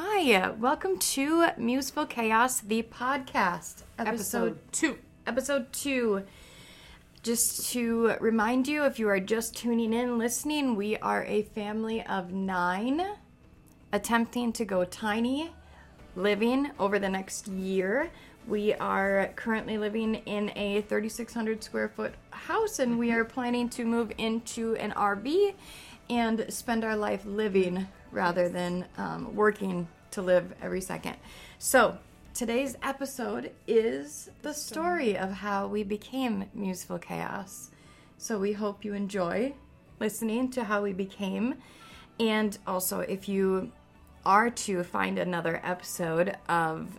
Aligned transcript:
Hi, 0.00 0.50
welcome 0.50 0.96
to 0.96 1.48
Museful 1.56 2.06
Chaos, 2.06 2.60
the 2.60 2.84
podcast, 2.84 3.82
Episode 3.98 4.56
two. 4.70 4.96
Episode 5.26 5.72
two. 5.72 6.22
Just 7.24 7.72
to 7.72 8.14
remind 8.20 8.68
you, 8.68 8.84
if 8.84 9.00
you 9.00 9.08
are 9.08 9.18
just 9.18 9.56
tuning 9.56 9.92
in, 9.92 10.16
listening, 10.16 10.76
we 10.76 10.96
are 10.98 11.24
a 11.24 11.42
family 11.42 12.06
of 12.06 12.32
nine 12.32 13.04
attempting 13.92 14.52
to 14.52 14.64
go 14.64 14.84
tiny 14.84 15.50
living 16.14 16.70
over 16.78 17.00
the 17.00 17.08
next 17.08 17.48
year. 17.48 18.08
We 18.46 18.74
are 18.74 19.32
currently 19.34 19.78
living 19.78 20.14
in 20.26 20.52
a 20.54 20.82
3,600 20.82 21.64
square 21.64 21.88
foot 21.88 22.14
house 22.30 22.78
and 22.78 23.00
we 23.00 23.08
mm-hmm. 23.08 23.18
are 23.18 23.24
planning 23.24 23.68
to 23.70 23.84
move 23.84 24.12
into 24.16 24.76
an 24.76 24.92
RV 24.92 25.54
and 26.10 26.44
spend 26.48 26.84
our 26.84 26.96
life 26.96 27.24
living 27.24 27.86
rather 28.10 28.48
than 28.48 28.86
um, 28.96 29.34
working 29.34 29.88
to 30.12 30.22
live 30.22 30.54
every 30.62 30.80
second. 30.80 31.16
So, 31.58 31.98
today's 32.34 32.76
episode 32.82 33.52
is 33.66 34.30
the 34.42 34.54
story 34.54 35.18
of 35.18 35.30
how 35.32 35.66
we 35.66 35.82
became 35.82 36.46
Museful 36.54 36.98
Chaos. 36.98 37.70
So, 38.16 38.38
we 38.38 38.52
hope 38.52 38.84
you 38.84 38.94
enjoy 38.94 39.54
listening 40.00 40.50
to 40.52 40.64
how 40.64 40.82
we 40.82 40.92
became. 40.92 41.56
And 42.18 42.56
also, 42.66 43.00
if 43.00 43.28
you 43.28 43.72
are 44.24 44.50
to 44.50 44.82
find 44.82 45.18
another 45.18 45.60
episode 45.62 46.36
of 46.48 46.98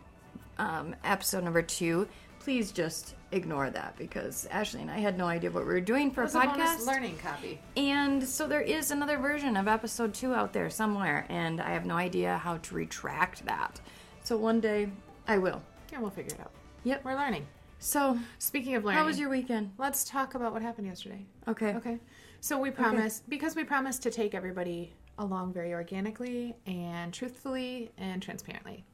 um, 0.58 0.96
episode 1.04 1.44
number 1.44 1.62
two, 1.62 2.08
please 2.50 2.72
just 2.72 3.14
ignore 3.32 3.70
that 3.70 3.96
because 3.96 4.48
Ashley 4.50 4.82
and 4.82 4.90
I 4.90 4.98
had 4.98 5.20
no 5.20 5.26
idea 5.26 5.52
what 5.52 5.68
we 5.68 5.72
were 5.72 5.80
doing 5.80 6.10
for 6.10 6.22
a 6.22 6.24
was 6.24 6.34
a 6.34 6.40
podcast. 6.40 6.84
learning 6.84 7.16
copy. 7.20 7.60
And 7.78 8.28
so 8.28 8.48
there 8.48 8.64
is 8.64 8.90
another 8.90 9.20
version 9.20 9.56
of 9.56 9.68
episode 9.68 10.16
two 10.16 10.34
out 10.34 10.52
there 10.52 10.68
somewhere, 10.72 11.28
and 11.30 11.62
I 11.62 11.70
have 11.70 11.86
no 11.86 11.94
idea 11.94 12.40
how 12.40 12.58
to 12.58 12.74
retract 12.74 13.46
that. 13.46 13.80
So 14.24 14.36
one 14.36 14.60
day 14.60 14.90
I 15.28 15.38
will. 15.38 15.62
Yeah, 15.92 16.00
we'll 16.00 16.10
figure 16.10 16.34
it 16.34 16.40
out. 16.40 16.50
Yep. 16.86 17.06
We're 17.06 17.14
learning. 17.14 17.46
So, 17.78 18.18
Speaking 18.40 18.74
of 18.74 18.84
learning, 18.84 18.98
how 18.98 19.06
was 19.06 19.20
your 19.20 19.30
weekend? 19.30 19.70
Let's 19.78 20.04
talk 20.04 20.34
about 20.34 20.52
what 20.52 20.64
happened 20.64 20.88
yesterday. 20.88 21.28
Okay. 21.48 21.76
Okay. 21.76 22.00
So 22.42 22.58
we 22.58 22.72
promised 22.72 23.30
because 23.30 23.56
we 23.56 23.64
promised 23.64 24.02
to 24.02 24.10
take 24.10 24.34
everybody 24.34 24.92
along 25.20 25.54
very 25.54 25.72
organically 25.72 26.56
and 26.66 27.14
truthfully 27.14 27.92
and 28.00 28.24
transparently. 28.24 28.86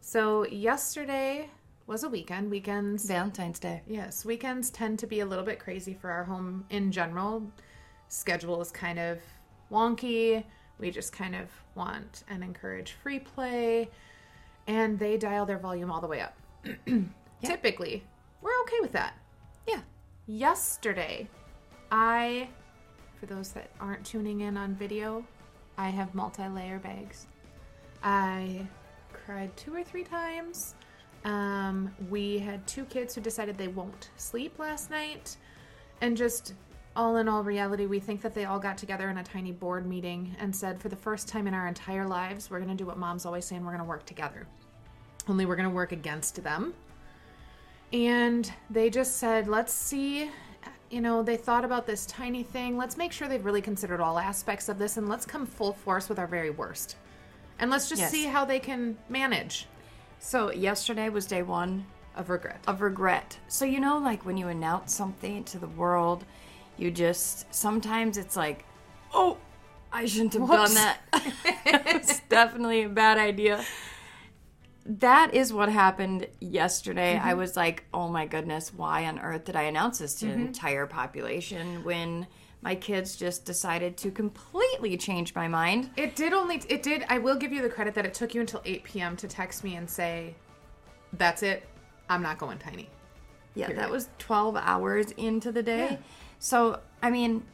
So 0.00 0.46
yesterday 0.46 1.50
was 1.90 2.04
a 2.04 2.08
weekend. 2.08 2.48
Weekends 2.48 3.04
Valentine's 3.04 3.58
Day. 3.58 3.82
Yes, 3.84 4.24
weekends 4.24 4.70
tend 4.70 5.00
to 5.00 5.08
be 5.08 5.20
a 5.20 5.26
little 5.26 5.44
bit 5.44 5.58
crazy 5.58 5.92
for 5.92 6.08
our 6.08 6.22
home 6.22 6.64
in 6.70 6.92
general. 6.92 7.42
Schedule 8.06 8.60
is 8.60 8.70
kind 8.70 9.00
of 9.00 9.18
wonky. 9.72 10.44
We 10.78 10.92
just 10.92 11.12
kind 11.12 11.34
of 11.34 11.48
want 11.74 12.22
and 12.28 12.44
encourage 12.44 12.92
free 12.92 13.18
play, 13.18 13.90
and 14.68 15.00
they 15.00 15.16
dial 15.16 15.46
their 15.46 15.58
volume 15.58 15.90
all 15.90 16.00
the 16.00 16.06
way 16.06 16.20
up. 16.20 16.36
Typically, 17.44 18.04
we're 18.40 18.60
okay 18.62 18.78
with 18.80 18.92
that. 18.92 19.14
Yeah. 19.66 19.80
Yesterday, 20.28 21.28
I, 21.90 22.50
for 23.18 23.26
those 23.26 23.50
that 23.50 23.72
aren't 23.80 24.06
tuning 24.06 24.42
in 24.42 24.56
on 24.56 24.76
video, 24.76 25.26
I 25.76 25.88
have 25.88 26.14
multi 26.14 26.46
layer 26.46 26.78
bags. 26.78 27.26
I 28.00 28.64
cried 29.12 29.56
two 29.56 29.74
or 29.74 29.82
three 29.82 30.04
times. 30.04 30.76
Um, 31.24 31.94
we 32.08 32.38
had 32.38 32.66
two 32.66 32.84
kids 32.86 33.14
who 33.14 33.20
decided 33.20 33.58
they 33.58 33.68
won't 33.68 34.10
sleep 34.16 34.58
last 34.58 34.90
night. 34.90 35.36
And 36.00 36.16
just 36.16 36.54
all 36.96 37.18
in 37.18 37.28
all 37.28 37.44
reality, 37.44 37.86
we 37.86 38.00
think 38.00 38.22
that 38.22 38.34
they 38.34 38.46
all 38.46 38.58
got 38.58 38.78
together 38.78 39.10
in 39.10 39.18
a 39.18 39.22
tiny 39.22 39.52
board 39.52 39.86
meeting 39.86 40.34
and 40.40 40.54
said, 40.54 40.80
for 40.80 40.88
the 40.88 40.96
first 40.96 41.28
time 41.28 41.46
in 41.46 41.54
our 41.54 41.66
entire 41.66 42.06
lives, 42.06 42.50
we're 42.50 42.58
going 42.58 42.70
to 42.70 42.74
do 42.76 42.86
what 42.86 42.98
mom's 42.98 43.26
always 43.26 43.44
saying 43.44 43.62
we're 43.62 43.70
going 43.70 43.82
to 43.82 43.88
work 43.88 44.06
together. 44.06 44.46
Only 45.28 45.46
we're 45.46 45.56
going 45.56 45.68
to 45.68 45.74
work 45.74 45.92
against 45.92 46.42
them. 46.42 46.74
And 47.92 48.50
they 48.70 48.88
just 48.88 49.16
said, 49.18 49.46
let's 49.46 49.72
see. 49.72 50.30
You 50.90 51.00
know, 51.00 51.22
they 51.22 51.36
thought 51.36 51.64
about 51.64 51.86
this 51.86 52.06
tiny 52.06 52.42
thing. 52.42 52.76
Let's 52.76 52.96
make 52.96 53.12
sure 53.12 53.28
they've 53.28 53.44
really 53.44 53.62
considered 53.62 54.00
all 54.00 54.18
aspects 54.18 54.68
of 54.68 54.78
this 54.78 54.96
and 54.96 55.08
let's 55.08 55.26
come 55.26 55.46
full 55.46 55.72
force 55.72 56.08
with 56.08 56.18
our 56.18 56.26
very 56.26 56.50
worst. 56.50 56.96
And 57.58 57.70
let's 57.70 57.88
just 57.88 58.00
Yes. 58.00 58.10
see 58.10 58.24
how 58.24 58.44
they 58.44 58.58
can 58.58 58.96
manage 59.08 59.66
So 60.20 60.52
yesterday 60.52 61.08
was 61.08 61.26
day 61.26 61.42
one 61.42 61.86
of 62.14 62.28
regret. 62.28 62.60
of 62.68 62.82
regret. 62.82 63.38
So 63.48 63.64
you 63.64 63.80
know, 63.80 63.98
like 63.98 64.24
when 64.24 64.36
you 64.36 64.48
announce 64.48 64.94
something 64.94 65.42
to 65.44 65.58
the 65.58 65.66
world, 65.66 66.24
you 66.76 66.90
just 66.90 67.52
sometimes 67.52 68.18
it's 68.18 68.36
like, 68.36 68.64
oh, 69.14 69.38
I 69.90 70.04
shouldn't 70.04 70.34
have 70.34 70.46
done 70.46 70.60
Whoops. 70.60 70.74
that. 70.74 71.00
it's 71.64 72.20
definitely 72.28 72.82
a 72.82 72.88
bad 72.88 73.18
idea. 73.18 73.64
That 74.84 75.34
is 75.34 75.52
what 75.52 75.70
happened 75.70 76.26
yesterday. 76.38 77.16
I 77.16 77.30
mm-hmm. 77.30 77.38
was 77.38 77.56
like, 77.56 77.84
oh 77.92 78.08
my 78.08 78.26
goodness, 78.26 78.72
why 78.74 79.06
on 79.06 79.18
earth 79.18 79.46
did 79.46 79.56
I 79.56 79.62
announce 79.62 79.98
this 79.98 80.14
to 80.16 80.26
the 80.26 80.32
mm-hmm. 80.32 80.46
entire 80.46 80.86
population 80.86 81.82
when 81.82 82.26
my 82.62 82.74
kids 82.74 83.16
just 83.16 83.44
decided 83.44 83.96
to 83.98 84.10
completely 84.10 84.96
change 84.96 85.34
my 85.34 85.48
mind? 85.48 85.90
It 85.96 86.14
did 86.16 86.32
only, 86.32 86.62
it 86.68 86.82
did, 86.82 87.04
I 87.08 87.18
will 87.18 87.36
give 87.36 87.52
you 87.52 87.62
the 87.62 87.70
credit 87.70 87.94
that 87.94 88.04
it 88.06 88.14
took 88.14 88.34
you 88.34 88.40
until 88.40 88.60
8 88.64 88.84
p.m. 88.84 89.16
to 89.18 89.28
text 89.28 89.64
me 89.64 89.76
and 89.76 89.88
say, 89.88 90.34
that's 91.14 91.42
it. 91.42 91.66
I'm 92.08 92.22
not 92.22 92.38
going 92.38 92.58
tiny. 92.58 92.88
Yeah, 93.54 93.66
Period. 93.66 93.82
that 93.82 93.90
was 93.90 94.08
12 94.18 94.56
hours 94.56 95.10
into 95.12 95.50
the 95.52 95.62
day. 95.62 95.88
Yeah. 95.92 95.96
So, 96.38 96.80
I 97.02 97.10
mean, 97.10 97.44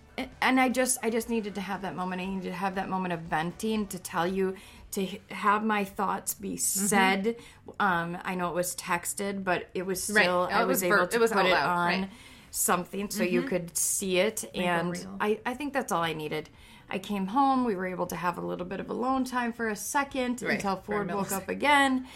and 0.40 0.58
I 0.60 0.68
just 0.70 0.98
I 1.02 1.10
just 1.10 1.28
needed 1.28 1.54
to 1.56 1.60
have 1.60 1.82
that 1.82 1.94
moment. 1.94 2.22
I 2.22 2.26
needed 2.26 2.44
to 2.44 2.52
have 2.52 2.74
that 2.76 2.88
moment 2.88 3.12
of 3.12 3.20
venting 3.20 3.86
to 3.88 3.98
tell 3.98 4.26
you 4.26 4.54
to 4.92 5.06
have 5.30 5.62
my 5.64 5.84
thoughts 5.84 6.32
be 6.34 6.52
Mm-hmm. 6.52 6.86
said. 6.86 7.36
Um, 7.78 8.16
I 8.24 8.34
know 8.34 8.48
it 8.48 8.54
was 8.54 8.74
texted, 8.76 9.44
but 9.44 9.68
it 9.74 9.84
was 9.84 10.02
still 10.02 10.48
Oh, 10.50 10.54
I 10.54 10.64
was, 10.64 10.76
was 10.76 10.82
able 10.84 10.96
ver- 10.96 11.06
to 11.06 11.16
it 11.16 11.20
was 11.20 11.32
put 11.32 11.44
it 11.46 11.52
on 11.52 11.86
right. 12.00 12.10
Mm-hmm. 12.56 12.72
something 12.72 13.10
so 13.10 13.22
you 13.22 13.42
could 13.42 13.76
see 13.76 14.18
it, 14.18 14.50
and 14.54 14.92
real. 14.92 15.16
I 15.20 15.40
I 15.44 15.54
think 15.54 15.72
that's 15.74 15.92
all 15.92 16.02
I 16.02 16.14
needed. 16.14 16.48
I 16.88 16.98
came 16.98 17.26
home. 17.26 17.64
We 17.64 17.74
were 17.76 17.86
able 17.86 18.06
to 18.06 18.16
have 18.16 18.38
a 18.38 18.40
little 18.40 18.64
bit 18.64 18.80
of 18.80 18.88
alone 18.90 19.24
time 19.24 19.52
for 19.52 19.68
a 19.68 19.76
second 19.76 20.40
Right, 20.42 20.54
until 20.54 20.76
Ford 20.76 21.12
woke 21.12 21.32
up 21.32 21.48
again. 21.48 22.06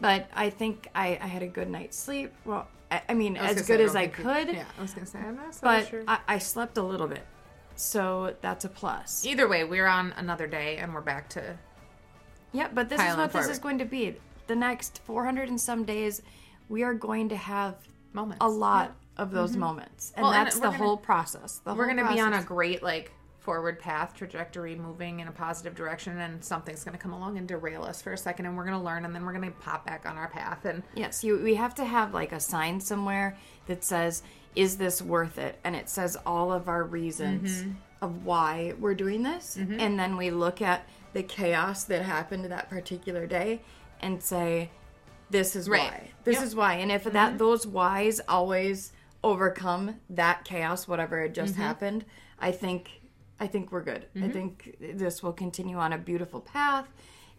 But 0.00 0.30
I 0.32 0.50
think 0.50 0.88
I, 0.94 1.18
I 1.20 1.26
had 1.26 1.42
a 1.42 1.48
good 1.48 1.68
night's 1.68 1.98
sleep. 1.98 2.32
Well, 2.44 2.68
I, 2.90 3.02
I 3.08 3.14
mean, 3.14 3.36
I 3.36 3.48
as 3.50 3.66
good 3.66 3.80
as 3.80 3.96
I 3.96 4.06
think 4.06 4.18
you- 4.18 4.24
could 4.24 4.48
Yeah, 4.54 4.64
I 4.78 4.82
was 4.82 4.94
going 4.94 5.04
to 5.04 5.10
say, 5.10 5.18
I'm 5.18 5.36
not 5.36 5.54
so 5.54 5.60
but 5.62 5.88
sure. 5.88 6.04
I, 6.06 6.18
I 6.28 6.38
slept 6.38 6.78
a 6.78 6.82
little 6.82 7.08
bit, 7.08 7.26
so 7.74 8.34
that's 8.40 8.64
a 8.64 8.68
plus. 8.68 9.26
Either 9.26 9.48
way, 9.48 9.64
we're 9.64 9.88
on 9.88 10.12
another 10.16 10.46
day 10.46 10.76
and 10.78 10.94
we're 10.94 11.00
back 11.00 11.28
to 11.30 11.58
Yeah, 12.52 12.68
but 12.72 12.88
this 12.88 13.00
is 13.00 13.16
what 13.16 13.32
this 13.32 13.48
is 13.48 13.58
going 13.58 13.78
to 13.78 13.84
be. 13.84 14.16
The 14.46 14.56
next 14.56 15.00
400 15.04 15.48
and 15.48 15.60
some 15.60 15.84
days, 15.84 16.22
we 16.68 16.84
are 16.84 16.94
going 16.94 17.28
to 17.30 17.36
have 17.36 17.74
moments. 18.12 18.38
a 18.40 18.48
lot 18.48 18.94
of 19.20 19.30
those 19.30 19.52
mm-hmm. 19.52 19.60
moments, 19.60 20.12
and 20.16 20.22
Well, 20.24 20.32
that's 20.32 20.56
we're 20.56 20.62
the 20.62 20.66
gonna- 20.68 20.78
whole 20.78 20.96
process. 20.96 21.58
The 21.64 21.74
We're 21.74 21.86
going 21.86 21.98
to 21.98 22.08
be 22.08 22.20
on 22.20 22.32
a 22.32 22.42
great 22.42 22.82
like 22.82 23.12
forward 23.38 23.78
path 23.78 24.14
trajectory 24.14 24.74
moving 24.76 25.20
in 25.20 25.26
a 25.28 25.32
positive 25.32 25.74
direction 25.74 26.18
and 26.18 26.44
something's 26.44 26.84
going 26.84 26.92
to 26.96 27.02
come 27.02 27.14
along 27.14 27.38
and 27.38 27.48
derail 27.48 27.82
us 27.82 28.02
for 28.02 28.12
a 28.12 28.16
second 28.18 28.44
and 28.44 28.54
we're 28.54 28.66
going 28.66 28.76
to 28.78 28.84
learn 28.84 29.06
and 29.06 29.14
then 29.14 29.24
we're 29.24 29.32
going 29.32 29.50
to 29.50 29.58
pop 29.60 29.86
back 29.86 30.04
on 30.04 30.18
our 30.18 30.28
path 30.28 30.66
and 30.66 30.82
Yes, 30.94 31.24
you. 31.24 31.38
We 31.42 31.54
have 31.54 31.74
to 31.76 31.84
have 31.86 32.12
like 32.12 32.32
a 32.32 32.40
sign 32.40 32.80
somewhere 32.80 33.38
that 33.66 33.82
says, 33.82 34.22
"Is 34.54 34.76
this 34.76 35.00
worth 35.00 35.38
it?" 35.38 35.58
And 35.64 35.74
it 35.74 35.88
says 35.88 36.16
all 36.26 36.52
of 36.52 36.68
our 36.68 36.84
reasons 36.84 37.62
Mm-hmm. 37.62 37.70
of 38.02 38.24
why 38.26 38.74
we're 38.78 38.94
doing 38.94 39.22
this, 39.22 39.56
mm-hmm. 39.58 39.80
and 39.80 39.98
then 39.98 40.16
we 40.18 40.30
look 40.30 40.60
at 40.62 40.86
the 41.14 41.22
chaos 41.22 41.84
that 41.84 42.02
happened 42.02 42.44
that 42.44 42.68
particular 42.70 43.26
day 43.26 43.62
and 44.00 44.22
say, 44.22 44.70
"This 45.30 45.56
is 45.56 45.66
Right. 45.68 45.90
why. 45.90 46.10
This 46.24 46.36
Yep. 46.36 46.44
is 46.44 46.54
why." 46.54 46.74
And 46.74 46.92
if 46.92 47.04
that 47.04 47.12
mm-hmm. 47.30 47.36
those 47.38 47.66
whys 47.66 48.20
always 48.28 48.92
overcome 49.22 49.96
that 50.10 50.44
chaos, 50.44 50.88
whatever 50.88 51.22
had 51.22 51.34
just 51.34 51.54
mm-hmm. 51.54 51.62
happened, 51.62 52.04
I 52.38 52.52
think. 52.52 52.90
I 53.42 53.46
think 53.46 53.72
we're 53.72 53.82
good. 53.82 54.04
I 54.14 54.18
mm-hmm. 54.18 54.30
think 54.32 54.76
this 54.80 55.22
will 55.22 55.32
continue 55.32 55.78
on 55.78 55.94
a 55.94 55.98
beautiful 55.98 56.40
path, 56.40 56.86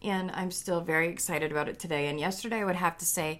and 0.01 0.31
I'm 0.31 0.49
still 0.49 0.81
very 0.81 1.09
excited 1.09 1.51
about 1.51 1.69
it 1.69 1.77
today. 1.77 2.07
And 2.07 2.19
yesterday, 2.19 2.61
I 2.61 2.65
would 2.65 2.75
have 2.75 2.97
to 2.97 3.05
say, 3.05 3.39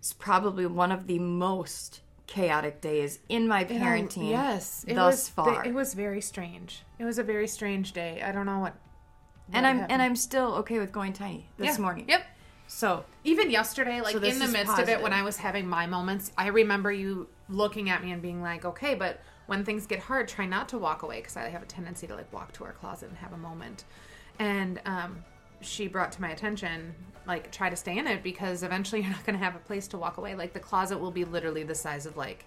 it's 0.00 0.14
probably 0.14 0.64
one 0.64 0.92
of 0.92 1.06
the 1.06 1.18
most 1.18 2.00
chaotic 2.26 2.80
days 2.80 3.18
in 3.28 3.46
my 3.46 3.64
parenting. 3.64 4.30
yes 4.30 4.84
it 4.86 4.94
thus 4.94 5.14
was, 5.14 5.28
far. 5.28 5.64
it 5.64 5.74
was 5.74 5.94
very 5.94 6.20
strange 6.20 6.84
it 7.00 7.04
was 7.04 7.18
a 7.18 7.24
very 7.24 7.48
strange 7.48 7.92
day 7.92 8.22
i 8.24 8.30
don't 8.30 8.46
know 8.46 8.60
what, 8.60 8.76
and 9.52 9.66
I'm 9.66 9.80
happened. 9.80 9.92
and 9.92 10.00
I'm 10.02 10.14
still 10.14 10.54
okay 10.58 10.78
with 10.78 10.92
going 10.92 11.12
tiny 11.12 11.48
this 11.58 11.76
Yeah. 11.76 11.82
morning. 11.82 12.04
yep 12.08 12.24
So 12.68 13.04
even 13.24 13.50
yesterday 13.50 14.00
like 14.00 14.12
So 14.12 14.22
in 14.22 14.38
the 14.38 14.46
midst 14.46 14.78
of 14.78 14.88
it 14.88 15.02
when 15.02 15.12
i 15.12 15.22
was 15.22 15.36
having 15.38 15.66
my 15.68 15.86
moments 15.86 16.30
i 16.38 16.46
remember 16.46 16.92
you 16.92 17.26
looking 17.50 17.90
at 17.90 18.02
me 18.02 18.12
and 18.12 18.22
being 18.22 18.42
like 18.42 18.64
okay 18.64 18.94
but 18.94 19.20
when 19.46 19.64
things 19.64 19.86
get 19.86 19.98
hard 19.98 20.28
try 20.28 20.46
not 20.46 20.68
to 20.68 20.78
walk 20.78 21.02
away 21.02 21.16
because 21.18 21.36
i 21.36 21.48
have 21.48 21.62
a 21.62 21.66
tendency 21.66 22.06
to 22.06 22.14
like 22.14 22.32
walk 22.32 22.52
to 22.52 22.64
our 22.64 22.72
closet 22.72 23.08
and 23.08 23.18
have 23.18 23.32
a 23.32 23.38
moment 23.38 23.84
and 24.38 24.80
um 24.86 25.22
she 25.60 25.88
brought 25.88 26.12
to 26.12 26.20
my 26.20 26.30
attention 26.30 26.94
like 27.26 27.52
try 27.52 27.68
to 27.68 27.76
stay 27.76 27.98
in 27.98 28.06
it 28.06 28.22
because 28.22 28.62
eventually 28.62 29.00
you're 29.02 29.10
not 29.10 29.24
going 29.24 29.38
to 29.38 29.44
have 29.44 29.54
a 29.54 29.60
place 29.60 29.86
to 29.88 29.98
walk 29.98 30.16
away 30.16 30.34
like 30.34 30.52
the 30.52 30.60
closet 30.60 30.98
will 30.98 31.10
be 31.10 31.24
literally 31.24 31.62
the 31.62 31.74
size 31.74 32.06
of 32.06 32.16
like 32.16 32.46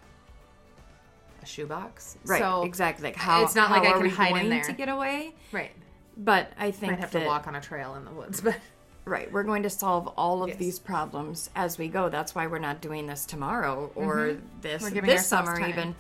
a 1.43 1.45
shoebox 1.45 2.17
right, 2.25 2.39
so 2.39 2.63
exactly. 2.63 3.03
Like 3.09 3.15
how 3.15 3.43
it's 3.43 3.55
not 3.55 3.67
how 3.67 3.75
like 3.75 3.87
I 3.87 3.97
can 3.97 4.09
hide 4.09 4.37
in 4.37 4.49
there. 4.49 4.63
to 4.63 4.73
get 4.73 4.89
away. 4.89 5.35
right 5.51 5.71
But 6.17 6.51
I 6.57 6.71
think 6.71 6.93
might 6.93 6.99
have 6.99 7.11
that 7.11 7.19
to 7.19 7.25
walk 7.25 7.47
on 7.47 7.55
a 7.55 7.61
trail 7.61 7.95
in 7.95 8.05
the 8.05 8.11
woods 8.11 8.41
but 8.47 8.55
Right. 9.05 9.31
We're 9.31 9.43
going 9.43 9.63
to 9.63 9.69
solve 9.69 10.07
all 10.17 10.43
of 10.43 10.49
Yes. 10.49 10.57
these 10.57 10.79
problems 10.79 11.49
as 11.55 11.77
we 11.77 11.87
go. 11.89 12.07
That's 12.09 12.33
why 12.33 12.47
we're 12.47 12.59
not 12.59 12.79
doing 12.81 13.05
this 13.07 13.25
tomorrow 13.25 13.91
or 13.95 14.37
this 14.61 14.83
Mm-hmm. 14.83 14.95
We're 14.95 15.01
this 15.01 15.27
summer 15.27 15.59
time. 15.59 15.69
even. 15.69 15.95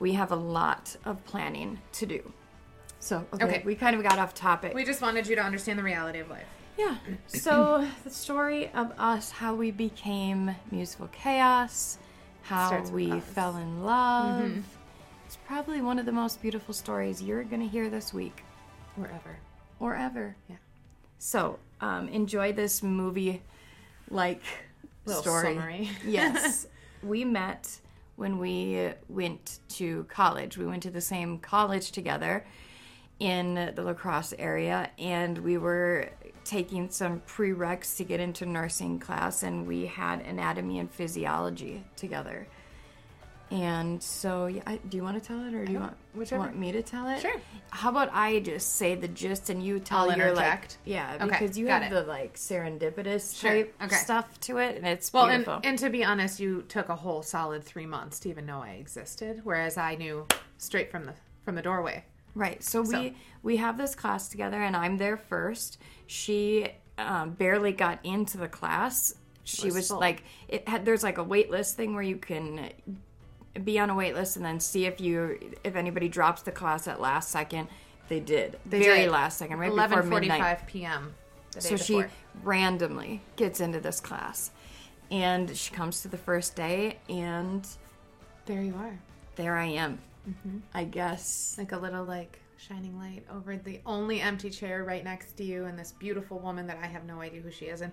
We 0.00 0.12
have 0.14 0.32
a 0.32 0.36
lot 0.36 0.96
of 1.04 1.22
planning 1.26 1.80
to 1.92 2.06
do. 2.06 2.32
So 3.00 3.26
okay, 3.34 3.44
Okay. 3.44 3.62
we 3.66 3.74
kind 3.74 3.94
of 3.96 4.02
got 4.02 4.18
off 4.18 4.32
topic. 4.34 4.72
We 4.74 4.84
just 4.84 5.02
wanted 5.02 5.26
you 5.26 5.36
to 5.36 5.42
understand 5.42 5.78
the 5.78 5.82
reality 5.82 6.20
of 6.20 6.30
life. 6.30 6.46
yeah. 6.78 6.96
So 7.26 7.86
the 8.04 8.10
story 8.10 8.70
of 8.72 8.92
us, 8.98 9.30
how 9.30 9.54
we 9.54 9.70
became 9.70 10.54
Museful 10.70 11.08
Chaos, 11.08 11.98
how 12.42 12.80
we 12.90 13.06
us. 13.10 13.10
Mm-hmm. 13.18 13.18
fell 13.34 13.56
in 13.56 13.84
love. 13.84 14.64
It's 15.26 15.36
probably 15.46 15.82
one 15.82 15.98
of 15.98 16.06
the 16.06 16.12
most 16.12 16.40
beautiful 16.40 16.72
stories 16.72 17.20
you're 17.22 17.44
going 17.44 17.60
to 17.60 17.68
hear 17.68 17.90
this 17.90 18.14
week 18.14 18.42
Wherever. 18.96 19.36
or 19.78 19.94
ever. 19.94 20.34
Yeah. 20.48 20.56
So, 21.18 21.58
um, 21.80 22.08
enjoy 22.08 22.52
this 22.52 22.82
movie 22.82 23.42
like 24.10 24.42
Little 25.04 25.22
story. 25.22 25.54
summary. 25.54 25.90
yes. 26.06 26.66
We 27.02 27.24
met 27.24 27.80
when 28.16 28.38
we 28.38 28.90
went 29.08 29.60
to 29.68 30.04
college. 30.04 30.58
We 30.58 30.66
went 30.66 30.82
to 30.84 30.90
the 30.90 31.00
same 31.00 31.38
college 31.38 31.92
together 31.92 32.44
in 33.20 33.72
the 33.74 33.82
La 33.82 33.94
Crosse 33.94 34.34
area, 34.38 34.90
and 34.98 35.38
we 35.38 35.58
were 35.58 36.10
taking 36.44 36.88
some 36.88 37.20
prereqs 37.20 37.96
to 37.96 38.04
get 38.04 38.20
into 38.20 38.46
nursing 38.46 38.98
class, 38.98 39.42
and 39.42 39.66
we 39.66 39.86
had 39.86 40.20
anatomy 40.20 40.78
and 40.78 40.90
physiology 40.90 41.84
together. 41.96 42.46
And 43.50 44.02
so, 44.02 44.46
yeah, 44.46 44.60
I, 44.66 44.76
do 44.88 44.96
you 44.98 45.02
want 45.02 45.20
to 45.20 45.26
tell 45.26 45.42
it, 45.46 45.54
or 45.54 45.64
do 45.64 45.72
you 45.72 45.78
want 45.80 45.96
whichever. 46.14 46.40
want 46.42 46.58
me 46.58 46.70
to 46.72 46.82
tell 46.82 47.08
it? 47.08 47.20
Sure. 47.22 47.40
How 47.70 47.88
about 47.88 48.10
I 48.12 48.40
just 48.40 48.76
say 48.76 48.94
the 48.94 49.08
gist 49.08 49.48
and 49.48 49.62
you 49.62 49.80
tell 49.80 50.10
I'll 50.10 50.16
your 50.16 50.28
interject. 50.28 50.76
like 50.84 50.92
yeah 50.92 51.14
Okay, 51.20 51.24
because 51.26 51.56
you 51.58 51.66
got 51.66 51.82
have 51.82 51.92
it. 51.92 51.94
the 51.94 52.02
like 52.02 52.34
serendipitous 52.34 53.38
Sure, 53.38 53.50
type 53.50 53.74
okay. 53.82 53.94
stuff 53.96 54.38
to 54.40 54.58
it 54.58 54.76
and 54.76 54.86
it's 54.86 55.10
Well, 55.12 55.24
and, 55.26 55.44
beautiful. 55.44 55.60
and 55.64 55.78
to 55.78 55.88
be 55.90 56.04
honest, 56.04 56.40
you 56.40 56.62
took 56.68 56.88
a 56.90 56.96
whole 56.96 57.22
solid 57.22 57.64
three 57.64 57.86
months 57.86 58.18
to 58.20 58.28
even 58.28 58.44
know 58.46 58.60
I 58.62 58.72
existed, 58.72 59.40
whereas 59.44 59.78
I 59.78 59.94
knew 59.94 60.26
straight 60.58 60.90
from 60.90 61.04
the 61.06 61.14
from 61.44 61.54
the 61.54 61.62
doorway. 61.62 62.04
right. 62.34 62.62
So, 62.62 62.84
so- 62.84 62.98
we 63.00 63.16
we 63.42 63.56
have 63.56 63.78
this 63.78 63.94
class 63.94 64.28
together 64.28 64.60
and 64.62 64.76
I'm 64.76 64.98
there 64.98 65.16
first. 65.16 65.78
She 66.06 66.68
um, 66.98 67.30
barely 67.30 67.72
got 67.72 67.98
into 68.04 68.36
the 68.36 68.48
class. 68.48 69.14
She 69.44 69.66
Was 69.66 69.74
was, 69.76 69.88
full. 69.88 70.00
like 70.00 70.24
it 70.48 70.68
had 70.68 70.84
there's 70.84 71.02
like 71.02 71.16
a 71.16 71.22
wait 71.24 71.50
list 71.50 71.76
thing 71.76 71.94
where 71.94 72.02
you 72.02 72.16
can 72.16 72.70
be 73.64 73.78
on 73.78 73.90
a 73.90 73.94
wait 73.94 74.14
list 74.14 74.36
and 74.36 74.44
then 74.44 74.60
see 74.60 74.86
if 74.86 75.00
you 75.00 75.38
if 75.64 75.74
anybody 75.76 76.08
drops 76.08 76.42
the 76.42 76.52
class 76.52 76.86
at 76.88 77.00
last 77.00 77.30
second. 77.30 77.68
They 78.08 78.20
did. 78.20 78.58
They 78.64 78.80
Very 78.80 79.00
did. 79.02 79.10
last 79.10 79.38
second, 79.38 79.58
right 79.58 79.70
before 79.70 79.84
Eleven 80.00 80.08
midnight. 80.08 80.66
p.m. 80.66 81.14
The 81.52 81.60
day 81.60 81.68
so 81.68 81.76
she 81.76 82.04
randomly 82.42 83.20
gets 83.36 83.60
into 83.60 83.80
this 83.80 84.00
class 84.00 84.50
and 85.10 85.56
she 85.56 85.72
comes 85.74 86.02
to 86.02 86.08
the 86.08 86.18
first 86.18 86.54
day 86.54 86.98
and 87.08 87.66
there 88.46 88.62
you 88.62 88.74
are, 88.76 88.98
there 89.36 89.56
i 89.56 89.64
am 89.66 89.98
Mm-hmm. 90.28 90.58
i 90.74 90.84
guess 90.84 91.54
like 91.56 91.72
a 91.72 91.78
little 91.78 92.04
like 92.04 92.38
shining 92.58 92.98
light 92.98 93.24
over 93.34 93.56
the 93.56 93.80
only 93.86 94.20
empty 94.20 94.50
chair 94.50 94.84
right 94.84 95.02
next 95.02 95.32
to 95.38 95.44
you, 95.44 95.64
and 95.64 95.78
this 95.78 95.92
beautiful 95.92 96.38
woman 96.38 96.66
that 96.66 96.78
I 96.82 96.86
have 96.86 97.04
no 97.04 97.20
idea 97.20 97.40
who 97.40 97.50
she 97.50 97.66
is. 97.66 97.80
And 97.80 97.92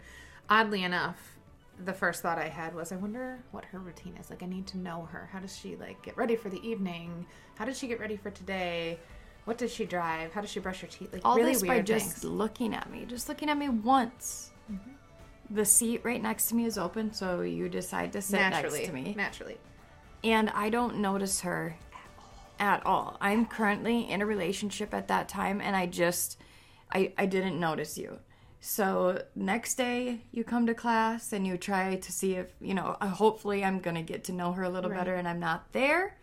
oddly 0.50 0.84
enough, 0.84 1.35
the 1.83 1.94
first 1.94 2.22
thought 2.22 2.38
I 2.38 2.48
had 2.48 2.74
was, 2.74 2.92
I 2.92 2.95
wonder 2.95 3.44
what 3.51 3.66
her 3.66 3.80
routine 3.80 4.16
is. 4.18 4.30
Like, 4.30 4.44
I 4.44 4.45
need 4.45 4.66
to 4.68 4.77
know 4.77 5.07
her. 5.12 5.30
How 5.31 5.39
does 5.39 5.56
she 5.57 5.75
like 5.75 6.01
get 6.01 6.16
ready 6.18 6.36
for 6.36 6.50
the 6.50 6.66
evening? 6.68 7.25
How 7.56 7.66
did 7.66 7.75
she 7.75 7.88
get 7.88 8.00
ready 8.00 8.16
for 8.18 8.31
today? 8.31 9.00
What 9.45 9.57
does 9.57 9.72
she 9.74 9.86
drive? 9.86 10.31
How 10.33 10.42
does 10.42 10.50
she 10.50 10.60
brush 10.60 10.81
her 10.81 10.88
teeth? 10.88 11.12
Like 11.13 11.22
all 11.25 11.36
really 11.36 11.54
this 11.54 11.62
weird 11.62 11.77
by 11.77 11.81
just 11.81 12.12
things. 12.19 12.24
looking 12.24 12.74
at 12.74 12.89
me 12.89 13.06
just 13.06 13.27
looking 13.30 13.50
at 13.50 13.57
me 13.57 13.69
once 13.69 14.51
Mm-hmm. 14.72 15.54
the 15.56 15.63
seat 15.63 16.01
right 16.04 16.19
next 16.19 16.48
to 16.48 16.56
me 16.56 16.66
is 16.66 16.80
open 16.80 17.13
so 17.13 17.42
you 17.42 17.69
decide 17.69 18.12
to 18.13 18.22
sit 18.24 18.39
naturally, 18.39 18.80
next 18.80 18.88
to 18.88 18.94
me 18.95 19.13
naturally. 19.16 19.57
and 20.24 20.50
i 20.56 20.72
don't 20.72 20.98
notice 20.98 21.42
her 21.42 21.77
at 22.60 22.83
all 22.83 23.16
i'm 23.22 23.45
currently 23.45 24.10
in 24.10 24.24
a 24.24 24.25
relationship 24.25 24.92
at 24.92 25.07
that 25.10 25.30
time 25.30 25.62
and 25.62 25.75
i 25.75 25.86
just 25.86 26.39
i 26.95 27.13
i 27.19 27.27
didn't 27.27 27.60
notice 27.60 27.95
you 27.95 28.18
so 28.66 29.22
next 29.36 29.76
day 29.76 30.22
you 30.32 30.44
come 30.44 30.66
to 30.66 30.74
class 30.74 31.34
and 31.34 31.46
you 31.46 31.56
try 31.56 31.96
to 31.98 32.12
see 32.12 32.34
if 32.34 32.48
you 32.60 32.74
know 32.74 32.98
uh, 33.00 33.08
hopefully 33.08 33.64
i'm 33.64 33.80
gonna 33.80 34.02
get 34.02 34.24
to 34.24 34.32
know 34.34 34.52
her 34.52 34.64
a 34.64 34.70
little 34.70 34.90
better 34.90 35.16
and 35.16 35.28
i'm 35.28 35.40
not 35.40 35.72
there. 35.72 36.18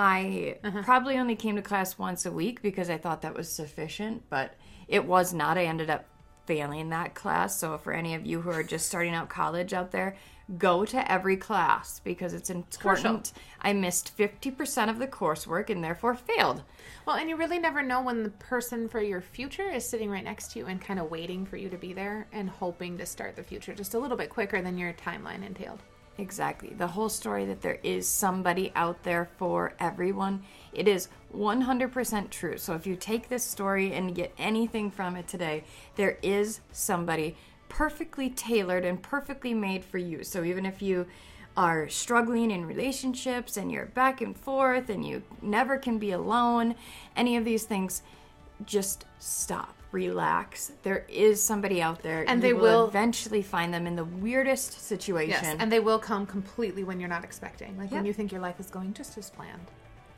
I 0.00 0.58
probably 0.84 1.18
only 1.18 1.34
came 1.34 1.56
to 1.56 1.62
class 1.62 1.98
once 1.98 2.24
a 2.24 2.30
week 2.30 2.62
because 2.62 2.88
i 2.88 2.96
thought 2.96 3.22
that 3.22 3.34
was 3.34 3.50
sufficient 3.50 4.22
but 4.30 4.54
it 4.88 5.04
was 5.04 5.34
not. 5.34 5.58
I 5.58 5.66
ended 5.66 5.90
up 5.90 6.06
failing 6.46 6.88
that 6.88 7.14
class. 7.14 7.60
So 7.60 7.76
for 7.76 7.92
any 7.92 8.14
of 8.14 8.24
you 8.24 8.40
who 8.40 8.50
are 8.50 8.62
just 8.62 8.86
starting 8.86 9.14
out 9.14 9.28
college 9.28 9.74
out 9.74 9.90
there 9.90 10.16
go 10.56 10.84
to 10.84 11.12
every 11.12 11.36
class 11.36 12.00
because 12.04 12.32
it's 12.32 12.48
important 12.48 13.32
i 13.60 13.72
missed 13.72 14.16
50% 14.16 14.88
of 14.88 14.98
the 14.98 15.06
coursework 15.06 15.68
and 15.68 15.84
therefore 15.84 16.14
failed 16.14 16.62
Well, 17.06 17.16
and 17.16 17.28
you 17.28 17.36
really 17.36 17.58
never 17.58 17.82
know 17.82 18.00
when 18.00 18.22
the 18.22 18.30
person 18.30 18.88
for 18.88 19.00
your 19.00 19.20
future 19.20 19.68
is 19.68 19.86
sitting 19.86 20.10
right 20.10 20.24
next 20.24 20.52
to 20.52 20.58
you 20.58 20.66
and 20.66 20.80
kind 20.80 20.98
of 20.98 21.10
waiting 21.10 21.44
for 21.44 21.56
you 21.56 21.68
to 21.68 21.76
be 21.76 21.92
there 21.92 22.26
and 22.32 22.48
hoping 22.48 22.96
to 22.98 23.06
start 23.06 23.36
the 23.36 23.42
future 23.42 23.74
just 23.74 23.94
a 23.94 23.98
little 23.98 24.16
bit 24.16 24.30
quicker 24.30 24.62
than 24.62 24.78
your 24.78 24.92
timeline 24.94 25.44
entailed. 25.46 25.80
Exactly. 26.18 26.74
The 26.76 26.86
whole 26.86 27.08
story 27.08 27.46
that 27.46 27.62
there 27.62 27.78
is 27.84 28.08
somebody 28.08 28.72
out 28.74 29.04
there 29.04 29.30
for 29.38 29.74
everyone. 29.78 30.42
It 30.72 30.88
is 30.88 31.08
100% 31.34 32.30
true. 32.30 32.58
So 32.58 32.74
if 32.74 32.86
you 32.86 32.96
take 32.96 33.28
this 33.28 33.44
story 33.44 33.92
and 33.92 34.14
get 34.14 34.34
anything 34.36 34.90
from 34.90 35.14
it 35.14 35.28
today, 35.28 35.62
there 35.94 36.18
is 36.22 36.60
somebody 36.72 37.36
perfectly 37.68 38.30
tailored 38.30 38.84
and 38.84 39.02
perfectly 39.02 39.54
made 39.54 39.84
for 39.84 39.98
you. 39.98 40.24
So 40.24 40.44
even 40.44 40.64
if 40.66 40.80
you 40.82 41.06
are 41.56 41.88
struggling 41.88 42.50
in 42.50 42.64
relationships 42.66 43.56
and 43.56 43.70
you're 43.72 43.86
back 43.86 44.20
and 44.20 44.36
forth 44.36 44.88
and 44.90 45.04
you 45.04 45.22
never 45.42 45.76
can 45.76 45.98
be 45.98 46.12
alone, 46.12 46.74
any 47.16 47.36
of 47.36 47.44
these 47.44 47.64
things, 47.64 48.02
just 48.64 49.04
stop. 49.18 49.74
Relax. 49.90 50.72
There 50.82 51.06
is 51.08 51.42
somebody 51.42 51.80
out 51.80 52.02
there, 52.02 52.22
And 52.28 52.42
You 52.42 52.48
they 52.48 52.52
will- 52.52 52.86
eventually 52.88 53.40
find 53.40 53.72
them 53.72 53.86
in 53.86 53.96
the 53.96 54.04
weirdest 54.04 54.86
situation. 54.86 55.30
Yes, 55.42 55.56
and 55.58 55.72
they 55.72 55.80
will 55.80 55.98
come 55.98 56.26
completely 56.26 56.84
when 56.84 57.00
you're 57.00 57.08
not 57.08 57.24
expecting. 57.24 57.78
Like 57.78 57.90
when 57.90 58.04
you 58.04 58.12
think 58.12 58.30
your 58.30 58.42
life 58.42 58.60
is 58.60 58.68
going 58.68 58.92
just 58.92 59.16
as 59.16 59.30
planned. 59.30 59.66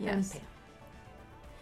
Yes. 0.01 0.37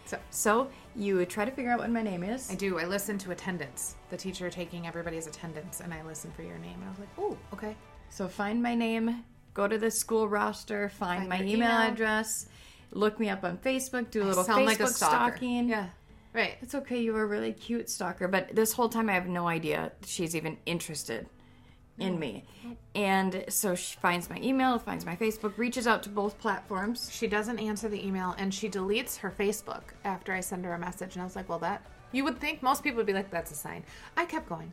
So 0.09 0.19
So 0.31 0.71
you 0.97 1.25
try 1.27 1.45
to 1.45 1.51
figure 1.51 1.71
out 1.71 1.81
what 1.81 1.91
my 1.91 2.01
name 2.03 2.23
is. 2.23 2.51
I 2.51 2.55
do. 2.55 2.79
I 2.79 2.85
listen 2.87 3.19
to 3.19 3.31
attendance. 3.31 3.95
The 4.09 4.17
teacher 4.17 4.49
taking 4.49 4.87
everybody's 4.87 5.27
attendance, 5.27 5.81
and 5.81 5.93
I 5.93 6.03
listen 6.03 6.33
for 6.33 6.43
your 6.43 6.57
name. 6.59 6.75
And 6.77 6.85
I 6.85 6.89
was 6.89 6.99
like, 6.99 7.09
oh, 7.19 7.37
okay. 7.53 7.77
So 8.09 8.27
find 8.27 8.63
my 8.63 8.75
name, 8.75 9.23
go 9.53 9.69
to 9.69 9.77
the 9.77 9.91
school 9.91 10.27
roster, 10.27 10.89
find, 10.89 11.19
Find 11.19 11.29
my 11.29 11.37
email, 11.43 11.69
email. 11.69 11.71
address, 11.71 12.49
look 12.93 13.21
me 13.21 13.29
up 13.29 13.45
on 13.45 13.59
Facebook, 13.59 14.11
do 14.11 14.23
a 14.23 14.25
little 14.25 14.45
Facebook 14.45 14.65
like 14.65 14.81
a 14.81 14.87
stalking. 14.87 15.69
Yeah. 15.69 15.89
Right. 16.33 16.57
It's 16.63 16.75
okay, 16.75 17.01
you 17.03 17.13
were 17.13 17.25
a 17.25 17.27
really 17.27 17.53
cute 17.53 17.91
stalker, 17.91 18.29
but 18.29 18.55
this 18.55 18.73
whole 18.73 18.89
time 18.89 19.11
I 19.11 19.13
have 19.13 19.27
no 19.29 19.47
idea 19.47 19.93
she's 20.07 20.35
even 20.35 20.57
interested 20.65 21.27
in 21.99 22.19
me. 22.19 22.45
And 22.95 23.45
so 23.49 23.75
she 23.75 23.97
finds 23.97 24.29
my 24.31 24.39
email, 24.41 24.79
finds 24.79 25.05
my 25.05 25.17
Facebook, 25.17 25.57
reaches 25.57 25.87
out 25.87 26.03
to 26.05 26.09
both 26.09 26.39
platforms. 26.39 27.11
She 27.13 27.27
doesn't 27.27 27.59
answer 27.59 27.89
the 27.89 28.05
email, 28.05 28.35
and 28.39 28.53
she 28.53 28.69
deletes 28.69 29.19
her 29.19 29.31
Facebook 29.31 29.83
after 30.05 30.33
I 30.33 30.41
send 30.41 30.65
her 30.65 30.75
a 30.75 30.79
message. 30.79 31.15
And 31.15 31.23
I 31.23 31.25
was 31.25 31.37
like, 31.37 31.49
well, 31.49 31.59
that 31.61 31.83
you 32.13 32.25
would 32.25 32.41
think 32.41 32.63
most 32.63 32.83
people 32.83 32.99
would 32.99 33.07
be 33.07 33.13
like, 33.13 33.31
that's 33.31 33.51
a 33.51 33.55
sign. 33.55 33.85
I 34.17 34.25
kept 34.25 34.49
going. 34.49 34.73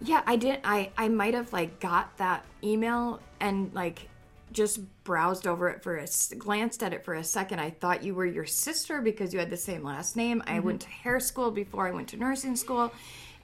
Yeah, 0.00 0.22
I 0.26 0.36
didn't. 0.36 0.60
I 0.64 0.90
I 0.96 1.08
might 1.08 1.34
have 1.34 1.52
like 1.52 1.80
got 1.80 2.16
that 2.18 2.44
email 2.62 3.20
and 3.40 3.72
like 3.72 4.08
just 4.52 4.80
browsed 5.04 5.46
over 5.46 5.68
it 5.68 5.82
for 5.82 5.96
a 5.96 6.06
glanced 6.38 6.82
at 6.82 6.92
it 6.92 7.04
for 7.04 7.14
a 7.14 7.24
second. 7.24 7.60
I 7.60 7.70
thought 7.70 8.04
you 8.04 8.14
were 8.14 8.26
your 8.26 8.44
sister 8.44 9.00
because 9.00 9.32
you 9.32 9.38
had 9.38 9.50
the 9.50 9.56
same 9.56 9.82
last 9.82 10.16
name. 10.16 10.42
I 10.46 10.56
mm-hmm. 10.56 10.66
went 10.66 10.80
to 10.82 10.88
hair 10.88 11.18
school 11.18 11.50
before 11.50 11.88
I 11.88 11.90
went 11.90 12.08
to 12.08 12.16
nursing 12.16 12.56
school, 12.56 12.92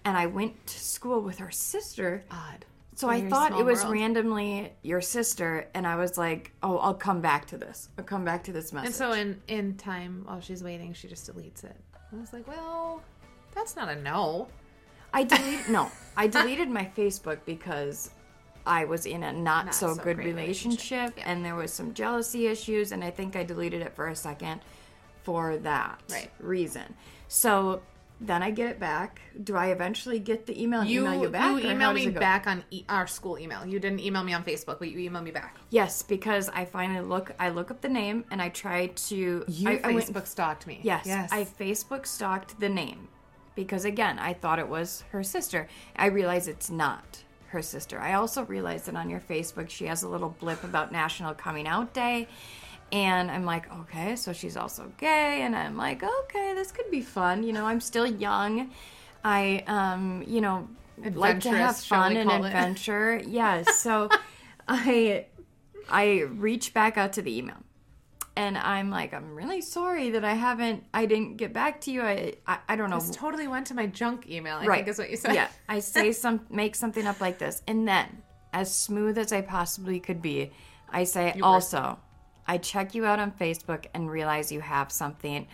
and 0.05 0.17
I 0.17 0.27
went 0.27 0.67
to 0.67 0.79
school 0.81 1.21
with 1.21 1.39
her 1.39 1.51
sister. 1.51 2.25
Odd. 2.31 2.65
So 2.95 3.09
I 3.09 3.23
thought 3.29 3.59
it 3.59 3.65
was 3.65 3.83
world. 3.83 3.95
randomly 3.95 4.73
your 4.83 5.01
sister, 5.01 5.69
and 5.75 5.87
I 5.87 5.97
was 5.97 6.19
like, 6.19 6.53
"Oh, 6.63 6.77
I'll 6.79 6.95
come 6.95 7.21
back 7.21 7.47
to 7.47 7.57
this. 7.59 7.89
I'll 7.99 8.05
come 8.05 8.25
back 8.25 8.45
to 8.45 8.53
this 8.53 8.73
message." 8.73 8.87
And 8.89 8.95
so 8.95 9.13
in 9.13 9.41
in 9.49 9.77
time 9.77 10.23
while 10.27 10.41
she's 10.41 10.63
waiting, 10.63 10.93
she 10.93 11.09
just 11.09 11.27
deletes 11.31 11.65
it. 11.65 11.77
I 12.13 12.17
was 12.21 12.33
like, 12.35 12.47
well, 12.47 13.03
that's 13.55 13.75
not 13.77 13.89
a 13.89 13.97
no. 13.97 14.49
I 15.15 15.25
deleted 15.25 15.69
no, 15.71 15.91
I 16.17 16.27
deleted 16.27 16.69
my 16.69 16.91
Facebook 16.97 17.39
because 17.47 18.11
I 18.67 18.85
was 18.85 19.07
in 19.07 19.23
a 19.23 19.33
not, 19.33 19.67
Not 19.67 19.75
so, 19.75 19.95
so 19.95 20.03
good 20.03 20.19
relationship, 20.19 20.91
relationship, 20.91 21.15
yeah. 21.19 21.25
and 21.33 21.45
there 21.45 21.55
was 21.57 21.73
some 21.73 21.95
jealousy 21.95 22.47
issues, 22.47 22.93
and 22.93 23.03
I 23.03 23.11
think 23.11 23.35
I 23.37 23.43
deleted 23.43 23.81
it 23.83 23.95
for 23.95 24.09
a 24.09 24.15
second 24.17 24.61
for 25.23 25.57
that 25.59 26.01
Right. 26.11 26.31
reason. 26.39 26.95
So 27.29 27.83
then 28.27 28.43
I 28.43 28.51
get 28.51 28.69
it 28.71 28.79
back. 28.79 29.21
Do 29.43 29.57
I 29.57 29.67
eventually 29.69 30.19
get 30.19 30.47
the 30.47 30.61
email 30.63 30.81
and 30.81 30.91
You 30.91 31.03
email 31.07 31.23
you 31.23 31.29
back? 31.29 31.63
you 31.63 31.69
how 31.79 31.93
does 31.93 31.95
me 32.03 32.07
it 32.07 32.15
go? 32.15 32.21
back 32.21 32.47
on 32.47 32.65
e- 32.71 32.85
our 32.89 33.07
school 33.07 33.39
email. 33.39 33.65
You 33.67 33.79
didn't 33.81 34.01
email 34.01 34.23
me 34.23 34.33
on 34.33 34.45
Facebook, 34.45 34.79
but 34.79 34.89
you 34.91 35.11
emailed 35.11 35.25
me 35.25 35.31
back. 35.31 35.57
Yes, 35.71 36.03
because 36.03 36.49
I 36.49 36.65
finally 36.65 37.05
look. 37.07 37.33
I 37.39 37.49
look 37.51 37.71
up 37.71 37.81
the 37.81 37.89
name 37.89 38.25
and 38.31 38.41
I 38.41 38.49
try 38.51 38.87
to. 38.87 39.45
You 39.49 39.69
I, 39.69 39.81
I 39.85 39.93
went- 39.93 40.07
Facebook 40.07 40.27
stalked 40.27 40.67
me. 40.67 40.81
Yes, 40.83 41.07
Yes. 41.07 41.31
I 41.33 41.45
Facebook 41.45 42.07
stalked 42.07 42.59
the 42.61 42.69
name. 42.69 43.09
because 43.55 43.85
again, 43.85 44.19
I 44.19 44.33
thought 44.33 44.59
it 44.59 44.69
was 44.69 45.05
her 45.11 45.23
sister. 45.23 45.69
I 45.97 46.07
realize 46.07 46.49
it's 46.49 46.71
not 46.71 47.23
her 47.49 47.61
sister. 47.61 48.01
I 48.01 48.15
also 48.15 48.45
realized 48.47 48.87
that 48.87 48.97
on 48.97 49.11
your 49.11 49.21
Facebook, 49.21 49.69
she 49.69 49.85
has 49.85 50.03
a 50.03 50.09
little 50.09 50.31
blip 50.41 50.65
about 50.65 50.91
National 50.91 51.35
Coming 51.35 51.67
Out 51.67 51.93
Day. 51.93 52.29
And 52.93 53.31
I'm 53.31 53.47
like, 53.47 53.73
okay, 53.73 54.17
so 54.17 54.35
she's 54.35 54.57
also 54.57 54.93
gay. 54.99 55.43
And 55.43 55.57
I'm 55.57 55.79
like, 55.79 56.03
okay, 56.03 56.53
this 56.55 56.71
could 56.71 56.91
be 56.91 57.01
fun. 57.01 57.43
You 57.43 57.55
know, 57.55 57.65
I'm 57.65 57.81
still 57.81 58.07
young. 58.07 58.71
I, 59.25 59.65
um, 59.67 60.23
you 60.27 60.43
know, 60.43 60.69
like 60.99 61.41
to 61.41 61.51
have 61.51 61.79
fun 61.79 62.17
and 62.17 62.31
adventure. 62.31 63.21
Yes. 63.27 63.77
So 63.77 64.11
I, 64.69 65.27
I 65.89 66.21
reach 66.21 66.75
back 66.75 66.99
out 66.99 67.15
to 67.15 67.23
the 67.23 67.37
email 67.37 67.57
and 68.37 68.57
I'm 68.57 68.91
like, 68.91 69.13
I'm 69.13 69.35
really 69.35 69.61
sorry 69.61 70.11
that 70.11 70.25
I 70.25 70.35
haven't, 70.35 70.85
I 70.95 71.07
didn't 71.07 71.37
get 71.37 71.53
back 71.53 71.81
to 71.83 71.91
you. 71.91 72.03
I, 72.03 72.35
I, 72.47 72.59
I 72.69 72.77
don't 72.77 72.91
know. 72.91 72.99
This 72.99 73.15
totally 73.15 73.47
went 73.47 73.67
to 73.69 73.75
my 73.75 73.87
junk 73.87 74.29
email. 74.29 74.57
I 74.57 74.67
right. 74.67 74.77
think 74.77 74.89
is 74.89 74.99
what 74.99 75.11
you 75.11 75.17
said. 75.17 75.35
Yeah. 75.35 75.49
I 75.69 75.79
say 75.81 76.13
some, 76.13 76.41
make 76.51 76.75
something 76.75 77.07
up 77.07 77.21
like 77.21 77.39
this. 77.39 77.63
And 77.67 77.87
then, 77.87 78.23
as 78.55 78.75
smooth 78.75 79.17
as 79.17 79.33
I 79.33 79.41
possibly 79.41 79.99
could 80.01 80.21
be, 80.21 80.51
I 80.91 81.05
say, 81.05 81.33
were. 81.37 81.45
also, 81.45 81.99
I 82.47 82.59
check 82.59 82.95
you 82.95 83.05
out 83.07 83.19
on 83.21 83.33
Facebook 83.33 83.87
and 83.95 84.11
realize 84.11 84.51
you 84.53 84.61
have 84.61 84.91
something 84.93 85.47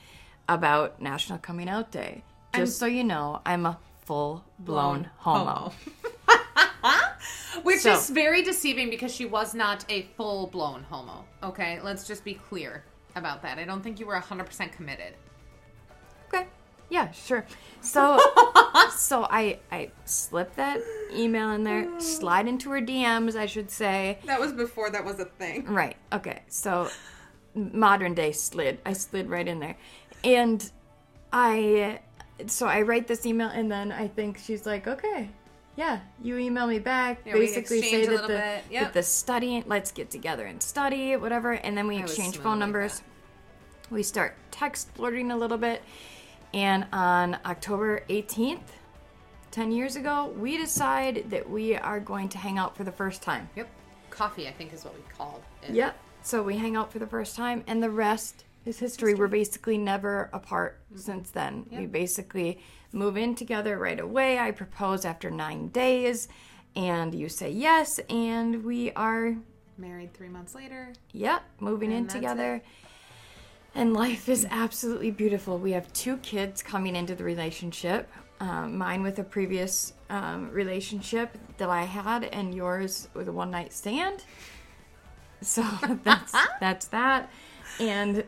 about 0.49 1.00
National 1.00 1.38
Coming 1.38 1.68
Out 1.68 1.90
Day. 1.90 2.23
Just 2.54 2.78
so 2.78 2.87
you 2.87 3.04
know, 3.04 3.40
I'm 3.45 3.66
a 3.66 3.78
full 4.04 4.45
blown 4.59 5.11
homo. 5.18 5.73
Which 7.62 7.80
So- 7.80 7.92
is 7.92 8.09
very 8.11 8.42
deceiving 8.42 8.88
because 8.90 9.14
she 9.14 9.26
was 9.26 9.54
not 9.54 9.85
a 9.88 10.02
full 10.16 10.47
blown 10.47 10.83
homo. 10.85 11.25
Okay, 11.42 11.80
let's 11.83 12.07
just 12.07 12.25
be 12.25 12.35
clear 12.35 12.85
about 13.16 13.42
that. 13.42 13.59
I 13.59 13.64
don't 13.64 13.83
think 13.83 14.00
you 14.00 14.07
were 14.07 14.14
100% 14.16 14.73
committed. 14.73 15.14
Okay. 16.33 16.47
Yeah, 16.90 17.11
sure. 17.12 17.47
So 17.80 18.18
so 18.97 19.26
I 19.30 19.59
I 19.71 19.90
slip 20.04 20.54
that 20.57 20.80
email 21.14 21.50
in 21.50 21.64
there, 21.64 21.88
slide 22.00 22.49
into 22.49 22.71
her 22.71 22.80
DMs, 22.80 23.37
I 23.37 23.47
should 23.47 23.71
say. 23.71 24.18
That 24.25 24.40
was 24.40 24.52
before 24.52 24.90
that 24.90 25.04
was 25.04 25.21
a 25.21 25.25
thing. 25.25 25.66
Right. 25.66 25.97
Okay. 26.12 26.42
So 26.49 26.88
modern 27.54 28.14
day 28.14 28.33
slid. 28.33 28.78
I 28.87 28.92
slid 28.92 29.28
right 29.28 29.47
in 29.47 29.61
there. 29.61 29.76
And 30.25 30.71
I 31.33 32.00
so 32.47 32.66
I 32.66 32.83
write 32.83 33.07
this 33.07 33.26
email 33.26 33.49
and 33.49 33.71
then 33.71 33.92
I 33.92 34.09
think 34.09 34.38
she's 34.38 34.64
like, 34.64 34.87
"Okay. 34.87 35.28
Yeah, 35.76 36.00
you 36.21 36.37
email 36.38 36.66
me 36.66 36.80
back. 36.80 37.21
Yeah, 37.25 37.35
basically 37.35 37.83
say 37.83 38.04
that 38.07 38.26
the. 38.26 38.61
Yep. 38.68 38.83
that 38.83 38.92
the 38.95 39.02
studying, 39.04 39.62
let's 39.68 39.92
get 39.92 40.11
together 40.11 40.45
and 40.45 40.61
study, 40.61 41.14
whatever, 41.14 41.52
and 41.52 41.76
then 41.78 41.87
we 41.87 41.99
I 41.99 42.00
exchange 42.00 42.37
phone 42.38 42.52
like 42.52 42.59
numbers. 42.59 43.02
We 43.88 44.02
start 44.02 44.35
text 44.50 44.90
flirting 44.95 45.30
a 45.30 45.37
little 45.37 45.57
bit. 45.57 45.83
And 46.55 46.87
on 46.93 47.38
October 47.45 48.02
18th, 48.09 48.61
10 49.50 49.73
years 49.73 49.97
ago, 49.97 50.33
we 50.38 50.57
decide 50.57 51.25
that 51.31 51.49
we 51.49 51.76
are 51.76 52.00
going 52.00 52.28
to 52.31 52.38
hang 52.38 52.59
out 52.59 52.76
for 52.76 52.85
the 52.85 52.93
first 52.93 53.23
time. 53.23 53.49
Yep. 53.57 53.69
Coffee, 54.11 54.49
I 54.49 54.52
think, 54.52 54.73
is 54.73 54.85
what 54.85 54.95
we 54.95 55.02
called 55.17 55.43
it. 55.62 55.71
Yep. 55.75 55.97
So 56.23 56.43
we 56.43 56.57
hang 56.57 56.76
out 56.76 56.93
for 56.93 56.99
the 56.99 57.07
first 57.07 57.37
time, 57.37 57.64
and 57.67 57.83
the 57.83 57.90
rest 57.90 58.45
is 58.64 58.78
history. 58.78 59.14
We're 59.14 59.28
basically 59.28 59.78
never 59.78 60.31
apart 60.33 60.81
mm-hmm. 60.87 61.00
since 61.00 61.31
then. 61.31 61.67
We 61.71 61.87
basically 61.87 62.61
move 62.93 63.17
in 63.17 63.35
together 63.35 63.78
right 63.78 63.99
away. 63.99 64.38
I 64.38 64.50
propose 64.50 65.05
after 65.05 65.31
nine 65.31 65.69
days, 65.69 66.28
and 66.75 67.14
you 67.14 67.28
say 67.28 67.50
yes, 67.50 67.99
and 68.11 68.64
we 68.64 68.93
are, 68.93 69.37
Married 69.76 70.12
three 70.12 70.28
months 70.28 70.55
later. 70.55 70.93
yep, 71.12 71.43
moving 71.61 71.93
in 71.93 72.05
that's 72.05 72.14
together. 72.14 72.62
And 73.75 73.93
life 73.93 74.29
is 74.29 74.47
absolutely 74.51 75.11
beautiful. 75.11 75.59
We 75.59 75.73
have 75.73 75.93
two 75.93 76.17
kids 76.19 76.63
coming 76.63 76.97
into 76.97 77.15
the 77.15 77.25
relationship. 77.25 78.09
Um, 78.41 78.79
mine 78.79 79.03
with 79.03 79.19
a 79.19 79.25
previous 79.25 79.95
um, 80.11 80.51
relationship 80.51 81.37
that 81.59 81.69
I 81.69 81.83
had, 81.83 82.25
and 82.25 82.55
yours 82.55 83.09
with 83.15 83.29
a 83.29 83.33
one 83.33 83.51
night 83.51 83.73
stand. 83.73 84.25
So 85.43 85.65
that's 86.05 86.33
that's 86.61 86.87
that, 86.89 87.31
and 87.81 88.25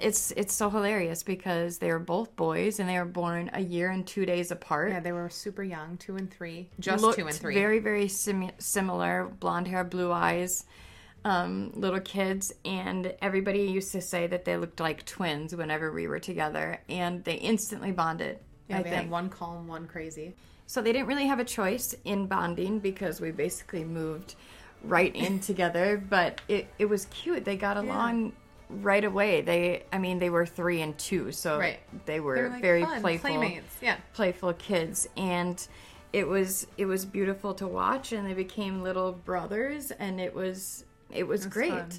it's 0.00 0.32
it's 0.32 0.54
so 0.54 0.70
hilarious 0.70 1.22
because 1.22 1.78
they 1.78 1.90
were 1.90 1.98
both 1.98 2.34
boys 2.36 2.78
and 2.80 2.88
they 2.88 2.98
were 2.98 3.04
born 3.04 3.50
a 3.52 3.60
year 3.60 3.90
and 3.90 4.06
two 4.06 4.26
days 4.26 4.50
apart. 4.50 4.90
Yeah, 4.90 5.00
they 5.00 5.12
were 5.12 5.30
super 5.30 5.62
young, 5.62 5.96
two 5.98 6.16
and 6.16 6.30
three. 6.30 6.68
Just 6.78 7.02
Looked 7.02 7.18
two 7.18 7.26
and 7.26 7.36
three. 7.36 7.54
Very 7.54 7.78
very 7.78 8.08
sim- 8.08 8.50
similar, 8.58 9.30
blonde 9.40 9.68
hair, 9.68 9.84
blue 9.84 10.12
eyes, 10.12 10.64
um, 11.24 11.72
little 11.74 12.00
kids, 12.00 12.52
and 12.64 13.14
everybody 13.20 13.62
used 13.62 13.92
to 13.92 14.00
say 14.00 14.26
that 14.28 14.44
they 14.44 14.56
looked 14.56 14.80
like 14.80 15.04
twins 15.04 15.54
whenever 15.54 15.92
we 15.92 16.06
were 16.06 16.18
together, 16.20 16.80
and 16.88 17.24
they 17.24 17.34
instantly 17.34 17.92
bonded. 17.92 18.38
yeah, 18.68 18.76
I 18.76 18.82
we 18.82 18.84
think 18.84 18.94
had 19.02 19.10
one 19.10 19.28
calm, 19.28 19.66
one 19.66 19.86
crazy. 19.86 20.34
so 20.66 20.80
they 20.80 20.92
didn't 20.92 21.06
really 21.08 21.26
have 21.26 21.40
a 21.40 21.44
choice 21.44 21.94
in 22.04 22.26
bonding 22.26 22.78
because 22.78 23.20
we 23.20 23.30
basically 23.30 23.84
moved 23.84 24.36
right 24.84 25.14
in 25.14 25.40
together, 25.50 26.02
but 26.08 26.40
it, 26.48 26.68
it 26.78 26.86
was 26.86 27.06
cute. 27.06 27.44
They 27.44 27.56
got 27.56 27.76
along 27.76 28.32
right 28.70 29.04
away. 29.04 29.40
They 29.40 29.84
I 29.92 29.98
mean 29.98 30.18
they 30.18 30.30
were 30.30 30.44
3 30.46 30.82
and 30.82 30.98
2, 30.98 31.32
so 31.32 31.58
Right. 31.58 31.80
they 32.06 32.20
were 32.20 32.36
They 32.36 32.42
were 32.42 32.48
like 32.50 32.62
very 32.62 32.84
fun, 32.84 33.00
playful 33.00 33.30
playmates. 33.30 33.76
Yeah. 33.80 33.96
playful 34.12 34.52
kids 34.52 35.08
and 35.16 35.66
it 36.12 36.28
was 36.28 36.66
it 36.76 36.84
was 36.86 37.04
beautiful 37.06 37.54
to 37.54 37.66
watch 37.66 38.12
and 38.12 38.26
they 38.26 38.34
became 38.34 38.82
little 38.82 39.12
brothers 39.12 39.90
and 39.90 40.20
it 40.20 40.34
was 40.34 40.84
it 41.10 41.26
was 41.26 41.46
great. 41.46 41.70
fun. 41.70 41.90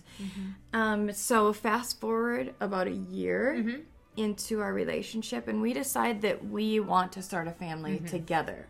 Um, 0.74 1.14
so 1.14 1.54
fast 1.54 2.00
forward 2.00 2.54
about 2.60 2.88
a 2.88 2.92
year 2.92 3.56
Mm-hmm. 3.58 3.80
into 4.18 4.60
our 4.60 4.74
relationship, 4.74 5.48
and 5.48 5.62
we 5.62 5.74
decide 5.74 6.22
that 6.24 6.46
we 6.46 6.80
want 6.80 7.12
to 7.14 7.22
start 7.22 7.48
a 7.48 7.52
family 7.52 7.94
Mm-hmm. 7.98 8.08
together. 8.08 8.68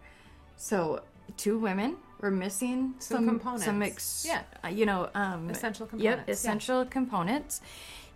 So 0.57 1.01
two 1.37 1.57
women. 1.57 1.97
We're 2.21 2.31
missing 2.31 2.95
some 2.99 3.25
components. 3.25 3.63
Some 3.65 3.81
ex, 3.81 4.25
Yeah. 4.27 4.41
uh, 4.63 4.67
you 4.67 4.85
know, 4.85 5.09
um, 5.15 5.49
Essential 5.49 5.85
Yep, 5.85 5.89
components, 5.91 6.23
yeah. 6.27 6.33
essential 6.33 6.85
components. 6.85 7.61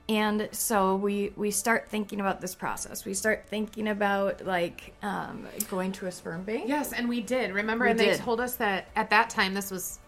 And 0.09 0.49
so 0.51 0.97
we 0.97 1.31
we 1.37 1.49
start 1.51 1.87
thinking 1.89 2.19
about 2.19 2.41
this 2.41 2.53
process. 2.53 3.05
We 3.05 3.13
start 3.13 3.45
thinking 3.47 3.87
about 3.87 4.45
like 4.45 4.93
um, 5.01 5.47
going 5.69 5.93
to 5.93 6.07
a 6.07 6.11
sperm 6.11 6.43
bank. 6.43 6.65
Yes, 6.67 6.91
and 6.91 7.07
we 7.07 7.21
did. 7.21 7.53
Remember, 7.53 7.85
We 7.85 7.91
and 7.91 7.99
they 7.99 8.17
told 8.17 8.41
us 8.41 8.57
that 8.57 8.89
at 8.97 9.09
that 9.11 9.29
time, 9.29 9.53
this 9.53 9.71
was 9.71 9.99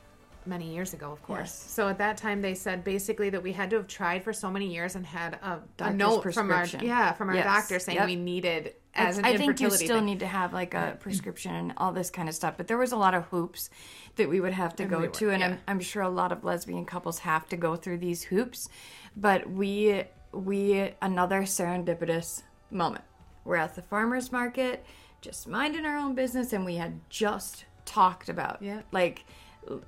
many 0.47 0.73
years 0.73 0.93
ago, 0.93 1.11
of 1.11 1.21
course. 1.23 1.39
Yes. 1.63 1.71
So 1.71 1.87
at 1.87 1.97
that 1.97 2.17
time, 2.17 2.41
they 2.41 2.53
said 2.55 2.83
basically 2.83 3.29
that 3.31 3.41
we 3.43 3.51
had 3.53 3.69
to 3.71 3.75
have 3.77 3.87
tried 3.87 4.23
for 4.23 4.33
so 4.33 4.49
many 4.51 4.73
years 4.73 4.95
and 4.95 5.05
had 5.05 5.33
a, 5.35 5.59
a 5.79 5.93
note 5.93 6.33
from 6.33 6.51
our 6.51 6.65
yeah 6.81 7.13
from 7.13 7.29
our 7.29 7.35
Yes. 7.35 7.45
doctor 7.45 7.79
saying 7.79 7.97
Yep. 7.97 8.07
we 8.07 8.15
needed 8.15 8.73
as 8.93 9.17
an 9.17 9.25
I 9.25 9.35
think 9.37 9.59
you 9.59 9.69
still 9.71 9.97
thing. 9.97 10.05
need 10.05 10.19
to 10.21 10.27
have 10.27 10.53
like 10.53 10.73
a 10.73 10.97
prescription 10.99 11.53
and 11.53 11.73
all 11.77 11.91
this 11.91 12.09
kind 12.09 12.29
of 12.29 12.35
stuff. 12.35 12.55
But 12.57 12.67
there 12.67 12.77
was 12.77 12.91
a 12.91 12.97
lot 12.97 13.13
of 13.13 13.25
hoops 13.25 13.69
that 14.15 14.29
we 14.29 14.39
would 14.39 14.53
have 14.53 14.75
to 14.77 14.85
go 14.85 14.99
we 14.99 15.07
were- 15.07 15.13
to, 15.13 15.29
and 15.31 15.39
yeah. 15.41 15.47
I'm, 15.47 15.59
I'm 15.67 15.79
sure 15.79 16.01
a 16.03 16.09
lot 16.09 16.31
of 16.31 16.43
lesbian 16.43 16.85
couples 16.85 17.19
have 17.19 17.47
to 17.49 17.57
go 17.57 17.75
through 17.75 17.97
these 17.97 18.23
hoops. 18.23 18.69
But 19.17 19.49
we 19.49 20.03
we 20.31 20.91
another 21.01 21.41
serendipitous 21.43 22.43
moment. 22.71 23.03
We're 23.43 23.57
at 23.57 23.75
the 23.75 23.81
farmers 23.81 24.31
market, 24.31 24.85
just 25.21 25.47
minding 25.47 25.85
our 25.85 25.97
own 25.97 26.15
business, 26.15 26.51
and 26.53 26.65
we 26.65 26.75
had 26.75 26.99
just 27.09 27.65
talked 27.85 28.29
about 28.29 28.61
Yeah. 28.61 28.81
like 28.91 29.23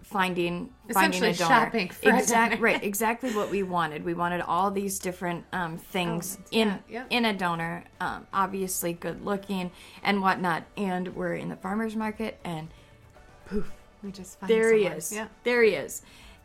finding 0.04 0.70
finding 0.92 1.24
a 1.24 1.34
donor. 1.34 1.36
shopping 1.36 1.90
for 1.90 2.10
a 2.14 2.26
donor. 2.26 2.58
right, 2.58 2.84
exactly 2.84 3.32
what 3.34 3.50
we 3.50 3.64
wanted. 3.64 4.04
We 4.04 4.14
wanted 4.14 4.42
all 4.42 4.72
these 4.72 5.00
different 5.00 5.46
um, 5.54 5.78
things 5.78 6.36
Elements, 6.36 6.50
in 6.52 6.68
yeah, 6.68 6.78
yeah. 6.90 7.04
in 7.18 7.26
a 7.26 7.34
donor, 7.34 7.84
um, 8.00 8.28
obviously 8.34 8.94
good 8.94 9.24
looking 9.24 9.72
and 10.04 10.22
whatnot. 10.22 10.64
And 10.76 11.16
we're 11.16 11.36
in 11.36 11.50
the 11.50 11.56
farmers 11.56 11.96
market, 11.96 12.40
and 12.44 12.70
poof, 13.46 13.72
we 14.04 14.12
just 14.12 14.40
find 14.40 14.50
there 14.50 14.74
he 14.74 14.86
is. 14.86 15.12
Yeah. 15.14 15.28
There 15.44 15.64
he 15.64 15.72
is. 15.72 16.02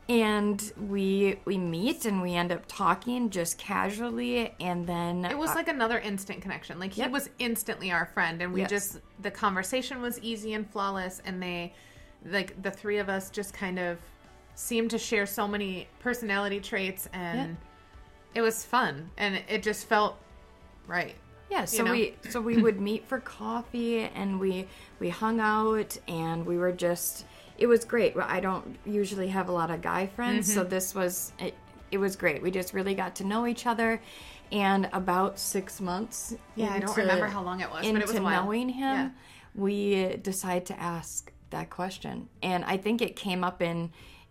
And 0.08 0.72
we 0.88 1.38
we 1.44 1.56
meet 1.58 2.04
and 2.06 2.20
we 2.20 2.34
end 2.34 2.50
up 2.52 2.64
talking 2.66 3.30
just 3.30 3.56
casually, 3.56 4.52
and 4.60 4.86
then 4.86 5.24
It 5.24 5.38
was 5.38 5.54
like 5.54 5.68
another 5.68 5.98
instant 6.00 6.42
connection. 6.42 6.78
Like 6.80 6.92
he 6.92 7.02
Yep. 7.02 7.10
was 7.12 7.30
instantly 7.38 7.92
our 7.92 8.06
friend, 8.06 8.42
and 8.42 8.52
we 8.52 8.60
Yes. 8.62 8.70
just 8.70 9.00
the 9.20 9.30
conversation 9.30 10.02
was 10.02 10.18
easy 10.20 10.54
and 10.54 10.68
flawless, 10.68 11.22
and 11.24 11.40
they, 11.40 11.72
like 12.26 12.60
the 12.62 12.70
three 12.70 12.98
of 12.98 13.08
us, 13.08 13.30
just 13.30 13.52
kind 13.54 13.78
of 13.78 13.98
seemed 14.54 14.90
to 14.90 14.98
share 14.98 15.26
so 15.26 15.48
many 15.48 15.88
personality 16.00 16.60
traits, 16.60 17.08
and 17.12 17.56
it 18.34 18.40
was 18.42 18.64
fun, 18.64 19.10
and 19.16 19.42
it 19.48 19.62
just 19.62 19.86
felt 19.88 20.16
right. 20.86 21.14
Yeah, 21.50 21.66
so 21.66 21.84
know? 21.84 21.92
we 21.92 22.16
so 22.30 22.40
we 22.40 22.56
would 22.62 22.80
meet 22.80 23.06
for 23.06 23.20
coffee 23.20 24.00
and 24.00 24.40
we 24.40 24.66
we 25.00 25.10
hung 25.10 25.38
out 25.38 25.98
and 26.08 26.46
we 26.46 26.56
were 26.56 26.72
just 26.72 27.26
it 27.58 27.66
was 27.66 27.84
great. 27.84 28.14
I 28.16 28.40
don't 28.40 28.78
usually 28.86 29.28
have 29.28 29.50
a 29.50 29.52
lot 29.52 29.70
of 29.70 29.82
guy 29.82 30.06
friends, 30.06 30.48
Mm-hmm. 30.48 30.58
so 30.60 30.64
this 30.64 30.94
was 30.94 31.32
it, 31.38 31.54
it 31.90 31.98
was 31.98 32.16
great. 32.16 32.40
We 32.42 32.50
just 32.50 32.72
really 32.72 32.94
got 32.94 33.14
to 33.16 33.24
know 33.24 33.46
each 33.46 33.66
other 33.66 34.00
and 34.50 34.88
about 34.94 35.38
6 35.38 35.80
months 35.82 36.34
Yeah, 36.56 36.72
I 36.72 36.78
don't 36.78 36.96
remember 36.96 37.26
how 37.26 37.42
long 37.42 37.60
it 37.60 37.70
was, 37.70 37.86
but 37.86 37.96
it 38.00 38.06
was 38.06 38.16
a 38.16 38.22
while. 38.22 38.44
knowing 38.44 38.68
him, 38.70 38.96
Yeah. 38.96 39.10
we 39.54 40.16
decided 40.22 40.64
to 40.66 40.80
ask 40.80 41.31
that 41.52 41.70
question. 41.70 42.28
And 42.42 42.64
I 42.64 42.76
think 42.76 43.00
it 43.00 43.16
came 43.16 43.44
up 43.44 43.62
in 43.62 43.90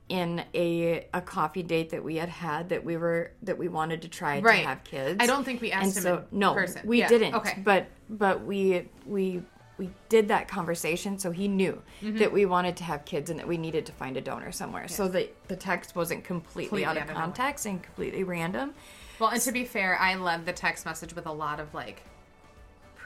in 0.10 0.44
a 0.54 1.08
a 1.14 1.22
coffee 1.22 1.64
date 1.64 1.92
that 1.92 2.04
we 2.04 2.18
had 2.18 2.28
had 2.28 2.70
that 2.70 2.84
we 2.84 2.98
were 2.98 3.32
that 3.44 3.58
we 3.58 3.70
wanted 3.70 4.02
to 4.02 4.10
try 4.10 4.40
Right. 4.42 4.62
to 4.62 4.68
have 4.68 4.84
kids. 4.84 5.18
I 5.22 5.26
don't 5.26 5.46
think 5.46 5.62
we 5.62 5.72
asked 5.72 5.86
and 5.86 5.96
him 5.96 6.02
so 6.04 6.26
no, 6.32 6.54
person. 6.54 6.82
we 6.86 7.00
Yeah, 7.00 7.08
didn't. 7.08 7.34
okay. 7.36 7.62
but 7.64 7.88
but 8.10 8.44
we 8.44 8.90
we 9.06 9.42
we 9.78 9.90
did 10.10 10.28
that 10.28 10.48
conversation, 10.48 11.18
so 11.18 11.32
he 11.32 11.48
knew 11.48 11.82
Mm-hmm. 12.04 12.18
that 12.18 12.32
we 12.34 12.46
wanted 12.46 12.76
to 12.78 12.84
have 12.84 13.06
kids 13.06 13.30
and 13.30 13.40
that 13.40 13.48
we 13.48 13.58
needed 13.58 13.86
to 13.88 13.92
find 13.94 14.18
a 14.18 14.22
donor 14.22 14.52
somewhere. 14.52 14.88
So 14.90 15.08
the 15.08 15.30
the 15.48 15.56
text 15.56 15.96
wasn't 15.96 16.24
completely, 16.26 16.84
Completely 16.84 17.02
out 17.02 17.10
of 17.10 17.16
context 17.16 17.66
and 17.66 17.82
completely 17.82 18.24
random. 18.26 18.74
Well, 19.18 19.30
and 19.30 19.42
to 19.44 19.52
be 19.52 19.64
fair, 19.66 19.98
I 19.98 20.16
love 20.16 20.46
the 20.46 20.54
text 20.54 20.86
message 20.86 21.16
with 21.16 21.26
a 21.26 21.32
lot 21.32 21.60
of 21.60 21.74
like 21.74 22.02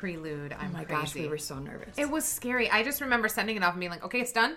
prelude. 0.06 0.54
I'm 0.54 0.70
Oh 0.70 0.74
my 0.74 0.84
crazy. 0.84 1.02
gosh, 1.02 1.16
we 1.16 1.28
were 1.28 1.38
so 1.38 1.58
nervous. 1.60 1.98
It 1.98 2.10
was 2.10 2.26
scary. 2.26 2.70
I 2.70 2.84
just 2.84 3.02
remember 3.02 3.28
sending 3.28 3.56
it 3.56 3.64
off 3.64 3.74
and 3.74 3.80
being 3.80 3.92
like, 3.92 4.04
okay, 4.06 4.22
it's 4.22 4.32
done. 4.32 4.56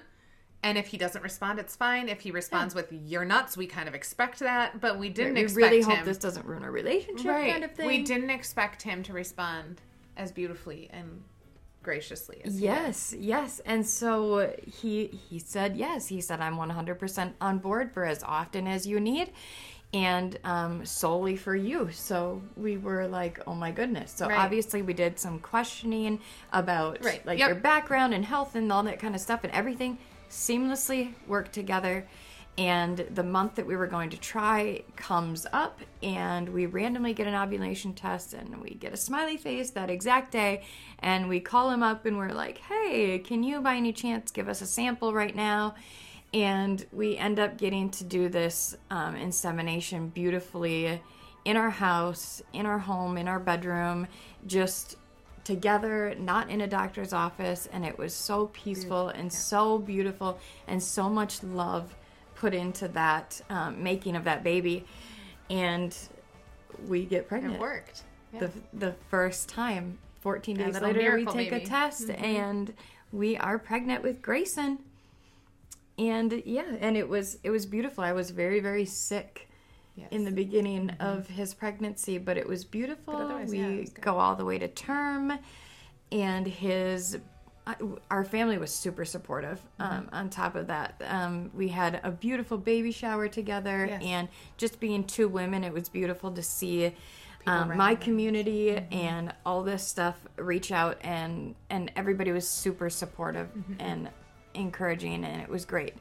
And 0.62 0.76
if 0.76 0.88
he 0.88 0.98
doesn't 0.98 1.22
respond, 1.22 1.58
it's 1.60 1.76
fine. 1.76 2.08
If 2.08 2.20
he 2.20 2.32
responds 2.32 2.74
with 2.74 2.92
"you're 2.92 3.24
nuts," 3.24 3.56
we 3.56 3.66
kind 3.66 3.88
of 3.88 3.94
expect 3.94 4.40
that, 4.40 4.80
but 4.80 4.98
we 4.98 5.08
didn't 5.08 5.34
we 5.34 5.42
expect 5.42 5.70
really 5.72 5.82
him. 5.82 5.90
hope 5.98 6.04
this 6.04 6.18
doesn't 6.18 6.44
ruin 6.46 6.64
our 6.64 6.72
relationship, 6.72 7.26
right. 7.26 7.52
kind 7.52 7.62
of 7.62 7.70
thing. 7.72 7.86
We 7.86 8.02
didn't 8.02 8.30
expect 8.30 8.82
him 8.82 9.04
to 9.04 9.12
respond 9.12 9.80
as 10.16 10.32
beautifully 10.32 10.90
and 10.92 11.22
graciously 11.84 12.42
as. 12.44 12.60
Yes, 12.60 13.14
yes. 13.16 13.60
And 13.64 13.86
so 13.86 14.52
he 14.66 15.06
he 15.06 15.38
said 15.38 15.76
yes. 15.76 16.08
He 16.08 16.20
said 16.20 16.40
I'm 16.40 16.56
100% 16.56 17.34
on 17.40 17.58
board 17.58 17.92
for 17.92 18.04
as 18.04 18.24
often 18.24 18.66
as 18.66 18.84
you 18.84 18.98
need 18.98 19.30
and 19.94 20.38
um, 20.44 20.84
solely 20.84 21.36
for 21.36 21.56
you. 21.56 21.90
So 21.92 22.42
we 22.56 22.76
were 22.76 23.06
like, 23.08 23.40
"Oh 23.46 23.54
my 23.54 23.70
goodness." 23.70 24.12
So 24.14 24.28
Right. 24.28 24.38
obviously 24.38 24.82
we 24.82 24.92
did 24.92 25.18
some 25.18 25.38
questioning 25.38 26.20
about 26.52 27.02
Right. 27.04 27.24
like 27.24 27.38
Yep. 27.38 27.48
your 27.48 27.56
background 27.56 28.12
and 28.14 28.24
health 28.24 28.54
and 28.54 28.70
all 28.70 28.82
that 28.82 28.98
kind 28.98 29.14
of 29.14 29.20
stuff 29.20 29.44
and 29.44 29.52
everything 29.52 29.98
seamlessly 30.30 31.14
worked 31.26 31.52
together. 31.52 32.06
And 32.58 32.98
the 33.14 33.22
month 33.22 33.54
that 33.54 33.66
we 33.66 33.76
were 33.76 33.86
going 33.86 34.10
to 34.10 34.16
try 34.18 34.82
comes 34.96 35.46
up, 35.52 35.80
and 36.02 36.48
we 36.48 36.66
randomly 36.66 37.14
get 37.14 37.28
an 37.28 37.34
ovulation 37.36 37.94
test, 37.94 38.34
and 38.34 38.60
we 38.60 38.70
get 38.70 38.92
a 38.92 38.96
smiley 38.96 39.36
face 39.36 39.70
that 39.70 39.90
exact 39.90 40.32
day. 40.32 40.64
And 40.98 41.28
we 41.28 41.38
call 41.38 41.70
him 41.70 41.84
up, 41.84 42.04
and 42.04 42.18
we're 42.18 42.32
like, 42.32 42.58
Hey, 42.58 43.20
can 43.20 43.44
you 43.44 43.60
by 43.60 43.76
any 43.76 43.92
chance 43.92 44.32
give 44.32 44.48
us 44.48 44.60
a 44.60 44.66
sample 44.66 45.14
right 45.14 45.36
now? 45.36 45.76
And 46.34 46.84
we 46.92 47.16
end 47.16 47.38
up 47.38 47.56
getting 47.56 47.90
to 47.90 48.04
do 48.04 48.28
this 48.28 48.76
um, 48.90 49.16
insemination 49.16 50.08
beautifully 50.08 51.00
in 51.44 51.56
our 51.56 51.70
house, 51.70 52.42
in 52.52 52.66
our 52.66 52.78
home, 52.78 53.16
in 53.16 53.28
our 53.28 53.40
bedroom, 53.40 54.06
just 54.46 54.96
together, 55.44 56.14
not 56.18 56.50
in 56.50 56.60
a 56.60 56.66
doctor's 56.66 57.14
office, 57.14 57.66
and 57.72 57.82
it 57.86 57.96
was 57.96 58.12
so 58.12 58.48
peaceful 58.48 59.08
and 59.08 59.32
so 59.32 59.78
beautiful, 59.78 60.38
and 60.66 60.82
so 60.82 61.08
much 61.08 61.42
love 61.42 61.94
put 62.34 62.52
into 62.52 62.88
that 62.88 63.40
um, 63.48 63.82
making 63.82 64.14
of 64.14 64.24
that 64.24 64.44
baby, 64.44 64.84
and 65.48 65.96
we 66.86 67.06
get 67.06 67.26
pregnant. 67.26 67.54
It 67.54 67.60
worked. 67.60 68.02
Yeah. 68.34 68.40
The 68.40 68.50
the 68.74 68.94
first 69.08 69.48
time, 69.48 69.96
fourteen 70.20 70.58
Yeah, 70.58 70.66
days 70.66 70.82
later, 70.82 71.16
we 71.16 71.24
take 71.24 71.48
a 71.48 71.50
baby. 71.52 71.64
Mm-hmm. 71.64 71.74
test, 71.74 72.10
and 72.10 72.74
we 73.10 73.38
are 73.38 73.58
pregnant 73.58 74.02
with 74.02 74.20
Grayson. 74.20 74.80
And 75.98 76.42
yeah, 76.46 76.76
and 76.80 76.96
it 76.96 77.08
was 77.08 77.38
it 77.42 77.50
was 77.50 77.66
beautiful. 77.66 78.04
I 78.04 78.12
was 78.12 78.30
very 78.30 78.60
very 78.60 78.84
sick 78.84 79.44
Yes. 79.96 80.08
in 80.12 80.24
the 80.24 80.30
beginning 80.30 80.90
of 81.00 81.26
his 81.26 81.54
pregnancy, 81.54 82.18
but 82.18 82.36
it 82.36 82.46
was 82.46 82.64
beautiful. 82.64 83.14
Mm-hmm. 83.14 83.38
But 83.38 83.48
we 83.48 83.58
yeah, 83.58 83.80
was 83.80 83.90
go 83.90 84.16
all 84.18 84.36
the 84.36 84.44
way 84.44 84.56
to 84.56 84.68
term, 84.68 85.36
and 86.12 86.46
his 86.46 87.18
our 88.10 88.24
family 88.24 88.58
was 88.58 88.72
super 88.72 89.04
supportive. 89.04 89.58
Mm-hmm. 89.80 89.92
Um, 89.92 90.08
on 90.12 90.30
top 90.30 90.54
of 90.54 90.68
that, 90.68 91.02
um, 91.06 91.50
we 91.52 91.66
had 91.68 92.00
a 92.04 92.12
beautiful 92.12 92.56
baby 92.58 92.92
shower 92.92 93.26
together, 93.28 93.86
Yes. 93.88 94.02
and 94.04 94.28
just 94.56 94.78
being 94.78 95.02
two 95.04 95.26
women, 95.28 95.64
it 95.64 95.72
was 95.72 95.88
beautiful 95.88 96.30
to 96.32 96.42
see. 96.42 96.94
Um, 97.46 97.76
my 97.76 97.94
community 97.94 98.68
Mm-hmm. 98.72 98.94
and 98.94 99.32
all 99.46 99.62
this 99.64 99.82
stuff 99.86 100.16
reach 100.36 100.70
out 100.70 100.98
and 101.00 101.54
and 101.70 101.90
everybody 101.96 102.30
was 102.30 102.48
super 102.48 102.88
supportive 102.90 103.48
Mm-hmm. 103.48 103.80
and 103.80 104.08
encouraging 104.54 105.24
and 105.24 105.40
it 105.42 105.48
was 105.48 105.64
great 105.64 105.94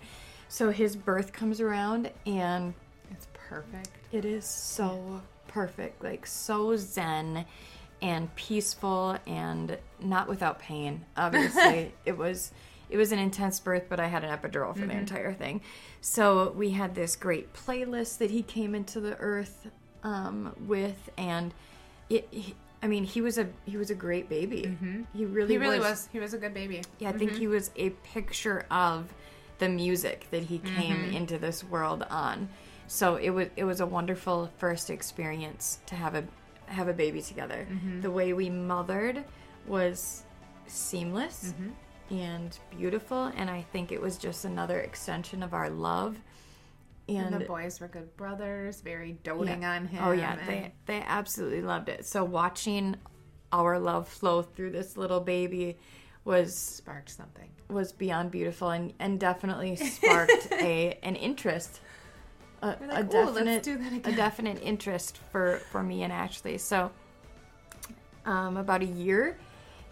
so 0.50 0.72
his 0.72 0.96
birth 0.96 1.34
comes 1.34 1.60
around 1.62 2.10
and 2.26 2.74
It's 3.12 3.28
perfect. 3.34 3.90
it 4.12 4.24
is 4.26 4.46
so 4.46 5.22
perfect, 5.48 6.04
like 6.04 6.26
so 6.26 6.76
zen 6.78 7.46
and 8.02 8.34
peaceful 8.36 9.18
and 9.26 9.78
not 10.00 10.28
without 10.30 10.60
pain. 10.60 11.04
Obviously, 11.18 11.94
it 12.06 12.18
was 12.18 12.52
it 12.90 12.96
was 12.98 13.12
an 13.12 13.20
intense 13.20 13.60
birth, 13.60 13.86
but 13.90 14.00
I 14.00 14.08
had 14.08 14.24
an 14.24 14.38
epidural 14.38 14.74
for 14.74 14.86
the 14.86 14.94
entire 14.96 15.34
thing. 15.34 15.62
So 16.00 16.52
we 16.52 16.70
had 16.72 16.96
this 16.96 17.16
great 17.18 17.54
playlist 17.54 18.20
that 18.20 18.32
he 18.32 18.42
came 18.44 18.74
into 18.76 19.02
the 19.02 19.18
earth 19.18 19.68
um, 20.04 20.54
with, 20.66 21.10
and 21.18 21.54
it. 22.10 22.30
I 22.84 22.88
mean, 22.88 23.04
he 23.04 23.22
was 23.22 23.38
a 23.38 23.48
he 23.66 23.78
was 23.78 23.90
a 23.90 23.96
great 23.96 24.30
baby. 24.30 24.78
He 25.14 25.26
really 25.26 25.54
He 25.54 25.58
really 25.58 25.80
was. 25.80 26.08
He 26.12 26.20
was 26.20 26.34
a 26.34 26.38
good 26.38 26.54
baby. 26.54 26.82
yeah, 27.00 27.10
I 27.10 27.12
think 27.14 27.32
he 27.34 27.48
was 27.48 27.72
a 27.76 27.90
picture 28.14 28.66
of 28.70 29.14
the 29.60 29.68
music 29.70 30.28
that 30.32 30.44
he 30.44 30.60
came 30.60 30.96
Mm-hmm. 30.98 31.16
into 31.16 31.38
this 31.40 31.64
world 31.64 32.04
on. 32.10 32.50
So 32.88 33.16
it 33.16 33.32
was 33.32 33.48
it 33.56 33.64
was 33.64 33.80
a 33.82 33.86
wonderful 33.86 34.52
first 34.60 34.90
experience 34.90 35.80
to 35.88 35.96
have 35.96 36.14
a 36.16 36.24
have 36.68 36.88
a 36.88 36.94
baby 36.94 37.22
together. 37.22 37.68
Mm-hmm. 37.70 38.02
The 38.02 38.12
way 38.12 38.34
we 38.34 38.50
mothered 38.50 39.24
was 39.66 40.24
seamless 40.68 41.54
Mm-hmm. 41.54 42.16
and 42.16 42.60
beautiful, 42.78 43.32
and 43.36 43.50
I 43.50 43.64
think 43.74 43.92
it 43.92 44.02
was 44.02 44.18
just 44.18 44.46
another 44.46 44.80
extension 44.80 45.42
of 45.44 45.54
our 45.54 45.70
love. 45.70 46.18
And, 47.10 47.34
And 47.34 47.42
the 47.42 47.46
boys 47.46 47.80
were 47.80 47.88
good 47.88 48.16
brothers, 48.18 48.82
very 48.82 49.14
doting 49.24 49.62
yeah. 49.62 49.76
on 49.76 49.88
him. 49.88 50.04
Oh 50.04 50.12
yeah, 50.12 50.38
and- 50.38 50.48
they 50.48 50.74
they 50.88 51.02
absolutely 51.08 51.62
loved 51.62 51.88
it. 51.90 52.06
So 52.06 52.24
watching 52.24 52.96
our 53.54 53.80
love 53.80 54.08
flow 54.10 54.42
through 54.42 54.72
this 54.72 54.98
little 54.98 55.22
baby 55.22 55.78
was 56.26 56.54
sparked 56.54 57.10
something. 57.10 57.50
was 57.70 57.94
beyond 57.94 58.30
beautiful 58.32 58.70
and, 58.72 58.92
and 59.00 59.18
definitely 59.20 59.76
sparked 59.96 60.52
a 60.52 61.00
an 61.02 61.16
interest 61.16 61.80
a, 62.62 62.68
a 62.68 62.70
like, 62.70 63.14
let's 63.14 63.14
definite 63.14 63.64
do 63.64 63.78
that 63.78 64.08
a 64.08 64.16
definite 64.16 64.60
interest 64.62 65.20
for 65.32 65.62
for 65.72 65.82
me 65.82 66.04
and 66.04 66.12
Ashley 66.12 66.58
so 66.58 66.92
um, 68.26 68.58
about 68.58 68.82
a 68.82 68.86
year 68.86 69.38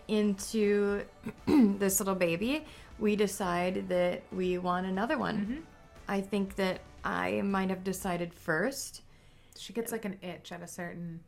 into 0.09 1.03
this 1.47 1.99
little 2.01 2.15
baby 2.15 2.65
we 2.99 3.15
decide 3.15 3.87
that 3.89 4.23
we 4.33 4.57
want 4.57 4.85
another 4.85 5.17
one 5.17 5.37
Mm-hmm. 5.37 5.61
I 6.07 6.21
think 6.21 6.55
that 6.57 6.81
I 7.05 7.41
might 7.43 7.69
have 7.69 7.83
decided 7.83 8.33
first 8.33 9.01
She 9.57 9.71
gets 9.71 9.91
like 9.91 10.05
an 10.05 10.17
itch 10.21 10.51
at 10.51 10.61
a 10.61 10.67
certain 10.67 11.21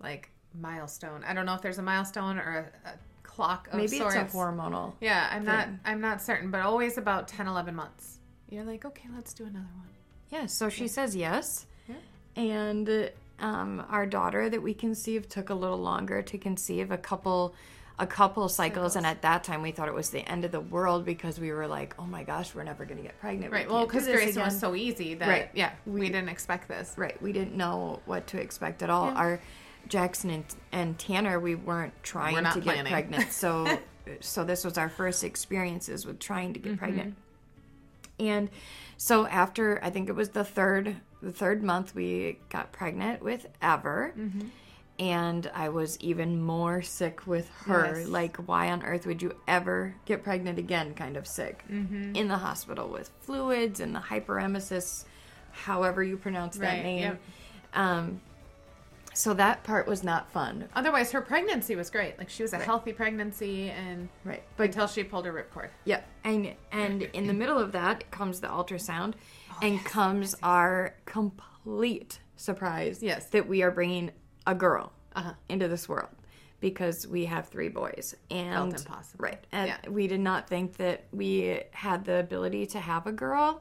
like 0.00 0.30
milestone. 0.54 1.24
I 1.24 1.32
don't 1.32 1.46
know 1.46 1.54
if 1.54 1.62
there's 1.62 1.78
a 1.78 1.82
milestone 1.82 2.38
or 2.38 2.70
a, 2.84 2.88
a 2.90 2.92
clock 3.22 3.68
of 3.68 3.74
maybe 3.74 3.98
sorts. 3.98 4.16
it's 4.16 4.34
a 4.34 4.36
hormonal 4.36 4.92
Yeah, 5.00 5.28
I'm 5.30 5.44
not. 5.44 5.68
I'm 5.84 6.00
not 6.00 6.20
certain, 6.20 6.50
but 6.50 6.60
always 6.60 6.98
about 6.98 7.28
10 7.28 7.46
11 7.46 7.74
months. 7.74 8.18
You're 8.50 8.64
like, 8.64 8.84
"Okay, 8.84 9.08
let's 9.14 9.32
do 9.32 9.44
another 9.44 9.66
one." 9.76 9.88
Yeah, 10.30 10.46
so 10.46 10.68
she 10.68 10.88
says 10.88 11.16
yes. 11.16 11.66
Yeah. 11.88 11.94
And 12.36 13.10
um, 13.40 13.84
our 13.88 14.06
daughter 14.06 14.48
that 14.50 14.62
we 14.62 14.74
conceived 14.74 15.30
took 15.30 15.50
a 15.50 15.54
little 15.54 15.78
longer 15.78 16.22
to 16.22 16.38
conceive, 16.38 16.90
a 16.90 16.98
couple 16.98 17.54
a 18.02 18.06
couple 18.06 18.48
cycles, 18.48 18.96
and 18.96 19.06
at 19.06 19.22
that 19.22 19.44
time 19.44 19.62
we 19.62 19.70
thought 19.70 19.86
it 19.86 19.94
was 19.94 20.10
the 20.10 20.28
end 20.28 20.44
of 20.44 20.50
the 20.50 20.60
world 20.60 21.04
because 21.04 21.38
we 21.38 21.52
were 21.52 21.66
like, 21.68 21.94
"Oh 21.98 22.04
my 22.04 22.24
gosh, 22.24 22.54
we're 22.54 22.64
never 22.64 22.84
going 22.84 22.96
to 22.96 23.02
get 23.04 23.18
pregnant." 23.20 23.52
We 23.52 23.58
Right. 23.58 23.70
Well, 23.70 23.86
cuz 23.86 24.04
this 24.06 24.14
Grayson 24.16 24.42
was 24.42 24.58
so 24.58 24.74
easy 24.74 25.14
that 25.14 25.28
Right. 25.28 25.50
yeah, 25.54 25.70
we, 25.86 26.00
We- 26.00 26.06
didn't 26.08 26.28
expect 26.28 26.66
this. 26.68 26.94
Right, 26.96 27.20
we 27.22 27.32
didn't 27.32 27.54
know 27.56 28.00
what 28.04 28.26
to 28.28 28.40
expect 28.40 28.82
at 28.82 28.90
all. 28.90 29.08
Our 29.10 29.40
Jackson 29.88 30.30
and, 30.30 30.44
and 30.72 30.98
Tanner, 30.98 31.38
we 31.40 31.54
weren't 31.54 31.94
trying 32.02 32.36
to 32.36 32.42
get 32.42 32.62
planning. 32.62 32.92
pregnant, 32.92 33.32
so 33.32 33.78
so 34.20 34.44
this 34.44 34.64
was 34.64 34.76
our 34.76 34.88
first 34.88 35.22
experiences 35.22 36.04
with 36.04 36.18
trying 36.18 36.52
to 36.54 36.60
Mm-hmm. 36.60 36.70
get 36.70 36.78
pregnant. 36.78 37.16
And 38.18 38.50
so 38.96 39.26
after 39.26 39.78
I 39.82 39.90
think 39.90 40.08
it 40.08 40.16
was 40.16 40.30
the 40.30 40.44
third 40.44 40.96
the 41.22 41.30
third 41.32 41.62
month, 41.62 41.94
we 41.94 42.38
got 42.48 42.72
pregnant 42.72 43.22
with 43.22 43.46
Ever. 43.62 44.12
Mm-hmm. 44.18 44.48
And 45.02 45.50
I 45.54 45.68
was 45.70 45.98
even 46.00 46.40
more 46.40 46.80
sick 46.82 47.26
with 47.26 47.48
her. 47.64 47.98
Yes. 48.00 48.08
Like, 48.08 48.36
why 48.36 48.70
on 48.70 48.84
earth 48.84 49.04
would 49.06 49.20
you 49.20 49.34
ever 49.48 49.94
get 50.04 50.22
pregnant 50.22 50.58
again? 50.60 50.94
Kind 50.94 51.16
of 51.16 51.26
sick 51.26 51.64
Mm-hmm. 51.70 52.14
in 52.14 52.28
the 52.28 52.36
hospital 52.36 52.88
with 52.88 53.10
fluids 53.20 53.80
and 53.80 53.94
the 53.94 53.98
hyperemesis, 53.98 55.04
however 55.50 56.04
you 56.04 56.16
pronounce 56.16 56.56
that 56.58 56.66
Right, 56.74 56.82
name. 56.84 57.02
yep. 57.02 57.20
Um, 57.74 58.20
so 59.14 59.34
that 59.34 59.64
part 59.64 59.86
was 59.88 60.04
not 60.04 60.30
fun. 60.30 60.68
Otherwise, 60.76 61.10
her 61.12 61.20
pregnancy 61.20 61.74
was 61.74 61.90
great. 61.90 62.16
Like 62.18 62.30
she 62.30 62.42
was 62.44 62.52
a 62.52 62.58
healthy 62.58 62.92
pregnancy, 62.92 63.70
and 63.70 64.08
Right. 64.24 64.42
But 64.56 64.66
until 64.66 64.86
she 64.86 65.02
pulled 65.04 65.26
her 65.26 65.32
ripcord. 65.32 65.68
Yep. 65.84 66.06
And 66.24 66.54
and 66.70 67.02
in 67.02 67.26
the 67.26 67.34
middle 67.34 67.58
of 67.58 67.72
that 67.72 68.10
comes 68.10 68.40
the 68.40 68.46
ultrasound 68.48 69.14
Oh, 69.50 69.58
and 69.62 69.84
comes 69.84 70.36
our 70.42 70.94
complete 71.04 72.20
surprise 72.36 73.02
Yes. 73.02 73.26
that 73.30 73.46
we 73.48 73.62
are 73.62 73.70
bringing 73.70 74.12
a 74.46 74.54
girl 74.54 74.92
Uh-huh. 75.14 75.32
into 75.48 75.68
this 75.68 75.88
world 75.88 76.08
because 76.60 77.06
we 77.06 77.24
have 77.26 77.48
three 77.48 77.68
boys 77.68 78.14
and 78.30 78.72
impossible. 78.74 79.18
right 79.24 79.44
and 79.52 79.68
Yeah. 79.68 79.90
we 79.90 80.06
did 80.06 80.20
not 80.20 80.48
think 80.48 80.76
that 80.76 81.04
we 81.12 81.60
had 81.72 82.04
the 82.04 82.18
ability 82.20 82.66
to 82.66 82.80
have 82.80 83.06
a 83.06 83.12
girl 83.12 83.60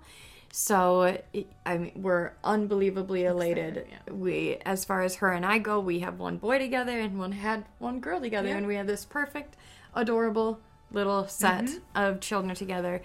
So 0.54 1.18
I 1.66 1.78
mean, 1.78 1.94
we're 1.96 2.34
unbelievably 2.44 3.24
elated. 3.24 3.78
Excited, 3.78 4.14
We, 4.20 4.58
as 4.66 4.84
far 4.84 5.02
as 5.02 5.16
her 5.16 5.32
and 5.32 5.46
I 5.46 5.60
go, 5.60 5.80
we 5.80 6.00
have 6.00 6.20
one 6.20 6.38
boy 6.38 6.58
together 6.60 7.00
and 7.00 7.18
one 7.18 7.32
had 7.32 7.64
one 7.80 8.02
girl 8.02 8.20
together, 8.20 8.50
Yeah. 8.50 8.58
and 8.58 8.68
we 8.68 8.76
have 8.76 8.86
this 8.86 9.06
perfect, 9.06 9.56
adorable 9.96 10.60
little 10.92 11.26
set 11.30 11.64
Mm-hmm. 11.68 11.78
of 12.04 12.20
children 12.20 12.54
together. 12.54 13.02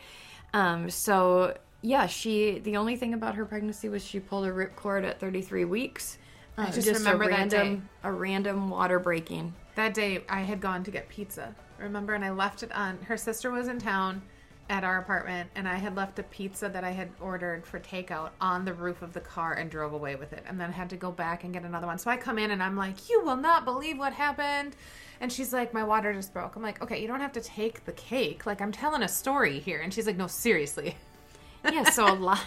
Um, 0.52 0.90
so 0.90 1.56
yeah, 1.82 2.06
she. 2.08 2.58
The 2.58 2.76
only 2.78 2.96
thing 2.96 3.14
about 3.14 3.36
her 3.36 3.44
pregnancy 3.44 3.88
was 3.88 4.04
she 4.04 4.18
pulled 4.18 4.44
a 4.46 4.50
ripcord 4.50 5.04
at 5.04 5.20
33 5.20 5.64
weeks. 5.64 6.18
Uh, 6.58 6.70
just 6.70 6.88
remember 6.88 7.24
a 7.24 7.28
that 7.28 7.50
day. 7.50 7.80
a 8.02 8.10
random 8.10 8.70
water 8.70 8.98
breaking. 8.98 9.54
That 9.74 9.92
day, 9.92 10.24
I 10.28 10.40
had 10.40 10.60
gone 10.60 10.84
to 10.84 10.90
get 10.90 11.08
pizza. 11.08 11.54
Remember, 11.78 12.14
and 12.14 12.24
I 12.24 12.30
left 12.30 12.62
it 12.62 12.72
on. 12.72 12.98
Her 13.02 13.16
sister 13.16 13.50
was 13.50 13.68
in 13.68 13.78
town 13.78 14.22
at 14.68 14.82
our 14.82 14.98
apartment, 14.98 15.50
and 15.54 15.68
I 15.68 15.76
had 15.76 15.94
left 15.94 16.18
a 16.18 16.22
pizza 16.24 16.68
that 16.68 16.82
I 16.82 16.90
had 16.90 17.10
ordered 17.20 17.66
for 17.66 17.78
takeout 17.78 18.30
on 18.40 18.64
the 18.64 18.72
roof 18.72 19.02
of 19.02 19.12
the 19.12 19.20
car 19.20 19.52
and 19.52 19.70
drove 19.70 19.92
away 19.92 20.16
with 20.16 20.32
it, 20.32 20.42
and 20.48 20.58
then 20.60 20.72
had 20.72 20.90
to 20.90 20.96
go 20.96 21.12
back 21.12 21.44
and 21.44 21.52
get 21.52 21.62
another 21.64 21.86
one. 21.86 21.98
So 21.98 22.10
I 22.10 22.16
come 22.16 22.38
in 22.38 22.50
and 22.50 22.62
I'm 22.62 22.76
like, 22.76 23.08
"You 23.10 23.22
will 23.22 23.36
not 23.36 23.64
believe 23.64 23.98
what 23.98 24.14
happened." 24.14 24.74
And 25.20 25.30
she's 25.30 25.52
like, 25.52 25.74
"My 25.74 25.84
water 25.84 26.12
just 26.12 26.32
broke." 26.32 26.56
I'm 26.56 26.62
like, 26.62 26.82
"Okay, 26.82 27.00
you 27.00 27.06
don't 27.06 27.20
have 27.20 27.32
to 27.32 27.40
take 27.40 27.84
the 27.84 27.92
cake. 27.92 28.46
Like 28.46 28.60
I'm 28.60 28.72
telling 28.72 29.02
a 29.02 29.08
story 29.08 29.60
here." 29.60 29.80
And 29.80 29.92
she's 29.92 30.06
like, 30.06 30.16
"No, 30.16 30.26
seriously." 30.26 30.96
yeah, 31.70 31.84
so 31.90 32.10
a 32.10 32.14
lot. 32.14 32.44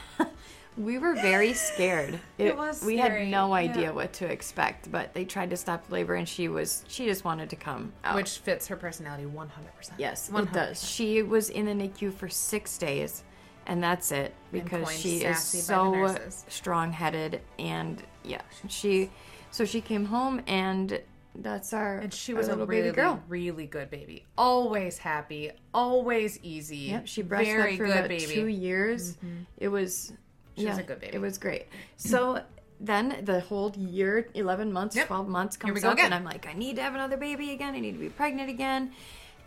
We 0.79 0.97
were 0.97 1.13
very 1.13 1.53
scared. 1.53 2.19
It 2.37 2.55
was 2.55 2.83
We 2.83 2.97
had 2.97 3.27
no 3.27 3.53
idea 3.53 3.83
yeah. 3.83 3.91
what 3.91 4.13
to 4.13 4.25
expect, 4.25 4.89
but 4.89 5.13
they 5.13 5.25
tried 5.25 5.49
to 5.49 5.57
stop 5.57 5.91
labor, 5.91 6.15
and 6.15 6.27
she 6.27 6.47
was 6.47 6.85
she 6.87 7.05
just 7.05 7.25
wanted 7.25 7.49
to 7.49 7.57
come 7.57 7.91
out. 8.05 8.15
Which 8.15 8.37
fits 8.37 8.67
her 8.67 8.77
personality 8.77 9.25
100%. 9.25 9.49
yes, 9.97 10.29
100%. 10.29 10.43
it 10.43 10.53
does. 10.53 10.89
She 10.89 11.21
was 11.21 11.49
in 11.49 11.65
the 11.65 11.73
NICU 11.73 12.13
for 12.13 12.29
six 12.29 12.77
days, 12.77 13.25
and 13.67 13.83
that's 13.83 14.13
it 14.13 14.33
because 14.53 14.89
she 14.89 15.17
is 15.17 15.37
sassy 15.37 15.73
by 15.73 16.13
the 16.15 16.31
so 16.31 16.43
strong-headed, 16.47 17.41
and 17.59 18.01
yeah, 18.23 18.41
she. 18.69 19.11
So 19.51 19.65
she 19.65 19.81
came 19.81 20.05
home, 20.05 20.41
and 20.47 21.01
that's 21.35 21.73
our 21.73 21.99
And 21.99 22.13
she 22.13 22.33
was 22.33 22.47
a 22.47 22.55
really, 22.55 22.91
really 23.27 23.65
good 23.65 23.89
baby. 23.89 24.25
Always 24.37 24.97
happy, 24.97 25.51
always 25.73 26.39
easy. 26.41 26.77
Yep, 26.77 27.07
she 27.07 27.23
breastfed 27.23 27.77
for 27.77 27.85
about 27.85 28.07
baby. 28.07 28.23
Mm-hmm. 28.23 28.33
two 28.33 28.47
years. 28.47 29.17
It 29.57 29.67
was, 29.67 30.13
She 30.57 30.65
was 30.65 30.77
yeah, 30.77 30.83
a 30.83 30.85
good 30.85 30.99
baby. 30.99 31.15
It 31.15 31.19
was 31.21 31.38
great. 31.38 31.67
So 31.97 32.41
then 32.79 33.21
the 33.23 33.39
whole 33.41 33.73
year, 33.77 34.27
eleven 34.33 34.71
months, 34.71 34.95
Yep. 34.95 35.07
twelve 35.07 35.27
months 35.27 35.57
comes 35.57 35.83
up, 35.83 35.93
again. 35.93 36.05
and 36.05 36.13
I'm 36.15 36.23
like, 36.23 36.47
I 36.47 36.53
need 36.53 36.75
to 36.77 36.81
have 36.81 36.95
another 36.95 37.17
baby 37.17 37.51
again. 37.51 37.73
I 37.75 37.79
need 37.79 37.93
to 37.93 37.99
be 37.99 38.09
pregnant 38.09 38.49
again. 38.49 38.91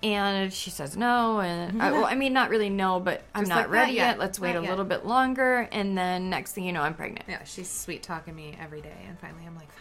And 0.02 0.52
she 0.52 0.70
says 0.70 0.96
no, 0.96 1.40
and 1.40 1.80
I, 1.80 1.92
well, 1.92 2.04
I 2.04 2.14
mean, 2.16 2.32
not 2.32 2.50
really 2.50 2.70
no, 2.70 2.98
but 2.98 3.22
I'm 3.36 3.44
not 3.44 3.56
like, 3.58 3.70
ready 3.70 3.92
yet, 3.92 4.06
yet. 4.12 4.18
Let's 4.18 4.40
wait 4.40 4.54
not 4.54 4.60
a 4.60 4.62
yet. 4.62 4.70
little 4.70 4.84
bit 4.84 5.06
longer, 5.06 5.68
and 5.70 5.96
then 5.96 6.28
next 6.28 6.52
thing 6.54 6.64
you 6.64 6.72
know, 6.72 6.82
I'm 6.82 6.94
pregnant. 6.94 7.24
Yeah, 7.28 7.44
she's 7.44 7.70
sweet 7.70 8.02
talking 8.02 8.34
me 8.34 8.56
every 8.60 8.80
day, 8.80 8.96
and 9.08 9.16
finally 9.20 9.44
I'm 9.46 9.54
like, 9.54 9.70
fine. 9.70 9.78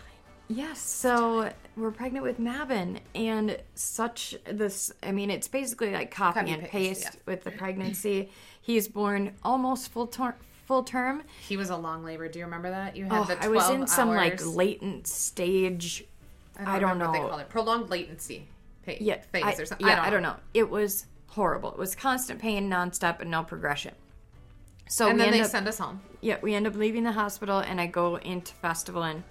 Yes, 0.48 0.80
so 0.80 1.50
we're 1.76 1.92
pregnant 1.92 2.24
with 2.24 2.38
Mavin, 2.40 3.00
and 3.16 3.58
such 3.74 4.36
this. 4.46 4.92
I 5.02 5.12
mean, 5.12 5.32
it's 5.32 5.48
basically 5.48 5.92
like 5.92 6.12
copy, 6.12 6.40
Copy 6.42 6.52
and 6.52 6.62
paste, 6.64 6.72
paste 7.04 7.16
yeah. 7.16 7.20
with 7.26 7.44
the 7.44 7.52
pregnancy. 7.64 8.30
He's 8.62 8.88
born 8.88 9.34
almost 9.44 9.92
full 9.92 10.06
ter- 10.08 10.36
full 10.72 10.84
term. 10.84 11.22
He 11.50 11.58
was 11.58 11.70
a 11.70 11.76
long 11.76 12.02
labor. 12.06 12.30
Do 12.30 12.40
you 12.40 12.46
remember 12.46 12.70
that? 12.70 12.96
You 12.96 13.04
had 13.04 13.12
Oh, 13.14 13.24
the 13.26 13.36
12 13.36 13.44
I 13.44 13.48
was 13.50 13.70
in 13.70 13.88
some 13.88 14.08
like 14.16 14.40
latent 14.46 15.06
stage. 15.06 16.06
I 16.56 16.60
don't, 16.64 16.68
I 16.76 16.80
don't 16.80 16.90
remember 16.92 17.06
what 17.08 17.18
know. 17.18 17.24
they 17.26 17.30
call 17.30 17.40
it. 17.40 17.50
Prolonged 17.50 17.90
latency 17.90 18.48
pa- 18.86 18.94
Yeah, 19.02 19.20
phase 19.34 19.44
I, 19.44 19.52
or 19.62 19.66
something. 19.66 19.86
Yeah, 19.86 20.02
I 20.02 20.10
don't 20.10 20.22
know. 20.24 20.38
It 20.54 20.70
was 20.70 21.08
horrible. 21.28 21.74
It 21.74 21.78
was 21.78 21.94
constant 21.94 22.40
pain, 22.40 22.70
nonstop, 22.70 23.20
and 23.20 23.30
no 23.30 23.44
progression. 23.44 23.94
So 24.88 25.10
And 25.10 25.20
then 25.20 25.32
they 25.32 25.42
up, 25.42 25.48
send 25.48 25.68
us 25.68 25.78
home. 25.78 26.00
yeah, 26.22 26.38
we 26.42 26.54
end 26.54 26.66
up 26.68 26.76
leaving 26.76 27.04
the 27.04 27.12
hospital, 27.12 27.60
and 27.60 27.82
I 27.82 27.88
go 27.88 28.16
into 28.16 28.54
festival, 28.54 29.04
and 29.04 29.24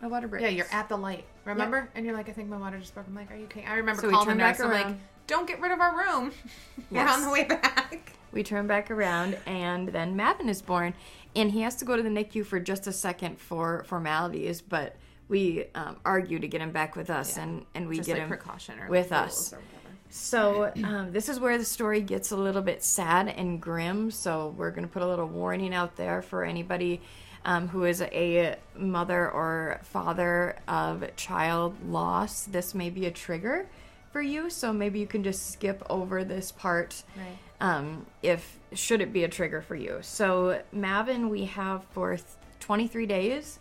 my 0.00 0.08
water 0.08 0.26
breaks. 0.26 0.42
Yeah, 0.42 0.48
you're 0.48 0.66
at 0.72 0.88
the 0.88 0.96
light. 0.96 1.24
Remember? 1.44 1.88
And 1.94 2.04
you're 2.04 2.16
like, 2.16 2.28
I 2.28 2.32
think 2.32 2.48
my 2.48 2.56
water 2.56 2.80
just 2.80 2.94
broke. 2.94 3.06
I'm 3.06 3.14
like, 3.14 3.30
are 3.30 3.36
you 3.36 3.46
kidding? 3.46 3.68
I 3.68 3.74
remember 3.76 4.02
So 4.02 4.10
calling 4.10 4.26
the 4.26 4.32
turn 4.32 4.38
back 4.38 4.58
nurse. 4.58 4.66
I'm 4.76 4.88
like, 4.90 4.96
don't 5.28 5.46
get 5.46 5.60
rid 5.60 5.70
of 5.70 5.78
our 5.80 5.96
room. 5.96 6.32
We're 6.90 6.98
Yes. 6.98 7.14
on 7.16 7.22
the 7.22 7.30
way 7.30 7.44
back. 7.44 8.13
We 8.34 8.42
turn 8.42 8.66
back 8.66 8.90
around, 8.90 9.38
and 9.46 9.88
then 9.88 10.16
Mavin 10.16 10.48
is 10.48 10.60
born, 10.60 10.92
and 11.36 11.52
he 11.52 11.60
has 11.60 11.76
to 11.76 11.84
go 11.84 11.96
to 11.96 12.02
the 12.02 12.08
NICU 12.08 12.44
for 12.44 12.58
just 12.58 12.86
a 12.88 12.92
second 12.92 13.38
for 13.38 13.84
formalities, 13.86 14.60
but 14.60 14.96
we 15.28 15.66
um, 15.74 15.96
argue 16.04 16.38
to 16.40 16.48
get 16.48 16.60
him 16.60 16.72
back 16.72 16.96
with 16.96 17.10
us, 17.10 17.38
and, 17.38 17.64
and 17.74 17.88
we 17.88 17.96
Just 17.96 18.08
get 18.08 18.14
like 18.14 18.22
him 18.22 18.28
precaution 18.28 18.78
or 18.80 18.88
with 18.88 19.12
like 19.12 19.28
us. 19.28 19.52
rules 19.52 19.52
or 19.52 19.56
whatever. 19.56 19.70
So 20.10 20.72
um, 20.84 21.12
this 21.12 21.28
is 21.28 21.40
where 21.40 21.58
the 21.58 21.64
story 21.64 22.00
gets 22.00 22.30
a 22.32 22.36
little 22.36 22.62
bit 22.62 22.82
sad 22.82 23.28
and 23.28 23.60
grim. 23.60 24.10
So 24.10 24.54
we're 24.56 24.70
going 24.70 24.86
to 24.86 24.92
put 24.92 25.02
a 25.02 25.06
little 25.06 25.26
warning 25.26 25.74
out 25.74 25.96
there 25.96 26.22
for 26.22 26.44
anybody 26.44 27.00
um, 27.44 27.68
who 27.68 27.84
is 27.84 28.00
a 28.00 28.56
mother 28.76 29.30
or 29.30 29.80
father 29.82 30.56
of 30.68 31.04
child 31.16 31.74
loss. 31.88 32.44
This 32.44 32.74
may 32.74 32.90
be 32.90 33.06
a 33.06 33.10
trigger 33.10 33.68
for 34.12 34.22
you, 34.22 34.50
so 34.50 34.72
maybe 34.72 35.00
you 35.00 35.06
can 35.06 35.24
just 35.24 35.50
skip 35.52 35.82
over 35.90 36.22
this 36.22 36.52
part. 36.52 37.02
Right. 37.16 37.36
Um, 37.64 38.04
if 38.22 38.58
should 38.74 39.00
it 39.00 39.12
be 39.12 39.24
a 39.24 39.28
trigger 39.28 39.62
for 39.62 39.74
you. 39.74 39.98
So 40.02 40.60
Mavin, 40.74 41.30
we 41.30 41.46
have 41.46 41.84
for 41.92 42.16
th- 42.16 42.26
23 42.60 43.06
days 43.06 43.58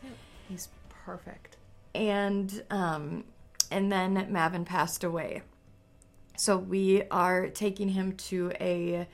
He's 0.49 0.67
perfect. 1.05 1.55
and 1.95 2.63
um, 2.69 3.23
and 3.71 3.89
then 3.91 4.15
Mavin 4.31 4.65
passed 4.65 5.03
away. 5.03 5.41
So 6.35 6.57
we 6.57 7.03
are 7.11 7.47
taking 7.47 7.87
him 7.89 8.13
to 8.29 8.51
a 8.59 9.07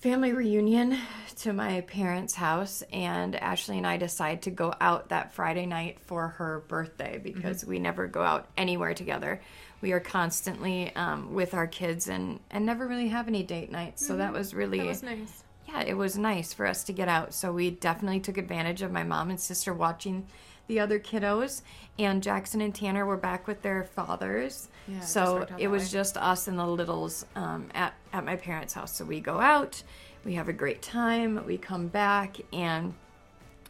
family 0.00 0.32
reunion 0.32 0.96
to 1.36 1.52
my 1.52 1.80
parents' 1.82 2.34
house, 2.34 2.82
and 2.92 3.34
Ashley 3.36 3.78
and 3.78 3.86
I 3.86 3.96
decide 3.96 4.42
to 4.42 4.50
go 4.50 4.74
out 4.80 5.08
that 5.08 5.32
Friday 5.32 5.66
night 5.66 5.98
for 6.00 6.28
her 6.28 6.62
birthday 6.68 7.18
because 7.18 7.64
we 7.64 7.78
never 7.78 8.06
go 8.06 8.22
out 8.22 8.48
anywhere 8.56 8.94
together. 8.94 9.40
We 9.80 9.92
are 9.92 10.00
constantly 10.00 10.94
um, 10.96 11.34
with 11.34 11.54
our 11.54 11.66
kids 11.66 12.08
and 12.08 12.40
and 12.50 12.66
never 12.66 12.86
really 12.86 13.08
have 13.08 13.28
any 13.28 13.42
date 13.42 13.70
nights. 13.70 14.06
So 14.06 14.16
that 14.16 14.32
was 14.32 14.54
really 14.54 14.78
That 14.78 14.86
was 14.86 15.02
nice. 15.02 15.44
yeah, 15.68 15.82
it 15.82 15.94
was 15.96 16.18
nice 16.18 16.52
for 16.52 16.66
us 16.66 16.84
to 16.84 16.92
get 16.92 17.08
out. 17.08 17.32
So 17.34 17.52
we 17.52 17.70
definitely 17.70 18.20
took 18.20 18.38
advantage 18.38 18.82
of 18.82 18.90
my 18.90 19.04
mom 19.04 19.30
and 19.30 19.38
sister 19.40 19.72
watching 19.72 20.26
the 20.66 20.80
other 20.80 20.98
kiddos. 20.98 21.62
And 21.98 22.22
Jackson 22.22 22.60
and 22.60 22.74
Tanner 22.74 23.06
were 23.06 23.16
back 23.16 23.46
with 23.46 23.62
their 23.62 23.84
fathers. 23.84 24.68
Yeah, 24.86 25.00
so 25.00 25.46
it 25.58 25.68
was 25.68 25.84
way. 25.84 25.88
just 25.90 26.16
us 26.16 26.48
and 26.48 26.58
the 26.58 26.66
littles 26.66 27.24
um, 27.36 27.68
at, 27.74 27.94
at 28.12 28.24
my 28.24 28.36
parents' 28.36 28.74
house. 28.74 28.94
So 28.96 29.04
we 29.04 29.20
go 29.20 29.38
out, 29.40 29.82
we 30.24 30.34
have 30.34 30.48
a 30.48 30.52
great 30.52 30.82
time, 30.82 31.44
we 31.46 31.56
come 31.56 31.86
back, 31.88 32.36
and 32.52 32.94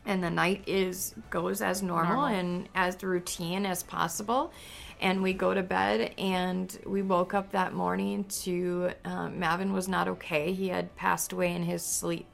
and 0.07 0.25
the 0.25 0.31
night 0.31 0.63
is 0.67 1.15
goes 1.29 1.61
as 1.61 1.83
normal, 1.83 2.15
Normal. 2.23 2.27
and 2.39 2.69
as 2.75 3.03
routine 3.03 3.67
as 3.67 3.83
possible 3.83 4.53
and 5.01 5.23
we 5.23 5.33
go 5.33 5.55
to 5.55 5.63
bed 5.63 6.13
and 6.19 6.79
we 6.87 7.03
woke 7.03 7.35
up 7.35 7.53
that 7.53 7.73
morning 7.73 8.25
to 8.25 8.91
um, 9.05 9.39
mavin 9.39 9.73
was 9.73 9.89
not 9.89 10.09
okay. 10.09 10.53
He 10.53 10.69
had 10.69 10.95
passed 10.97 11.33
away 11.33 11.53
in 11.55 11.63
his 11.63 11.85
sleep. 11.85 12.27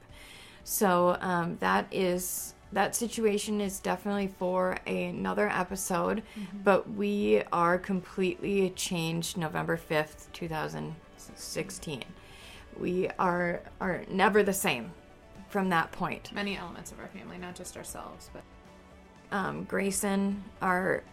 So 0.63 1.17
um, 1.21 1.57
that 1.59 1.87
is 1.91 2.53
that 2.71 2.95
situation 2.95 3.61
is 3.61 3.79
definitely 3.79 4.27
for 4.27 4.77
another 4.87 5.47
episode 5.47 6.23
but 6.63 6.89
we 6.91 7.41
are 7.53 7.77
completely 7.77 8.71
changed 8.71 9.37
november 9.37 9.77
5th 9.77 10.25
2016 10.33 12.03
we 12.77 13.07
are 13.19 13.61
are 13.79 14.03
never 14.09 14.43
the 14.43 14.51
same 14.51 14.91
from 15.55 15.69
that 15.69 15.91
point. 15.91 16.31
Many 16.33 16.57
elements 16.57 16.91
of 16.91 16.99
our 16.99 17.07
family, 17.07 17.37
not 17.37 17.55
just 17.55 17.77
ourselves, 17.77 18.29
but 18.33 18.43
um, 19.31 19.63
Grayson, 19.63 20.43
our 20.61 21.03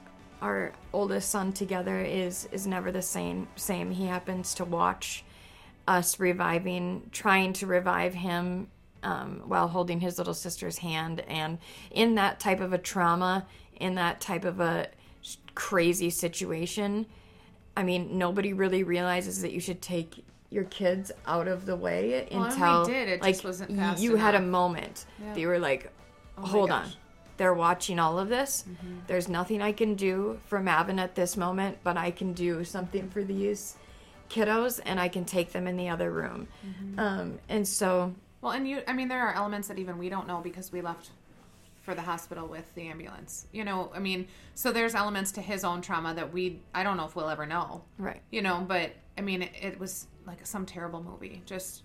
our 0.43 0.73
oldest 0.93 1.31
son 1.31 1.53
together 1.53 2.01
is 2.01 2.49
is 2.53 2.67
never 2.67 2.93
the 2.93 3.01
same. 3.01 3.49
Same. 3.57 3.93
He 3.93 4.07
happens 4.07 4.55
to 4.55 4.65
watch 4.65 5.25
us 5.89 6.21
reviving, 6.21 7.09
trying 7.13 7.53
to 7.55 7.67
revive 7.67 8.13
him 8.15 8.69
um, 9.03 9.43
while 9.47 9.69
holding 9.69 10.01
his 10.01 10.19
little 10.19 10.35
sister's 10.35 10.79
hand, 10.79 11.21
and 11.21 11.59
in 11.91 12.17
that 12.17 12.41
type 12.41 12.61
of 12.61 12.73
a 12.73 12.79
trauma, 12.79 13.47
in 13.77 13.95
that 13.95 14.21
type 14.21 14.45
of 14.45 14.61
a 14.61 14.89
crazy 15.55 16.11
situation. 16.11 17.07
I 17.77 17.85
mean, 17.85 18.19
nobody 18.19 18.53
really 18.53 18.83
realizes 18.83 19.41
that 19.43 19.53
you 19.53 19.61
should 19.61 19.81
take 19.81 20.23
your 20.51 20.65
kids 20.65 21.11
out 21.27 21.49
of 21.49 21.65
the 21.65 21.75
way 21.75 22.29
Well, 22.31 22.45
until 22.45 22.85
did, 22.85 23.09
it 23.09 23.23
like 23.23 23.35
just 23.37 23.45
wasn't 23.45 23.75
fast 23.75 24.03
you 24.03 24.17
had 24.17 24.35
a 24.35 24.41
moment 24.41 25.07
Yeah. 25.19 25.33
that 25.33 25.41
you 25.41 25.49
were 25.49 25.59
like, 25.59 25.91
Oh 26.37 26.43
hold 26.43 26.71
on, 26.71 26.85
gosh. 26.85 26.97
Mm-hmm. 27.33 27.37
they're 27.39 27.55
watching 27.55 27.99
all 27.99 28.19
of 28.19 28.29
this. 28.29 28.65
There's 29.07 29.29
nothing 29.29 29.63
I 29.63 29.73
can 29.73 29.95
do 29.95 30.39
for 30.47 30.61
Mavin 30.61 30.99
at 30.99 31.15
this 31.15 31.37
moment, 31.37 31.79
but 31.83 31.97
I 31.97 32.11
can 32.11 32.33
do 32.33 32.65
something 32.65 33.09
for 33.11 33.23
these 33.23 33.77
kiddos, 34.29 34.81
and 34.85 34.99
I 34.99 35.09
can 35.09 35.25
take 35.25 35.53
them 35.53 35.67
in 35.67 35.77
the 35.77 35.89
other 35.89 36.11
room. 36.11 36.49
Mm-hmm. 36.67 36.99
Um, 36.99 37.39
and 37.49 37.67
so, 37.67 38.15
Well, 38.41 38.53
and 38.53 38.67
you, 38.69 38.83
I 38.89 38.93
mean, 38.93 39.09
there 39.09 39.21
are 39.21 39.35
elements 39.35 39.69
that 39.69 39.79
even 39.79 39.99
we 39.99 40.09
don't 40.09 40.27
know 40.27 40.41
because 40.41 40.73
we 40.73 40.81
left 40.81 41.11
for 41.83 41.95
the 41.95 42.03
hospital 42.03 42.47
with 42.47 42.73
the 42.75 42.89
ambulance. 42.89 43.47
You 43.53 43.65
know, 43.65 43.91
I 43.95 43.99
mean, 43.99 44.29
so 44.55 44.73
there's 44.73 44.95
elements 44.95 45.33
to 45.33 45.43
his 45.43 45.65
own 45.65 45.83
trauma 45.83 46.15
that 46.15 46.33
we, 46.33 46.61
I 46.75 46.83
don't 46.83 46.97
know 46.97 47.05
if 47.05 47.17
we'll 47.17 47.29
ever 47.29 47.45
know. 47.45 47.83
right. 47.99 48.23
You 48.31 48.41
know, 48.43 48.65
but 48.67 48.93
I 49.19 49.21
mean, 49.21 49.43
it, 49.43 49.53
it 49.61 49.81
was 49.81 50.07
like 50.27 50.47
some 50.47 50.65
terrible 50.65 51.03
movie. 51.03 51.43
Just 51.45 51.83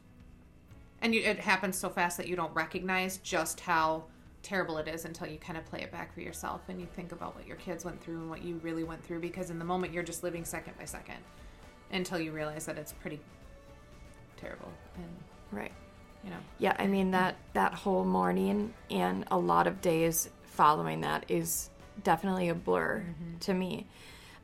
and 1.02 1.14
you, 1.14 1.22
it 1.22 1.40
happens 1.40 1.78
so 1.78 1.90
fast 1.90 2.18
that 2.18 2.28
you 2.28 2.36
don't 2.36 2.54
recognize 2.56 3.18
just 3.18 3.60
how 3.60 4.06
terrible 4.48 4.78
it 4.78 4.88
is 4.88 5.04
until 5.04 5.28
you 5.28 5.38
kind 5.38 5.58
of 5.58 5.66
play 5.66 5.82
it 5.82 5.92
back 5.92 6.14
for 6.14 6.22
yourself 6.22 6.62
and 6.70 6.80
you 6.80 6.88
think 6.96 7.12
about 7.12 7.36
what 7.36 7.46
your 7.46 7.58
kids 7.58 7.84
went 7.84 8.02
through 8.02 8.16
and 8.16 8.30
what 8.30 8.42
you 8.42 8.56
really 8.64 8.86
went 8.86 9.04
through 9.04 9.20
because 9.20 9.50
in 9.50 9.60
the 9.60 9.66
moment 9.66 9.92
you're 9.92 10.04
just 10.04 10.24
living 10.24 10.46
second 10.46 10.74
by 10.78 10.86
second 10.86 11.18
until 11.92 12.18
you 12.18 12.32
realize 12.32 12.66
that 12.66 12.78
it's 12.78 12.94
pretty 12.94 13.20
terrible 14.38 14.72
and 14.96 15.10
Right. 15.52 15.74
you 16.24 16.30
know 16.30 16.38
Yeah, 16.60 16.78
I 16.80 16.88
mean 16.88 17.12
that 17.12 17.36
that 17.54 17.74
whole 17.74 18.06
morning 18.06 18.74
and 18.90 19.26
a 19.30 19.38
lot 19.38 19.68
of 19.68 19.82
days 19.82 20.30
following 20.44 21.02
that 21.02 21.26
is 21.28 21.70
definitely 22.06 22.48
a 22.48 22.56
blur 22.56 23.00
mm-hmm. 23.00 23.38
to 23.40 23.54
me. 23.54 23.88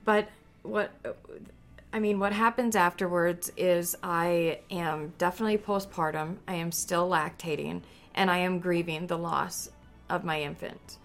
But 0.03 0.27
what 0.63 0.91
I 1.93 1.99
mean, 1.99 2.19
what 2.19 2.33
happens 2.33 2.75
afterwards 2.75 3.51
is 3.55 3.95
I 4.03 4.59
am 4.69 5.13
definitely 5.17 5.59
postpartum. 5.59 6.37
I 6.47 6.55
am 6.55 6.73
still 6.73 7.09
lactating 7.09 7.83
and 8.15 8.29
I 8.29 8.39
am 8.39 8.59
grieving 8.59 9.07
the 9.07 9.17
loss 9.17 9.69
of 10.09 10.23
my 10.23 10.41
infant. 10.41 10.97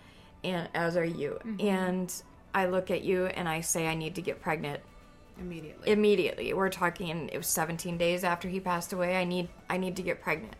And 0.44 0.68
as 0.74 0.96
are 0.96 1.04
you. 1.04 1.38
And 1.60 2.12
I 2.54 2.66
look 2.66 2.90
at 2.90 3.02
you 3.02 3.26
and 3.26 3.48
I 3.48 3.60
say 3.60 3.86
I 3.86 3.94
need 3.94 4.14
to 4.16 4.22
get 4.22 4.40
pregnant 4.40 4.80
immediately 5.38 5.90
immediately. 5.90 6.52
We're 6.52 6.68
talking 6.68 7.28
it 7.32 7.36
was 7.36 7.46
17 7.46 7.98
days 7.98 8.24
after 8.24 8.48
he 8.48 8.60
passed 8.60 8.92
away. 8.92 9.16
I 9.16 9.24
need 9.24 9.48
I 9.68 9.76
need 9.76 9.96
to 9.96 10.02
get 10.02 10.20
pregnant. 10.20 10.56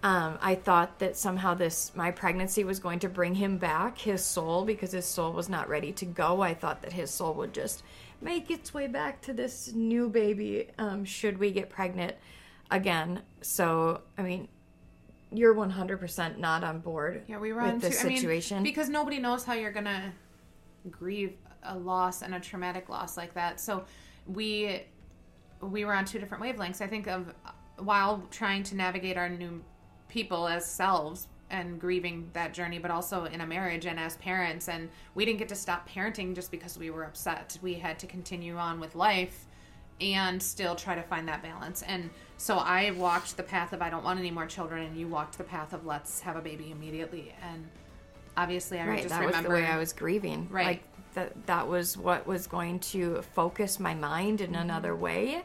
Um, 0.00 0.38
I 0.40 0.54
thought 0.54 1.00
that 1.00 1.16
somehow 1.16 1.54
this 1.54 1.90
my 1.94 2.12
pregnancy 2.12 2.62
was 2.62 2.78
going 2.78 3.00
to 3.00 3.08
bring 3.08 3.34
him 3.34 3.58
back 3.58 3.98
his 3.98 4.24
soul 4.24 4.64
because 4.64 4.92
his 4.92 5.06
soul 5.06 5.32
was 5.32 5.48
not 5.48 5.68
ready 5.68 5.92
to 5.92 6.04
go. 6.04 6.40
I 6.40 6.54
thought 6.54 6.82
that 6.82 6.92
his 6.92 7.10
soul 7.10 7.34
would 7.34 7.52
just 7.52 7.82
make 8.20 8.50
its 8.50 8.72
way 8.72 8.86
back 8.86 9.20
to 9.22 9.32
this 9.32 9.72
new 9.72 10.08
baby 10.08 10.68
um, 10.78 11.04
should 11.04 11.38
we 11.38 11.50
get 11.50 11.68
pregnant 11.68 12.14
again. 12.70 13.22
So 13.40 14.02
I 14.16 14.22
mean, 14.22 14.48
you're 15.32 15.54
100% 15.54 16.38
not 16.38 16.64
on 16.64 16.80
board. 16.80 17.22
Yeah, 17.26 17.38
we 17.38 17.52
were 17.52 17.62
with 17.62 17.72
on 17.72 17.78
this 17.78 18.00
two- 18.00 18.06
I 18.06 18.10
mean, 18.10 18.18
situation. 18.18 18.62
because 18.62 18.88
nobody 18.88 19.18
knows 19.18 19.44
how 19.44 19.54
you're 19.54 19.72
gonna 19.72 20.12
grieve 20.90 21.36
a 21.62 21.76
loss 21.76 22.22
and 22.22 22.34
a 22.34 22.40
traumatic 22.40 22.88
loss 22.88 23.16
like 23.16 23.34
that. 23.34 23.60
So 23.60 23.84
we 24.26 24.84
we 25.60 25.84
were 25.84 25.92
on 25.92 26.04
two 26.04 26.20
different 26.20 26.42
wavelengths. 26.42 26.80
I 26.80 26.86
think 26.86 27.08
of 27.08 27.34
while 27.78 28.22
trying 28.30 28.62
to 28.62 28.76
navigate 28.76 29.16
our 29.16 29.28
new 29.28 29.62
people 30.08 30.46
as 30.46 30.64
selves 30.64 31.26
and 31.50 31.80
grieving 31.80 32.30
that 32.32 32.54
journey, 32.54 32.78
but 32.78 32.90
also 32.92 33.24
in 33.24 33.40
a 33.40 33.46
marriage 33.46 33.84
and 33.86 33.98
as 33.98 34.16
parents. 34.18 34.68
And 34.68 34.88
we 35.16 35.24
didn't 35.24 35.38
get 35.40 35.48
to 35.48 35.56
stop 35.56 35.88
parenting 35.88 36.32
just 36.34 36.52
because 36.52 36.78
we 36.78 36.90
were 36.90 37.02
upset. 37.04 37.58
We 37.60 37.74
had 37.74 37.98
to 37.98 38.06
continue 38.06 38.56
on 38.56 38.78
with 38.78 38.94
life 38.94 39.47
and 40.00 40.42
still 40.42 40.74
try 40.76 40.94
to 40.94 41.02
find 41.02 41.26
that 41.28 41.42
balance. 41.42 41.82
And 41.82 42.10
so 42.36 42.58
I 42.58 42.92
walked 42.92 43.36
the 43.36 43.42
path 43.42 43.72
of 43.72 43.82
I 43.82 43.90
don't 43.90 44.04
want 44.04 44.18
any 44.20 44.30
more 44.30 44.46
children, 44.46 44.84
and 44.84 44.96
you 44.96 45.08
walked 45.08 45.38
the 45.38 45.44
path 45.44 45.72
of 45.72 45.86
let's 45.86 46.20
have 46.20 46.36
a 46.36 46.40
baby 46.40 46.70
immediately. 46.70 47.34
And 47.42 47.66
obviously, 48.36 48.78
I 48.78 48.86
right 48.86 49.02
just 49.02 49.08
that 49.10 49.20
remember 49.26 49.48
was 49.50 49.58
the 49.58 49.64
way 49.64 49.66
i 49.66 49.76
was 49.76 49.92
grieving 49.92 50.46
Right. 50.50 50.66
like 50.66 50.82
that 51.14 51.46
that 51.46 51.66
was 51.66 51.96
what 51.96 52.26
was 52.26 52.46
going 52.46 52.78
to 52.80 53.22
focus 53.34 53.80
my 53.80 53.94
mind 53.94 54.38
Mm-hmm. 54.38 54.54
in 54.54 54.60
another 54.60 54.94
way 54.94 55.42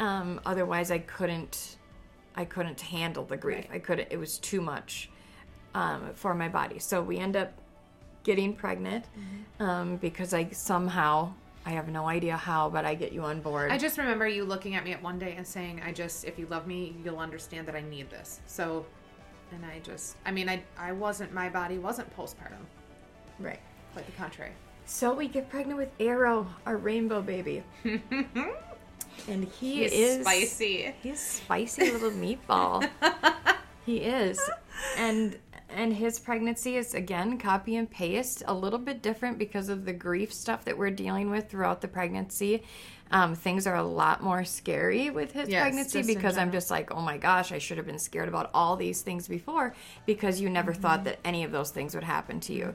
um 0.00 0.40
otherwise 0.46 0.90
i 0.90 0.98
couldn't 0.98 1.76
i 2.34 2.44
couldn't 2.44 2.80
handle 2.80 3.24
the 3.24 3.36
grief 3.36 3.66
Right. 3.68 3.70
i 3.74 3.78
couldn't 3.78 4.08
it 4.10 4.16
was 4.16 4.38
too 4.38 4.60
much 4.62 5.10
um 5.74 6.10
for 6.14 6.34
my 6.34 6.48
body 6.48 6.78
so 6.78 7.02
we 7.02 7.18
end 7.18 7.36
up 7.36 7.52
getting 8.22 8.54
pregnant 8.54 9.04
Mm-hmm. 9.04 9.62
um 9.62 9.96
because 9.96 10.32
i 10.32 10.48
somehow 10.50 11.32
i 11.66 11.70
have 11.70 11.88
no 11.88 12.06
idea 12.08 12.36
how 12.36 12.68
but 12.68 12.84
i 12.84 12.94
get 12.94 13.12
you 13.12 13.22
on 13.22 13.40
board 13.40 13.70
I 13.70 13.78
just 13.78 13.98
remember 13.98 14.26
you 14.28 14.44
looking 14.44 14.74
at 14.74 14.84
me 14.84 14.92
at 14.92 15.02
one 15.02 15.18
day 15.18 15.34
and 15.36 15.46
saying, 15.46 15.80
"I 15.84 15.92
just, 15.92 16.24
if 16.24 16.38
you 16.38 16.46
love 16.46 16.66
me, 16.66 16.94
you'll 17.04 17.18
understand 17.18 17.66
that 17.68 17.74
I 17.74 17.80
need 17.80 18.10
this." 18.10 18.40
So, 18.46 18.84
and 19.52 19.64
I 19.64 19.78
just, 19.80 20.16
I 20.26 20.30
mean, 20.30 20.48
I, 20.48 20.62
I 20.78 20.92
wasn't, 20.92 21.32
my 21.32 21.48
body 21.48 21.78
wasn't 21.78 22.14
postpartum. 22.16 22.64
right 23.38 23.60
Quite 23.92 24.06
the 24.06 24.12
contrary. 24.12 24.52
so 24.84 25.14
we 25.14 25.26
get 25.28 25.48
pregnant 25.48 25.78
with 25.78 25.90
arrow 26.00 26.46
our 26.66 26.76
rainbow 26.76 27.22
baby 27.22 27.62
and 29.28 29.44
he 29.44 29.82
He's 29.82 29.92
is 29.92 30.20
spicy. 30.22 30.94
He's 31.02 31.20
spicy 31.20 31.90
little 31.92 32.10
meatball. 32.10 32.88
he 33.86 33.98
is. 33.98 34.38
And 34.98 35.38
and 35.74 35.92
his 35.94 36.18
pregnancy 36.18 36.76
is 36.76 36.94
again 36.94 37.38
copy 37.38 37.76
and 37.76 37.90
paste, 37.90 38.42
a 38.46 38.54
little 38.54 38.78
bit 38.78 39.02
different 39.02 39.38
because 39.38 39.68
of 39.68 39.84
the 39.84 39.92
grief 39.92 40.32
stuff 40.32 40.64
that 40.64 40.78
we're 40.78 40.90
dealing 40.90 41.30
with 41.30 41.48
throughout 41.50 41.80
the 41.80 41.88
pregnancy. 41.88 42.62
Um, 43.10 43.34
things 43.34 43.66
are 43.66 43.76
a 43.76 43.82
lot 43.82 44.22
more 44.22 44.44
scary 44.44 45.10
with 45.10 45.32
his 45.32 45.48
Yes, 45.48 45.62
pregnancy 45.62 46.02
because 46.02 46.38
I'm 46.38 46.50
just 46.50 46.70
like, 46.70 46.92
oh 46.92 47.00
my 47.02 47.18
gosh, 47.18 47.52
I 47.52 47.58
should 47.58 47.76
have 47.76 47.86
been 47.86 47.98
scared 47.98 48.28
about 48.28 48.50
all 48.54 48.76
these 48.76 49.02
things 49.02 49.28
before 49.28 49.74
because 50.06 50.40
you 50.40 50.48
never 50.50 50.72
Mm-hmm. 50.72 50.80
thought 50.82 51.04
that 51.04 51.18
any 51.24 51.44
of 51.44 51.52
those 51.52 51.70
things 51.70 51.94
would 51.94 52.04
happen 52.04 52.40
to 52.40 52.52
you, 52.52 52.74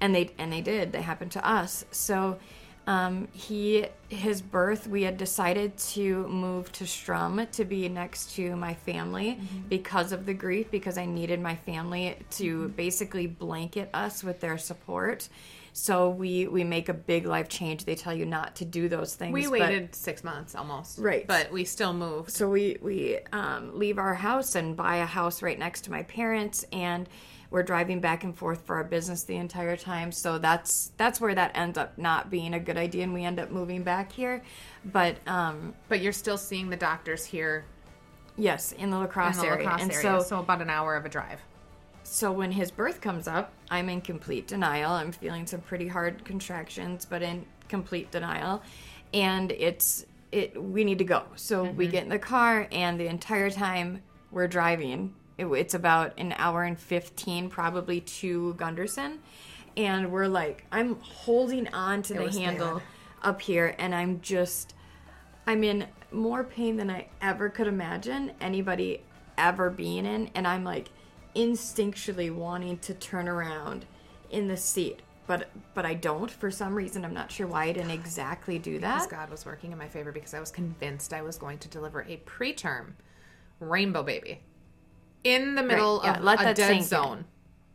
and 0.00 0.14
they 0.14 0.30
and 0.38 0.52
they 0.52 0.60
did. 0.60 0.92
They 0.92 1.02
happened 1.02 1.32
to 1.32 1.46
us. 1.46 1.84
So 1.90 2.38
um, 2.86 3.28
he 3.32 3.86
his 4.08 4.40
birth 4.40 4.86
we 4.86 5.02
had 5.02 5.16
decided 5.16 5.76
to 5.76 6.26
move 6.28 6.70
to 6.72 6.86
Strum 6.86 7.46
to 7.52 7.64
be 7.64 7.88
next 7.88 8.34
to 8.36 8.54
my 8.56 8.74
family 8.74 9.40
because 9.68 10.12
of 10.12 10.26
the 10.26 10.34
grief 10.34 10.70
because 10.70 10.98
I 10.98 11.06
needed 11.06 11.40
my 11.40 11.56
family 11.56 12.16
to 12.32 12.68
basically 12.70 13.26
blanket 13.26 13.90
us 13.94 14.22
with 14.22 14.40
their 14.40 14.58
support. 14.58 15.28
So 15.72 16.10
we 16.10 16.46
we 16.46 16.62
make 16.62 16.88
a 16.88 16.94
big 16.94 17.26
life 17.26 17.48
change. 17.48 17.84
They 17.84 17.96
tell 17.96 18.14
you 18.14 18.26
not 18.26 18.54
to 18.56 18.64
do 18.64 18.88
those 18.88 19.14
things. 19.16 19.32
We 19.32 19.44
but- 19.44 19.52
waited 19.52 19.94
six 19.94 20.22
months 20.22 20.54
almost. 20.54 20.98
Right. 20.98 21.26
But 21.26 21.50
we 21.50 21.64
still 21.64 21.92
moved. 21.92 22.30
so 22.30 22.48
we 22.48 22.76
we 22.80 23.18
um, 23.32 23.76
leave 23.78 23.98
our 23.98 24.14
house 24.14 24.54
and 24.54 24.76
buy 24.76 24.96
a 24.96 25.06
house 25.06 25.42
right 25.42 25.58
next 25.58 25.82
to 25.82 25.90
my 25.90 26.04
parents 26.04 26.64
and 26.72 27.08
we're 27.54 27.62
driving 27.62 28.00
back 28.00 28.24
and 28.24 28.36
forth 28.36 28.66
for 28.66 28.74
our 28.74 28.82
business 28.82 29.22
the 29.22 29.36
entire 29.36 29.76
time. 29.76 30.10
So 30.10 30.38
that's 30.38 30.90
that's 30.96 31.20
where 31.20 31.36
that 31.36 31.52
ends 31.54 31.78
up 31.78 31.96
not 31.96 32.28
being 32.28 32.52
a 32.52 32.58
good 32.58 32.76
idea 32.76 33.04
and 33.04 33.14
we 33.14 33.24
end 33.24 33.38
up 33.38 33.52
moving 33.52 33.84
back 33.84 34.10
here. 34.10 34.42
But 34.84 35.18
um 35.28 35.72
But 35.88 36.00
you're 36.00 36.12
still 36.12 36.36
seeing 36.36 36.68
the 36.68 36.76
doctors 36.76 37.24
here 37.24 37.64
yes 38.36 38.72
in 38.72 38.90
the 38.90 38.96
in 38.96 39.02
La 39.04 39.06
Crosse 39.06 39.36
the 39.36 39.46
area. 39.46 39.68
and 39.70 39.92
area. 39.92 40.02
so 40.02 40.20
so 40.20 40.40
about 40.40 40.62
an 40.62 40.68
hour 40.68 40.96
of 40.96 41.06
a 41.06 41.08
drive. 41.08 41.38
so 42.02 42.32
when 42.32 42.50
his 42.50 42.72
birth 42.72 43.00
comes 43.00 43.28
up 43.28 43.52
i'm 43.70 43.88
in 43.88 44.00
complete 44.00 44.48
denial. 44.48 44.90
I'm 44.90 45.12
feeling 45.12 45.46
some 45.46 45.60
pretty 45.60 45.86
hard 45.86 46.24
contractions 46.24 47.04
but 47.04 47.22
in 47.22 47.46
complete 47.68 48.10
denial. 48.10 48.62
And 49.12 49.52
it's 49.52 50.06
it 50.32 50.60
we 50.60 50.82
need 50.82 50.98
to 50.98 51.04
go. 51.04 51.22
So 51.36 51.62
we 51.62 51.86
get 51.86 52.02
in 52.02 52.08
the 52.08 52.18
car 52.18 52.66
and 52.72 52.98
the 52.98 53.06
entire 53.06 53.48
time 53.48 54.02
we're 54.32 54.48
driving 54.48 55.14
it, 55.38 55.46
it's 55.46 55.74
about 55.74 56.18
an 56.18 56.34
hour 56.36 56.62
and 56.62 56.78
15 56.78 57.48
probably 57.50 58.00
to 58.00 58.54
Gundersen 58.54 59.18
and 59.76 60.12
we're 60.12 60.28
like 60.28 60.64
i'm 60.70 61.00
holding 61.00 61.66
on 61.74 62.00
to 62.00 62.14
the 62.14 62.30
handle 62.30 62.74
bad. 62.74 62.82
up 63.22 63.42
here 63.42 63.74
and 63.78 63.92
i'm 63.92 64.20
just 64.20 64.74
I'm 65.46 65.62
in 65.64 65.86
more 66.10 66.44
pain 66.44 66.76
than 66.76 66.90
I 66.90 67.08
ever 67.20 67.48
could 67.48 67.66
imagine 67.66 68.32
anybody 68.40 69.02
ever 69.36 69.70
being 69.70 70.06
in, 70.06 70.30
and 70.34 70.46
I'm 70.46 70.64
like 70.64 70.88
instinctually 71.36 72.34
wanting 72.34 72.78
to 72.78 72.94
turn 72.94 73.28
around 73.28 73.84
in 74.30 74.48
the 74.48 74.56
seat, 74.56 75.00
but 75.26 75.50
but 75.74 75.84
I 75.84 75.94
don't 75.94 76.30
for 76.30 76.50
some 76.50 76.74
reason. 76.74 77.04
I'm 77.04 77.14
not 77.14 77.30
sure 77.30 77.46
why 77.46 77.64
I 77.64 77.72
didn't 77.72 77.90
exactly 77.90 78.58
do 78.58 78.78
that. 78.78 78.94
Because 78.94 79.08
that. 79.08 79.16
God 79.16 79.30
was 79.30 79.44
working 79.44 79.72
in 79.72 79.78
my 79.78 79.88
favor 79.88 80.12
because 80.12 80.34
I 80.34 80.40
was 80.40 80.50
convinced 80.50 81.12
I 81.12 81.22
was 81.22 81.36
going 81.36 81.58
to 81.58 81.68
deliver 81.68 82.02
a 82.02 82.16
preterm 82.24 82.92
rainbow 83.60 84.02
baby 84.02 84.40
in 85.24 85.54
the 85.54 85.62
middle 85.62 86.00
yeah, 86.04 86.18
of 86.18 86.24
let 86.24 86.40
a 86.40 86.44
that 86.44 86.56
dead 86.56 86.68
sink 86.68 86.82
in. 86.82 86.88
zone. 86.88 87.24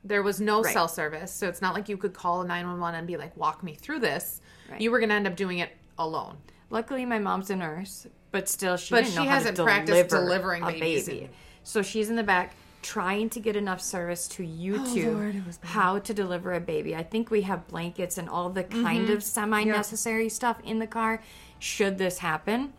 There 0.04 0.24
was 0.24 0.40
no 0.40 0.62
Right. 0.62 0.74
cell 0.74 0.88
service, 0.88 1.32
so 1.34 1.48
it's 1.50 1.62
not 1.62 1.74
like 1.74 1.90
you 1.90 1.98
could 1.98 2.14
call 2.14 2.44
911 2.44 2.98
and 3.00 3.06
be 3.08 3.18
like, 3.18 3.36
"Walk 3.36 3.64
me 3.64 3.74
through 3.76 4.00
this." 4.00 4.40
Right. 4.72 4.80
You 4.80 4.92
were 4.92 5.00
going 5.00 5.10
to 5.10 5.16
end 5.16 5.28
up 5.28 5.36
doing 5.36 5.58
it 5.60 5.72
alone. 5.98 6.38
Luckily, 6.70 7.06
my 7.06 7.20
mom's 7.20 7.50
a 7.50 7.56
nurse, 7.56 8.08
but 8.32 8.48
still, 8.48 8.78
she 8.78 8.94
But 8.94 9.04
didn't 9.06 9.22
she 9.24 9.28
hasn't 9.28 9.58
to 9.58 9.64
practiced 9.64 10.10
deliver 10.10 10.26
delivering 10.26 10.64
a 10.64 10.68
babies 10.68 11.08
baby. 11.08 11.30
So 11.64 11.82
she's 11.82 12.10
in 12.10 12.16
the 12.16 12.24
back 12.24 12.54
trying 12.82 13.30
to 13.30 13.42
get 13.42 13.58
enough 13.58 13.82
service 13.82 14.26
to 14.30 14.42
YouTube 14.44 15.14
Lord, 15.16 15.46
was 15.46 15.58
bad. 15.58 15.68
how 15.72 16.00
to 16.00 16.14
deliver 16.14 16.54
a 16.54 16.62
baby. 16.62 16.96
I 16.96 17.04
think 17.04 17.30
we 17.30 17.42
have 17.42 17.68
blankets 17.68 18.18
and 18.18 18.30
all 18.30 18.50
the 18.50 18.64
Mm-hmm. 18.64 18.84
kind 18.84 19.10
of 19.10 19.22
semi-necessary 19.22 20.30
stuff 20.30 20.58
in 20.64 20.80
the 20.80 20.88
car 20.88 21.22
should 21.60 21.98
this 21.98 22.20
happen. 22.20 22.72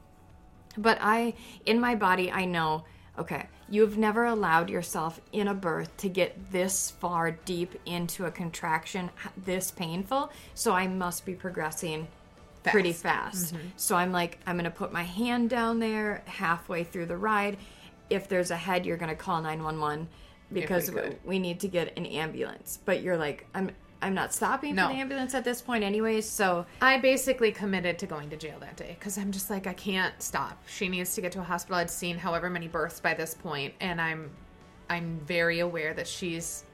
But 0.79 0.97
I, 1.03 1.35
in 1.67 1.81
my 1.81 1.95
body, 1.97 2.31
I 2.33 2.47
know, 2.47 2.85
okay, 3.21 3.47
you've 3.69 3.99
never 3.99 4.25
allowed 4.25 4.71
yourself 4.71 5.21
in 5.33 5.49
a 5.49 5.55
birth 5.55 5.95
to 5.99 6.09
get 6.09 6.51
this 6.51 6.91
far 6.91 7.33
deep 7.33 7.79
into 7.87 8.25
a 8.27 8.31
contraction, 8.31 9.11
this 9.37 9.71
painful. 9.71 10.33
So 10.55 10.73
I 10.73 10.89
must 10.89 11.25
be 11.27 11.35
progressing 11.35 12.09
pretty 12.65 12.93
fast. 12.93 13.55
So 13.77 13.95
I'm 13.95 14.11
like, 14.11 14.39
I'm 14.47 14.57
going 14.57 14.65
to 14.65 14.71
put 14.71 14.93
my 14.93 15.03
hand 15.03 15.51
down 15.51 15.79
there 15.79 16.23
halfway 16.27 16.83
through 16.85 17.07
the 17.07 17.17
ride. 17.17 17.59
If 18.09 18.29
there's 18.29 18.51
a 18.51 18.57
head, 18.57 18.85
you're 18.85 18.97
going 18.97 19.11
to 19.11 19.15
call 19.15 19.41
911 19.41 20.09
because 20.53 20.91
we 21.25 21.39
need 21.39 21.61
to 21.61 21.69
get 21.69 21.97
an 21.97 22.07
ambulance. 22.07 22.79
But 22.85 23.03
you're 23.03 23.17
like, 23.17 23.47
I'm 23.55 23.71
I'm 24.03 24.15
not 24.15 24.33
stopping 24.33 24.75
No. 24.75 24.87
for 24.89 24.95
the 24.95 24.99
ambulance 25.01 25.35
at 25.35 25.45
this 25.45 25.61
point, 25.61 25.85
anyways. 25.85 26.29
So 26.29 26.65
I 26.81 26.99
basically 26.99 27.53
committed 27.53 27.99
to 27.99 28.07
going 28.07 28.31
to 28.31 28.37
jail 28.37 28.59
that 28.61 28.77
day 28.77 28.97
because 28.99 29.19
I'm 29.19 29.31
just 29.31 29.51
like 29.51 29.67
I 29.67 29.75
can't 29.75 30.21
stop. 30.23 30.59
She 30.67 30.89
needs 30.89 31.15
to 31.15 31.21
get 31.21 31.33
to 31.33 31.41
a 31.41 31.45
hospital. 31.45 31.77
I'd 31.77 31.91
seen 31.91 32.17
however 32.19 32.49
many 32.49 32.69
births 32.69 33.01
by 33.01 33.15
this 33.15 33.35
point, 33.35 33.75
and 33.81 34.01
I'm 34.01 34.31
I'm 34.89 35.21
very 35.27 35.61
aware 35.61 35.95
that 35.95 36.07
she's 36.09 36.65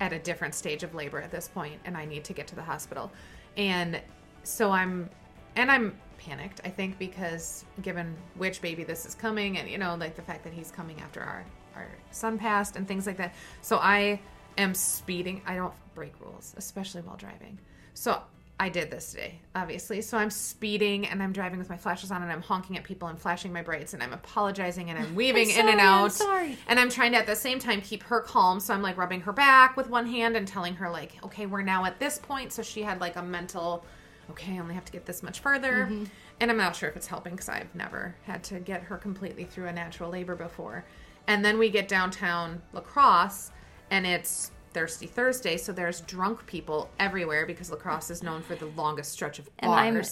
at 0.00 0.12
a 0.12 0.18
different 0.18 0.54
stage 0.54 0.82
of 0.82 0.94
labor 0.94 1.20
at 1.20 1.30
this 1.30 1.48
point, 1.48 1.80
and 1.84 1.96
I 1.96 2.04
need 2.04 2.24
to 2.24 2.32
get 2.32 2.46
to 2.48 2.54
the 2.54 2.62
hospital. 2.62 3.10
And 3.56 4.00
so 4.44 4.70
I'm 4.70 5.10
and 5.56 5.70
I'm 5.70 5.96
panicked. 6.18 6.60
I 6.64 6.68
think 6.68 6.98
because 6.98 7.64
given 7.82 8.14
which 8.36 8.62
baby 8.62 8.84
this 8.84 9.06
is 9.06 9.14
coming, 9.14 9.58
and 9.58 9.68
you 9.68 9.78
know 9.78 9.96
like 9.96 10.14
the 10.14 10.22
fact 10.22 10.44
that 10.44 10.52
he's 10.52 10.70
coming 10.70 11.00
after 11.00 11.20
our 11.20 11.44
our 11.74 11.88
son 12.12 12.38
passed 12.38 12.76
and 12.76 12.86
things 12.86 13.06
like 13.06 13.16
that. 13.16 13.34
So 13.60 13.78
I 13.78 14.20
am 14.58 14.74
speeding. 14.74 15.42
I 15.46 15.56
don't 15.56 15.74
break 15.94 16.12
rules, 16.20 16.54
especially 16.56 17.02
while 17.02 17.16
driving. 17.16 17.58
So 17.94 18.20
I 18.58 18.70
did 18.70 18.90
this 18.90 19.10
today, 19.10 19.40
obviously. 19.54 20.00
So 20.00 20.16
I'm 20.16 20.30
speeding 20.30 21.06
and 21.06 21.22
I'm 21.22 21.32
driving 21.32 21.58
with 21.58 21.68
my 21.68 21.76
flashes 21.76 22.10
on 22.10 22.22
and 22.22 22.32
I'm 22.32 22.40
honking 22.40 22.78
at 22.78 22.84
people 22.84 23.08
and 23.08 23.18
flashing 23.18 23.52
my 23.52 23.60
brights 23.60 23.92
and 23.92 24.02
I'm 24.02 24.14
apologizing 24.14 24.88
and 24.88 24.98
I'm 24.98 25.14
weaving 25.14 25.50
in 25.50 25.68
and 25.68 25.78
sorry, 25.78 25.80
I'm 25.80 25.80
out. 25.80 26.12
sorry. 26.12 26.58
And 26.66 26.80
I'm 26.80 26.88
trying 26.88 27.12
to 27.12 27.18
at 27.18 27.26
the 27.26 27.36
same 27.36 27.58
time 27.58 27.82
keep 27.82 28.02
her 28.04 28.20
calm. 28.20 28.58
So 28.60 28.72
I'm 28.72 28.80
like 28.80 28.96
rubbing 28.96 29.20
her 29.22 29.32
back 29.32 29.76
with 29.76 29.90
one 29.90 30.06
hand 30.06 30.36
and 30.36 30.48
telling 30.48 30.74
her 30.76 30.90
like, 30.90 31.12
okay, 31.22 31.44
we're 31.44 31.62
now 31.62 31.84
at 31.84 31.98
this 31.98 32.18
point. 32.18 32.50
So 32.52 32.62
she 32.62 32.82
had 32.82 32.98
like 32.98 33.16
a 33.16 33.22
mental, 33.22 33.84
okay, 34.30 34.54
I 34.54 34.58
only 34.58 34.74
have 34.74 34.86
to 34.86 34.92
get 34.92 35.04
this 35.04 35.22
much 35.22 35.40
further. 35.40 35.86
Mm-hmm. 35.90 36.04
And 36.40 36.50
I'm 36.50 36.56
not 36.56 36.74
sure 36.74 36.88
if 36.88 36.96
it's 36.96 37.06
helping 37.06 37.32
because 37.32 37.50
I've 37.50 37.74
never 37.74 38.14
had 38.22 38.42
to 38.44 38.58
get 38.58 38.82
her 38.84 38.96
completely 38.96 39.44
through 39.44 39.66
a 39.66 39.72
natural 39.72 40.10
labor 40.10 40.34
before. 40.34 40.86
And 41.26 41.44
then 41.44 41.58
we 41.58 41.68
get 41.68 41.88
downtown 41.88 42.62
La 42.72 42.80
Crosse 42.80 43.50
and 43.90 44.06
it's 44.06 44.50
Thirsty 44.72 45.06
Thursday, 45.06 45.56
so 45.56 45.72
there's 45.72 46.00
drunk 46.02 46.46
people 46.46 46.90
everywhere 46.98 47.46
because 47.46 47.70
La 47.70 47.76
Crosse 47.76 48.10
is 48.10 48.22
known 48.22 48.42
for 48.42 48.54
the 48.54 48.66
longest 48.66 49.12
stretch 49.12 49.38
of 49.38 49.48
And 49.58 49.72
I'm- 49.72 50.02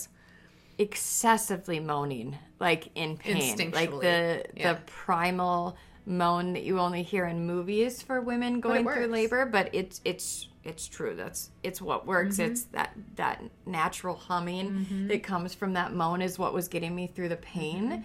excessively 0.78 1.80
moaning, 1.80 2.36
like 2.60 2.88
in 2.94 3.16
pain, 3.16 3.70
like 3.72 3.90
the 3.90 4.44
yeah. 4.56 4.72
the 4.72 4.80
primal 4.86 5.76
moan 6.06 6.52
that 6.52 6.62
you 6.64 6.78
only 6.78 7.02
hear 7.02 7.26
in 7.26 7.46
movies 7.46 8.02
for 8.02 8.20
women 8.20 8.60
going 8.60 8.84
through 8.86 9.06
labor. 9.06 9.46
But 9.46 9.70
it's 9.72 10.00
it's 10.04 10.48
it's 10.64 10.88
true. 10.88 11.14
That's 11.14 11.50
it's 11.62 11.80
what 11.80 12.06
works. 12.06 12.36
Mm-hmm. 12.38 12.52
It's 12.52 12.62
that 12.72 12.92
that 13.16 13.42
natural 13.66 14.16
humming 14.16 15.06
that 15.08 15.22
comes 15.22 15.54
from 15.54 15.74
that 15.74 15.92
moan 15.94 16.22
is 16.22 16.38
what 16.38 16.52
was 16.54 16.68
getting 16.68 16.94
me 16.94 17.06
through 17.06 17.28
the 17.28 17.36
pain. 17.36 18.04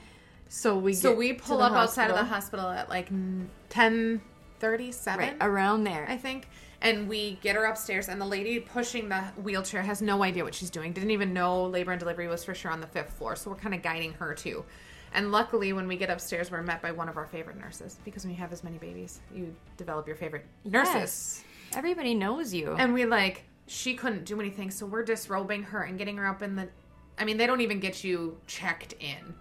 So 0.49 0.77
we 0.77 0.91
Mm-hmm. 0.91 1.01
So 1.01 1.15
we 1.15 1.33
pull 1.33 1.61
up 1.61 1.73
outside 1.73 2.09
of 2.09 2.17
the 2.17 2.23
hospital. 2.23 2.65
hospital 2.65 2.69
at 2.69 2.89
like 2.89 3.09
ten 3.69 4.21
thirty-seven. 4.59 5.19
right 5.19 5.37
around 5.41 5.83
there. 5.83 6.05
I 6.07 6.17
think. 6.17 6.47
And 6.81 7.09
we 7.09 7.37
get 7.41 7.55
her 7.55 7.65
upstairs, 7.65 8.07
and 8.07 8.21
the 8.21 8.25
lady 8.25 8.59
pushing 8.59 9.09
the 9.09 9.21
wheelchair 9.43 9.81
has 9.81 10.01
no 10.01 10.23
idea 10.23 10.45
what 10.45 10.55
she's 10.55 10.69
doing. 10.69 10.93
Didn't 10.93 11.11
even 11.11 11.33
know 11.33 11.65
labor 11.65 11.91
and 11.91 11.99
delivery 11.99 12.27
was 12.29 12.45
for 12.45 12.53
sure 12.53 12.71
on 12.71 12.79
the 12.79 12.87
fifth 12.87 13.11
floor. 13.13 13.35
So 13.35 13.49
we're 13.49 13.57
kind 13.57 13.75
of 13.75 13.81
guiding 13.81 14.13
her 14.13 14.33
too. 14.33 14.63
And 15.13 15.31
luckily, 15.31 15.73
when 15.73 15.87
we 15.87 15.97
get 15.97 16.09
upstairs, 16.09 16.51
we're 16.51 16.61
met 16.61 16.81
by 16.81 16.91
one 16.91 17.09
of 17.09 17.17
our 17.17 17.25
favorite 17.25 17.57
nurses 17.57 17.97
because 18.05 18.23
when 18.23 18.33
you 18.33 18.39
have 18.39 18.53
as 18.53 18.63
many 18.63 18.77
babies, 18.77 19.19
you 19.33 19.53
develop 19.75 20.07
your 20.07 20.15
favorite 20.15 20.45
nurses. 20.63 20.93
Yes. 20.93 21.43
Everybody 21.75 22.13
knows 22.13 22.53
you. 22.53 22.75
And 22.77 22.93
we 22.93 23.05
like, 23.05 23.43
she 23.67 23.95
couldn't 23.95 24.25
do 24.25 24.39
anything, 24.39 24.71
so 24.71 24.85
we're 24.85 25.03
disrobing 25.03 25.63
her 25.63 25.83
and 25.83 25.97
getting 25.97 26.17
her 26.17 26.27
up 26.27 26.41
in 26.41 26.55
the. 26.55 26.69
I 27.17 27.25
mean, 27.25 27.37
they 27.37 27.47
don't 27.47 27.61
even 27.61 27.79
get 27.79 28.03
you 28.03 28.37
checked 28.47 28.93
in 28.99 29.35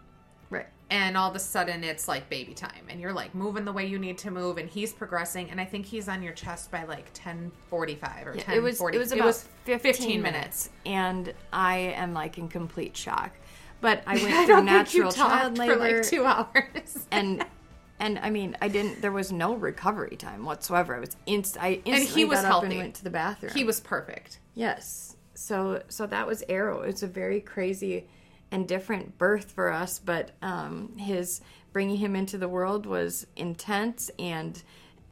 right. 0.50 0.66
and 0.90 1.16
all 1.16 1.28
of 1.30 1.36
a 1.36 1.38
sudden 1.38 1.84
it's 1.84 2.08
like 2.08 2.28
baby 2.30 2.54
time 2.54 2.84
and 2.88 3.00
you're 3.00 3.12
like 3.12 3.34
moving 3.34 3.64
the 3.64 3.72
way 3.72 3.86
you 3.86 3.98
need 3.98 4.16
to 4.18 4.30
move 4.30 4.58
and 4.58 4.68
he's 4.70 4.92
progressing 4.92 5.50
and 5.50 5.60
i 5.60 5.64
think 5.64 5.84
he's 5.86 6.08
on 6.08 6.22
your 6.22 6.32
chest 6.32 6.70
by 6.70 6.80
like 6.84 7.06
1045 7.14 8.26
or 8.26 8.34
Yeah, 8.36 8.42
10 8.42 8.56
it 8.56 8.60
was 8.62 8.80
it 8.80 8.98
was 8.98 9.12
about 9.12 9.34
15, 9.64 10.22
minutes, 10.22 10.22
minutes 10.22 10.70
and 10.86 11.34
I 11.52 11.76
am 11.76 12.14
like 12.14 12.38
in 12.38 12.48
complete 12.48 12.96
shock. 12.96 13.32
But 13.80 14.02
I 14.06 14.14
went 14.22 14.34
i 14.34 14.46
through 14.46 14.56
don't 14.56 14.64
natural 14.64 15.10
think 15.10 15.16
you 15.18 15.22
talked 15.22 15.56
child 15.56 15.58
for 15.58 15.76
like 15.76 16.02
two 16.02 16.24
hours 16.24 17.06
and 17.10 17.44
and 18.00 18.18
I 18.20 18.30
mean 18.30 18.56
I 18.62 18.68
didn't 18.68 19.02
there 19.02 19.12
was 19.12 19.30
no 19.32 19.54
recovery 19.54 20.16
time 20.16 20.44
whatsoever. 20.44 20.94
I 20.96 21.00
was 21.00 21.16
inst 21.26 21.56
I 21.60 21.80
instantly 21.84 22.06
he 22.22 22.24
was 22.24 22.38
got 22.38 22.44
up 22.46 22.50
healthy. 22.52 22.66
and 22.68 22.76
went 22.78 22.94
to 22.96 23.04
the 23.04 23.10
bathroom. 23.10 23.52
he 23.54 23.64
was 23.64 23.80
perfect 23.80 24.38
Yes. 24.54 25.16
So 25.34 25.82
so 25.88 26.06
that 26.06 26.26
was 26.26 26.42
Arrow. 26.48 26.80
It's 26.82 27.02
a 27.02 27.06
very 27.06 27.40
crazy 27.40 28.06
and 28.50 28.66
different 28.66 29.18
birth 29.18 29.52
for 29.52 29.70
us, 29.72 29.98
but 29.98 30.30
um, 30.42 30.96
his 30.96 31.40
bringing 31.72 31.96
him 31.96 32.16
into 32.16 32.38
the 32.38 32.48
world 32.48 32.86
was 32.86 33.26
intense, 33.36 34.10
and 34.18 34.62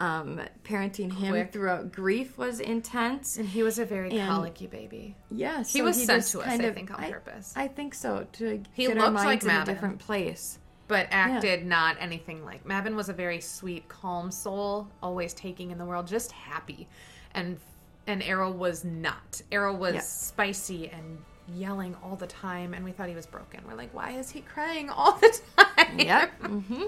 um, 0.00 0.40
parenting 0.64 1.12
him 1.12 1.30
Quick. 1.32 1.52
throughout 1.52 1.92
grief 1.92 2.36
was 2.36 2.60
intense. 2.60 3.36
and 3.38 3.48
he 3.48 3.62
was 3.62 3.78
a 3.78 3.84
very 3.84 4.10
And- 4.10 4.28
colicky 4.28 4.66
baby 4.66 5.16
Yes, 5.30 5.72
He 5.72 5.80
was 5.82 5.96
sent 6.02 6.24
to 6.26 6.40
us, 6.40 6.46
I 6.48 6.58
think, 6.72 6.90
on 6.90 7.10
purpose. 7.10 7.52
I 7.56 7.68
think 7.68 7.94
so 7.94 8.26
to 8.32 8.62
He 8.74 8.86
get 8.88 8.98
our 8.98 9.10
looks 9.10 9.24
like 9.24 9.42
minds 9.42 9.44
in 9.46 9.50
a 9.50 9.64
different 9.64 9.98
place. 9.98 10.58
but 10.88 11.06
acted 11.10 11.64
not 11.66 11.96
anything 11.98 12.44
like 12.44 12.64
Mavin 12.66 12.94
was 12.94 13.08
a 13.08 13.12
very 13.14 13.40
sweet, 13.40 13.88
calm 13.88 14.30
soul, 14.30 14.86
always 15.02 15.32
taking 15.34 15.70
in 15.70 15.78
the 15.78 15.84
world, 15.86 16.06
just 16.06 16.30
happy, 16.32 16.86
and 17.34 17.58
and 18.06 18.22
Arrow 18.22 18.50
was 18.52 18.84
not. 18.84 19.40
Arrow 19.50 19.74
was 19.74 19.94
Yeah. 19.94 20.00
spicy 20.00 20.88
and 20.90 21.18
yelling 21.54 21.96
all 22.02 22.16
the 22.16 22.26
time, 22.26 22.74
and 22.74 22.84
we 22.84 22.92
thought 22.92 23.08
he 23.08 23.14
was 23.14 23.26
broken. 23.26 23.60
We're 23.66 23.74
like, 23.76 23.94
why 23.94 24.12
is 24.12 24.30
he 24.30 24.40
crying 24.40 24.90
all 24.90 25.12
the 25.18 25.38
time? 25.56 25.98
Yep. 25.98 26.42
Mm-hmm. 26.42 26.82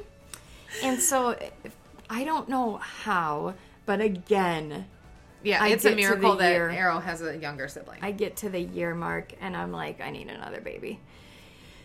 And 0.83 1.01
so 1.01 1.39
I 2.11 2.25
don't 2.25 2.49
know 2.49 2.77
how, 2.77 3.55
but 3.87 4.01
again, 4.01 4.87
yeah. 5.43 5.63
I 5.63 5.69
It's 5.69 5.85
a 5.85 5.91
get 5.91 5.95
to 5.97 5.97
the 5.97 6.09
miracle 6.11 6.37
that 6.37 6.51
year- 6.51 6.71
Arrow 6.71 6.99
has 7.01 7.23
a 7.23 7.37
younger 7.37 7.69
sibling. 7.69 8.01
I 8.03 8.11
get 8.13 8.37
to 8.39 8.49
the 8.51 8.61
year 8.61 8.95
mark 8.95 9.33
and 9.41 9.57
I'm 9.57 9.71
like, 9.73 10.01
I 10.01 10.11
need 10.11 10.29
another 10.29 10.61
baby. 10.61 11.01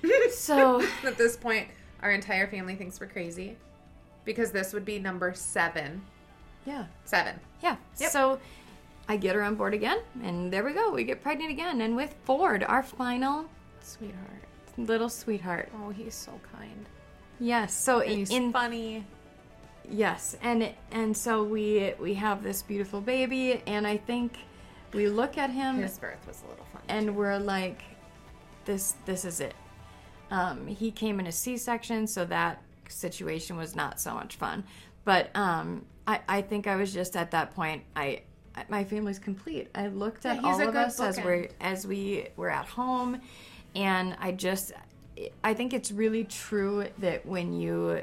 so 0.31 0.81
At 1.05 1.17
this 1.17 1.37
point, 1.37 1.67
our 2.01 2.11
entire 2.11 2.47
family 2.47 2.75
thinks 2.75 2.99
we're 2.99 3.07
crazy 3.07 3.55
because 4.25 4.51
this 4.51 4.73
would 4.73 4.85
be 4.85 4.99
number 4.99 5.33
seven. 5.33 6.01
yeah, 6.65 6.85
Seven. 7.05 7.39
yeah. 7.61 7.75
Yep. 7.99 8.11
So 8.11 8.39
I 9.07 9.17
get 9.17 9.35
her 9.35 9.43
on 9.43 9.55
board 9.55 9.73
again, 9.73 9.99
and 10.23 10.51
there 10.51 10.63
we 10.63 10.73
go. 10.73 10.91
We 10.91 11.03
get 11.03 11.21
pregnant 11.21 11.51
again, 11.51 11.81
and 11.81 11.95
with 11.95 12.15
Ford, 12.23 12.63
our 12.63 12.81
final 12.83 13.45
Sweetheart. 13.81 14.43
little 14.77 15.09
sweetheart. 15.09 15.69
Oh, 15.83 15.89
he's 15.89 16.15
so 16.15 16.31
kind. 16.55 16.85
Yes. 17.39 17.73
So 17.73 17.99
And 17.99 18.09
he's 18.11 18.29
in 18.31 18.51
funny. 18.53 19.05
yes, 19.89 20.37
and 20.41 20.69
and 20.91 21.15
so 21.17 21.43
we 21.43 21.93
we 21.99 22.13
have 22.13 22.43
this 22.43 22.61
beautiful 22.61 23.01
baby, 23.01 23.61
and 23.67 23.85
I 23.85 23.97
think 23.97 24.37
we 24.93 25.09
look 25.09 25.37
at 25.37 25.49
him 25.49 25.81
His 25.81 25.97
birth 25.97 26.25
was 26.27 26.41
a 26.45 26.49
little 26.49 26.65
funny. 26.71 26.85
and 26.87 27.15
we're 27.15 27.39
like, 27.39 27.81
this 28.65 28.95
this 29.05 29.25
is 29.25 29.41
it. 29.41 29.53
Um, 30.31 30.65
he 30.65 30.91
came 30.91 31.19
in 31.19 31.27
a 31.27 31.31
C-section, 31.31 32.07
so 32.07 32.23
that 32.25 32.61
situation 32.87 33.57
was 33.57 33.75
not 33.75 33.99
so 33.99 34.13
much 34.13 34.35
fun. 34.37 34.63
But 35.03 35.29
um, 35.35 35.85
I, 36.07 36.21
I 36.29 36.41
think 36.41 36.65
I 36.67 36.75
was 36.77 36.93
just 36.93 37.15
at 37.17 37.31
that 37.31 37.53
point. 37.53 37.83
I 37.95 38.21
my 38.69 38.83
family's 38.83 39.19
complete. 39.19 39.69
I 39.75 39.87
looked 39.87 40.25
at 40.25 40.41
Yeah, 40.41 40.47
all 40.47 40.61
of 40.61 40.75
us 40.75 40.99
as 40.99 41.17
bookend. 41.17 41.25
we 41.25 41.49
as 41.59 41.87
we 41.87 42.27
were 42.35 42.49
at 42.49 42.65
home, 42.65 43.19
and 43.75 44.15
I 44.19 44.31
just 44.31 44.73
I 45.43 45.53
think 45.53 45.73
it's 45.73 45.91
really 45.91 46.23
true 46.23 46.87
that 46.99 47.25
when 47.25 47.53
you 47.53 48.01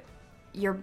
your 0.53 0.79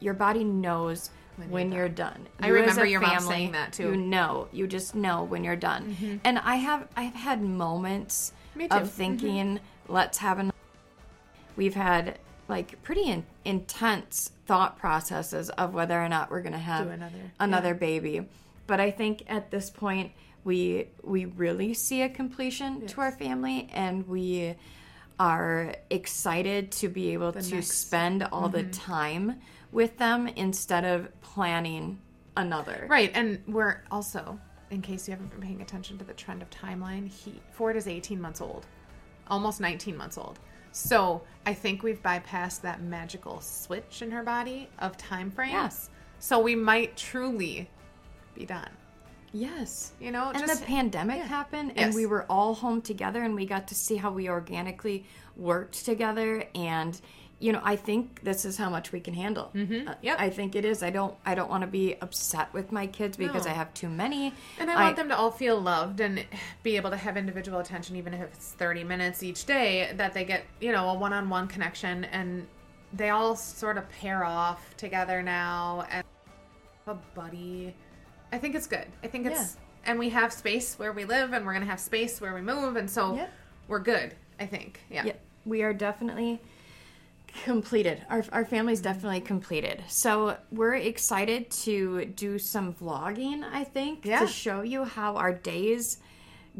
your 0.00 0.14
body 0.14 0.44
knows 0.44 1.10
when, 1.48 1.72
you're, 1.72 1.88
done. 1.88 2.28
I 2.40 2.48
You 2.48 2.56
as 2.56 2.60
remember 2.60 2.84
your 2.84 3.00
mom 3.00 3.20
saying 3.20 3.52
that, 3.52 3.72
too. 3.72 3.84
Mm-hmm. 3.84 3.94
You 3.94 4.06
know, 4.06 4.48
you 4.52 4.66
just 4.66 4.94
know 4.94 5.24
when 5.24 5.42
you're 5.42 5.56
done. 5.56 6.20
And 6.24 6.38
I 6.38 6.56
have 6.56 6.86
I've 6.96 7.14
had 7.14 7.42
moments. 7.42 8.32
Mm-hmm. 8.56 8.70
of 8.70 8.90
thinking, 8.90 9.60
let's 9.88 10.18
have 10.18 10.38
an. 10.38 10.52
We've 11.56 11.74
had 11.74 12.18
like 12.48 12.82
pretty 12.82 13.04
in, 13.04 13.24
intense 13.46 14.30
thought 14.46 14.78
processes 14.78 15.48
of 15.50 15.72
whether 15.72 15.98
or 15.98 16.08
not 16.08 16.30
we're 16.30 16.42
going 16.42 16.52
to 16.52 16.58
have 16.58 16.84
Do 16.84 16.90
another, 16.90 17.32
another 17.40 17.74
baby. 17.74 18.26
But 18.66 18.80
I 18.80 18.90
think 18.90 19.24
at 19.28 19.50
this 19.50 19.70
point 19.70 20.12
we 20.44 20.88
we 21.02 21.24
really 21.26 21.74
see 21.74 22.02
a 22.02 22.08
completion 22.08 22.86
to 22.88 23.00
our 23.00 23.12
family 23.12 23.68
and 23.72 24.06
we 24.08 24.54
are 25.20 25.74
excited 25.90 26.72
to 26.72 26.88
be 26.88 27.12
able 27.12 27.32
to 27.32 27.38
next- 27.38 27.50
Mm-hmm. 27.52 27.60
spend 27.62 28.22
all 28.32 28.48
the 28.48 28.64
time 28.64 29.40
with 29.70 29.98
them 29.98 30.26
instead 30.28 30.84
of 30.84 31.08
planning 31.20 32.00
another. 32.36 32.86
Right, 32.88 33.10
and 33.14 33.40
we're 33.46 33.82
also, 33.90 34.38
in 34.70 34.80
case 34.82 35.06
you 35.06 35.12
haven't 35.12 35.30
been 35.30 35.40
paying 35.40 35.60
attention 35.62 35.98
to 35.98 36.04
the 36.04 36.14
trend 36.14 36.42
of 36.42 36.50
timeline, 36.50 37.06
he 37.08 37.40
Ford 37.52 37.76
is 37.76 37.86
18 37.86 38.20
months 38.20 38.40
old, 38.40 38.66
almost 39.28 39.60
19 39.60 39.96
months 39.96 40.18
old. 40.18 40.38
So 40.72 41.22
I 41.44 41.52
think 41.54 41.82
we've 41.82 42.02
bypassed 42.02 42.62
that 42.62 42.82
magical 42.82 43.40
switch 43.42 44.00
in 44.02 44.10
her 44.10 44.22
body 44.22 44.68
of 44.78 44.96
time 44.96 45.30
frames. 45.30 45.52
Yes. 45.52 45.90
So 46.18 46.40
we 46.40 46.54
might 46.56 46.96
truly 46.96 47.68
be 48.34 48.44
done. 48.46 48.70
Yes. 49.32 49.92
You 49.98 50.10
know, 50.10 50.30
and 50.34 50.38
just 50.46 50.60
the 50.60 50.66
pandemic 50.66 51.22
happened 51.22 51.70
and 51.70 51.86
Yes. 51.86 51.94
we 51.94 52.04
were 52.06 52.24
all 52.28 52.54
home 52.54 52.82
together 52.82 53.22
and 53.22 53.34
we 53.34 53.46
got 53.46 53.68
to 53.68 53.74
see 53.74 53.96
how 53.96 54.10
we 54.10 54.28
organically 54.28 55.06
worked 55.36 55.84
together 55.84 56.44
and 56.54 57.00
you 57.38 57.50
know, 57.50 57.60
I 57.64 57.74
think 57.74 58.22
this 58.22 58.44
is 58.44 58.56
how 58.56 58.70
much 58.70 58.92
we 58.92 59.00
can 59.00 59.14
handle. 59.14 59.50
Mm-hmm. 59.52 59.88
Yep. 60.00 60.16
I 60.20 60.30
think 60.30 60.54
it 60.54 60.64
is. 60.64 60.80
I 60.80 60.90
don't. 60.90 61.12
I 61.26 61.34
don't 61.34 61.50
want 61.50 61.62
to 61.62 61.66
be 61.66 61.96
upset 62.00 62.54
with 62.54 62.70
my 62.70 62.86
kids 62.86 63.16
because 63.16 63.46
No. 63.46 63.50
I 63.50 63.54
have 63.54 63.74
too 63.74 63.88
many. 63.88 64.32
And 64.60 64.70
I 64.70 64.84
want 64.84 64.94
them 64.94 65.08
to 65.08 65.16
all 65.16 65.32
feel 65.32 65.60
loved 65.60 65.98
and 65.98 66.24
be 66.62 66.76
able 66.76 66.90
to 66.90 66.96
have 66.96 67.16
individual 67.16 67.58
attention, 67.58 67.96
even 67.96 68.14
if 68.14 68.20
it's 68.20 68.52
30 68.52 68.84
minutes 68.84 69.24
each 69.24 69.44
day, 69.44 69.90
that 69.96 70.14
they 70.14 70.24
get, 70.24 70.44
you 70.60 70.70
know, 70.70 70.88
a 70.90 70.94
one 70.94 71.12
on 71.12 71.28
one 71.28 71.48
connection 71.48 72.04
and 72.04 72.46
they 72.92 73.10
all 73.10 73.34
sort 73.34 73.76
of 73.76 73.88
pair 73.90 74.24
off 74.24 74.76
together 74.76 75.20
now 75.20 75.84
and 75.90 76.04
a 76.86 76.94
buddy. 76.94 77.74
I 78.32 78.38
think 78.38 78.54
it's 78.54 78.66
good. 78.66 78.86
I 79.04 79.06
think 79.06 79.26
it's, 79.26 79.56
and 79.84 79.98
we 79.98 80.08
have 80.08 80.32
space 80.32 80.78
where 80.78 80.92
we 80.92 81.04
live 81.04 81.32
and 81.32 81.44
we're 81.44 81.52
going 81.52 81.64
to 81.64 81.70
have 81.70 81.80
space 81.80 82.20
where 82.20 82.34
we 82.34 82.40
move. 82.40 82.76
And 82.76 82.90
so 82.90 83.14
Yeah. 83.14 83.26
we're 83.68 83.78
good, 83.80 84.14
I 84.40 84.46
think. 84.46 84.80
Yeah. 84.90 85.04
Yeah, 85.04 85.12
we 85.44 85.62
are 85.62 85.74
definitely 85.74 86.40
completed. 87.44 88.04
Our, 88.08 88.24
our 88.32 88.44
family's 88.44 88.80
mm-hmm. 88.80 88.92
definitely 88.92 89.20
completed. 89.20 89.84
So 89.88 90.36
we're 90.50 90.74
excited 90.74 91.50
to 91.50 92.06
do 92.06 92.38
some 92.38 92.74
vlogging, 92.74 93.44
I 93.44 93.64
think, 93.64 94.04
Yeah. 94.04 94.20
to 94.20 94.26
show 94.26 94.62
you 94.62 94.84
how 94.84 95.16
our 95.16 95.32
days 95.32 95.98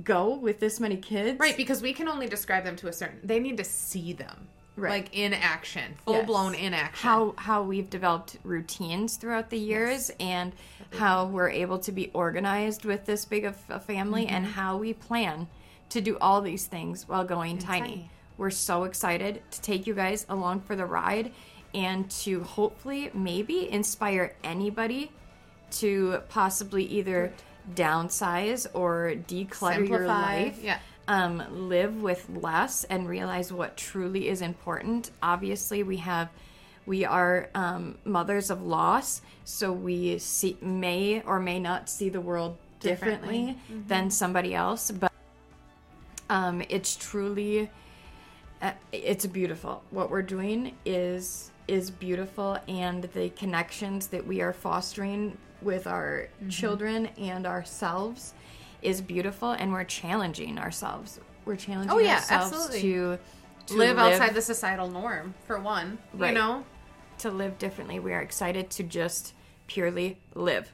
go 0.02 0.34
with 0.34 0.60
this 0.60 0.80
many 0.80 0.96
kids. 0.96 1.38
Right, 1.38 1.56
because 1.56 1.82
we 1.82 1.92
can 1.92 2.08
only 2.08 2.26
describe 2.26 2.64
them 2.64 2.76
to 2.76 2.88
a 2.88 2.92
certain. 2.92 3.20
They 3.22 3.38
need 3.38 3.56
to 3.58 3.64
see 3.64 4.12
them, 4.12 4.48
Right. 4.74 4.90
like 4.90 5.14
in 5.16 5.34
action, 5.34 5.96
full 6.04 6.14
Yes. 6.14 6.26
blown 6.26 6.54
in 6.54 6.72
action. 6.72 7.06
How 7.06 7.34
how 7.36 7.62
we've 7.62 7.90
developed 7.90 8.38
routines 8.42 9.16
throughout 9.16 9.50
the 9.50 9.58
years 9.58 10.10
and 10.18 10.52
how 10.94 11.26
we're 11.26 11.50
able 11.50 11.78
to 11.80 11.92
be 11.92 12.10
organized 12.14 12.84
with 12.84 13.04
this 13.04 13.24
big 13.26 13.44
of 13.44 13.56
a 13.68 13.78
family 13.78 14.26
and 14.26 14.46
mm-hmm. 14.46 14.54
how 14.54 14.78
we 14.78 14.94
plan 14.94 15.48
to 15.90 16.00
do 16.00 16.16
all 16.18 16.40
these 16.40 16.66
things 16.66 17.06
while 17.06 17.24
going 17.24 17.58
tiny. 17.58 17.80
tiny. 17.80 18.10
We're 18.38 18.50
so 18.50 18.84
excited 18.84 19.42
to 19.50 19.60
take 19.60 19.86
you 19.86 19.94
guys 19.94 20.24
along 20.28 20.62
for 20.62 20.74
the 20.74 20.86
ride 20.86 21.32
and 21.74 22.10
to 22.10 22.42
hopefully 22.42 23.10
maybe 23.12 23.70
inspire 23.70 24.34
anybody 24.42 25.10
to 25.72 26.20
possibly 26.28 26.84
either 26.84 27.32
downsize 27.74 28.66
or 28.74 29.14
declutter 29.28 29.88
your 29.88 30.06
life 30.06 30.58
yeah. 30.62 30.78
Um, 31.08 31.42
live 31.68 32.02
with 32.02 32.28
less 32.30 32.84
and 32.84 33.08
realize 33.08 33.52
what 33.52 33.76
truly 33.76 34.28
is 34.28 34.40
important. 34.42 35.10
Obviously, 35.22 35.82
we 35.82 35.98
have 35.98 36.28
we 36.84 37.04
are 37.04 37.48
um, 37.54 37.96
mothers 38.04 38.50
of 38.50 38.62
loss, 38.62 39.22
so 39.44 39.70
we 39.72 40.18
see 40.18 40.56
may 40.60 41.22
or 41.22 41.38
may 41.38 41.60
not 41.60 41.88
see 41.88 42.08
the 42.08 42.20
world 42.20 42.56
differently, 42.80 43.46
Differently. 43.54 43.84
than 43.86 44.10
somebody 44.10 44.54
else, 44.54 44.90
but 44.90 45.12
um, 46.28 46.62
it's 46.68 46.96
truly 46.96 47.70
uh, 48.60 48.72
it's 48.92 49.26
beautiful. 49.26 49.82
What 49.90 50.10
we're 50.10 50.22
doing 50.22 50.76
is 50.84 51.50
is 51.68 51.90
beautiful, 51.90 52.58
and 52.68 53.04
the 53.14 53.30
connections 53.30 54.08
that 54.08 54.26
we 54.26 54.40
are 54.40 54.52
fostering 54.52 55.36
with 55.62 55.86
our 55.86 56.28
Mm-hmm. 56.40 56.48
children 56.48 57.06
and 57.18 57.46
ourselves 57.46 58.34
is 58.82 59.00
beautiful, 59.00 59.50
and 59.52 59.72
we're 59.72 59.84
challenging 59.84 60.58
ourselves. 60.58 61.20
We're 61.44 61.56
challenging 61.56 61.90
Oh, 61.90 61.98
yeah, 61.98 62.16
ourselves 62.16 62.52
absolutely. 62.52 62.80
to 62.82 63.18
to 63.66 63.74
live, 63.74 63.96
outside 63.98 64.34
the 64.34 64.42
societal 64.42 64.90
norm, 64.90 65.34
for 65.46 65.58
one. 65.58 65.98
Right. 66.12 66.28
You 66.28 66.34
know? 66.34 66.64
to 67.18 67.30
live 67.30 67.56
differently. 67.58 68.00
We 68.00 68.12
are 68.12 68.20
excited 68.20 68.68
to 68.70 68.82
just 68.82 69.32
purely 69.68 70.18
live. 70.34 70.72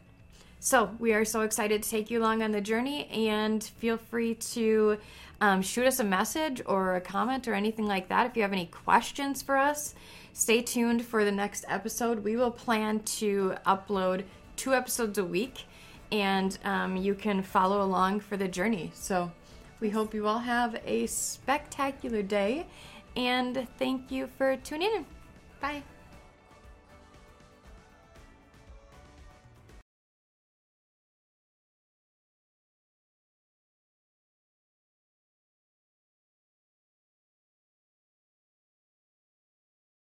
So, 0.60 0.90
we 0.98 1.12
are 1.12 1.24
so 1.24 1.42
excited 1.42 1.82
to 1.82 1.90
take 1.90 2.10
you 2.10 2.20
along 2.20 2.42
on 2.42 2.52
the 2.52 2.60
journey 2.60 3.06
and 3.08 3.62
feel 3.62 3.96
free 3.98 4.34
to 4.34 4.96
um, 5.40 5.62
shoot 5.62 5.86
us 5.86 6.00
a 6.00 6.04
message 6.04 6.62
or 6.66 6.96
a 6.96 7.00
comment 7.00 7.46
or 7.46 7.54
anything 7.54 7.86
like 7.86 8.08
that. 8.08 8.26
If 8.26 8.36
you 8.36 8.42
have 8.42 8.52
any 8.52 8.66
questions 8.66 9.42
for 9.42 9.56
us, 9.56 9.94
stay 10.32 10.62
tuned 10.62 11.04
for 11.04 11.24
the 11.24 11.30
next 11.30 11.64
episode. 11.68 12.24
We 12.24 12.36
will 12.36 12.50
plan 12.50 13.00
to 13.00 13.54
upload 13.66 14.24
two 14.56 14.74
episodes 14.74 15.18
a 15.18 15.24
week 15.24 15.64
and 16.10 16.58
um, 16.64 16.96
you 16.96 17.14
can 17.14 17.42
follow 17.42 17.82
along 17.82 18.20
for 18.20 18.36
the 18.36 18.48
journey. 18.48 18.90
So, 18.94 19.30
we 19.80 19.90
hope 19.90 20.12
you 20.12 20.26
all 20.26 20.40
have 20.40 20.80
a 20.84 21.06
spectacular 21.06 22.22
day 22.22 22.66
and 23.16 23.66
thank 23.78 24.10
you 24.10 24.28
for 24.38 24.56
tuning 24.56 24.90
in. 24.94 25.06
Bye. 25.60 25.82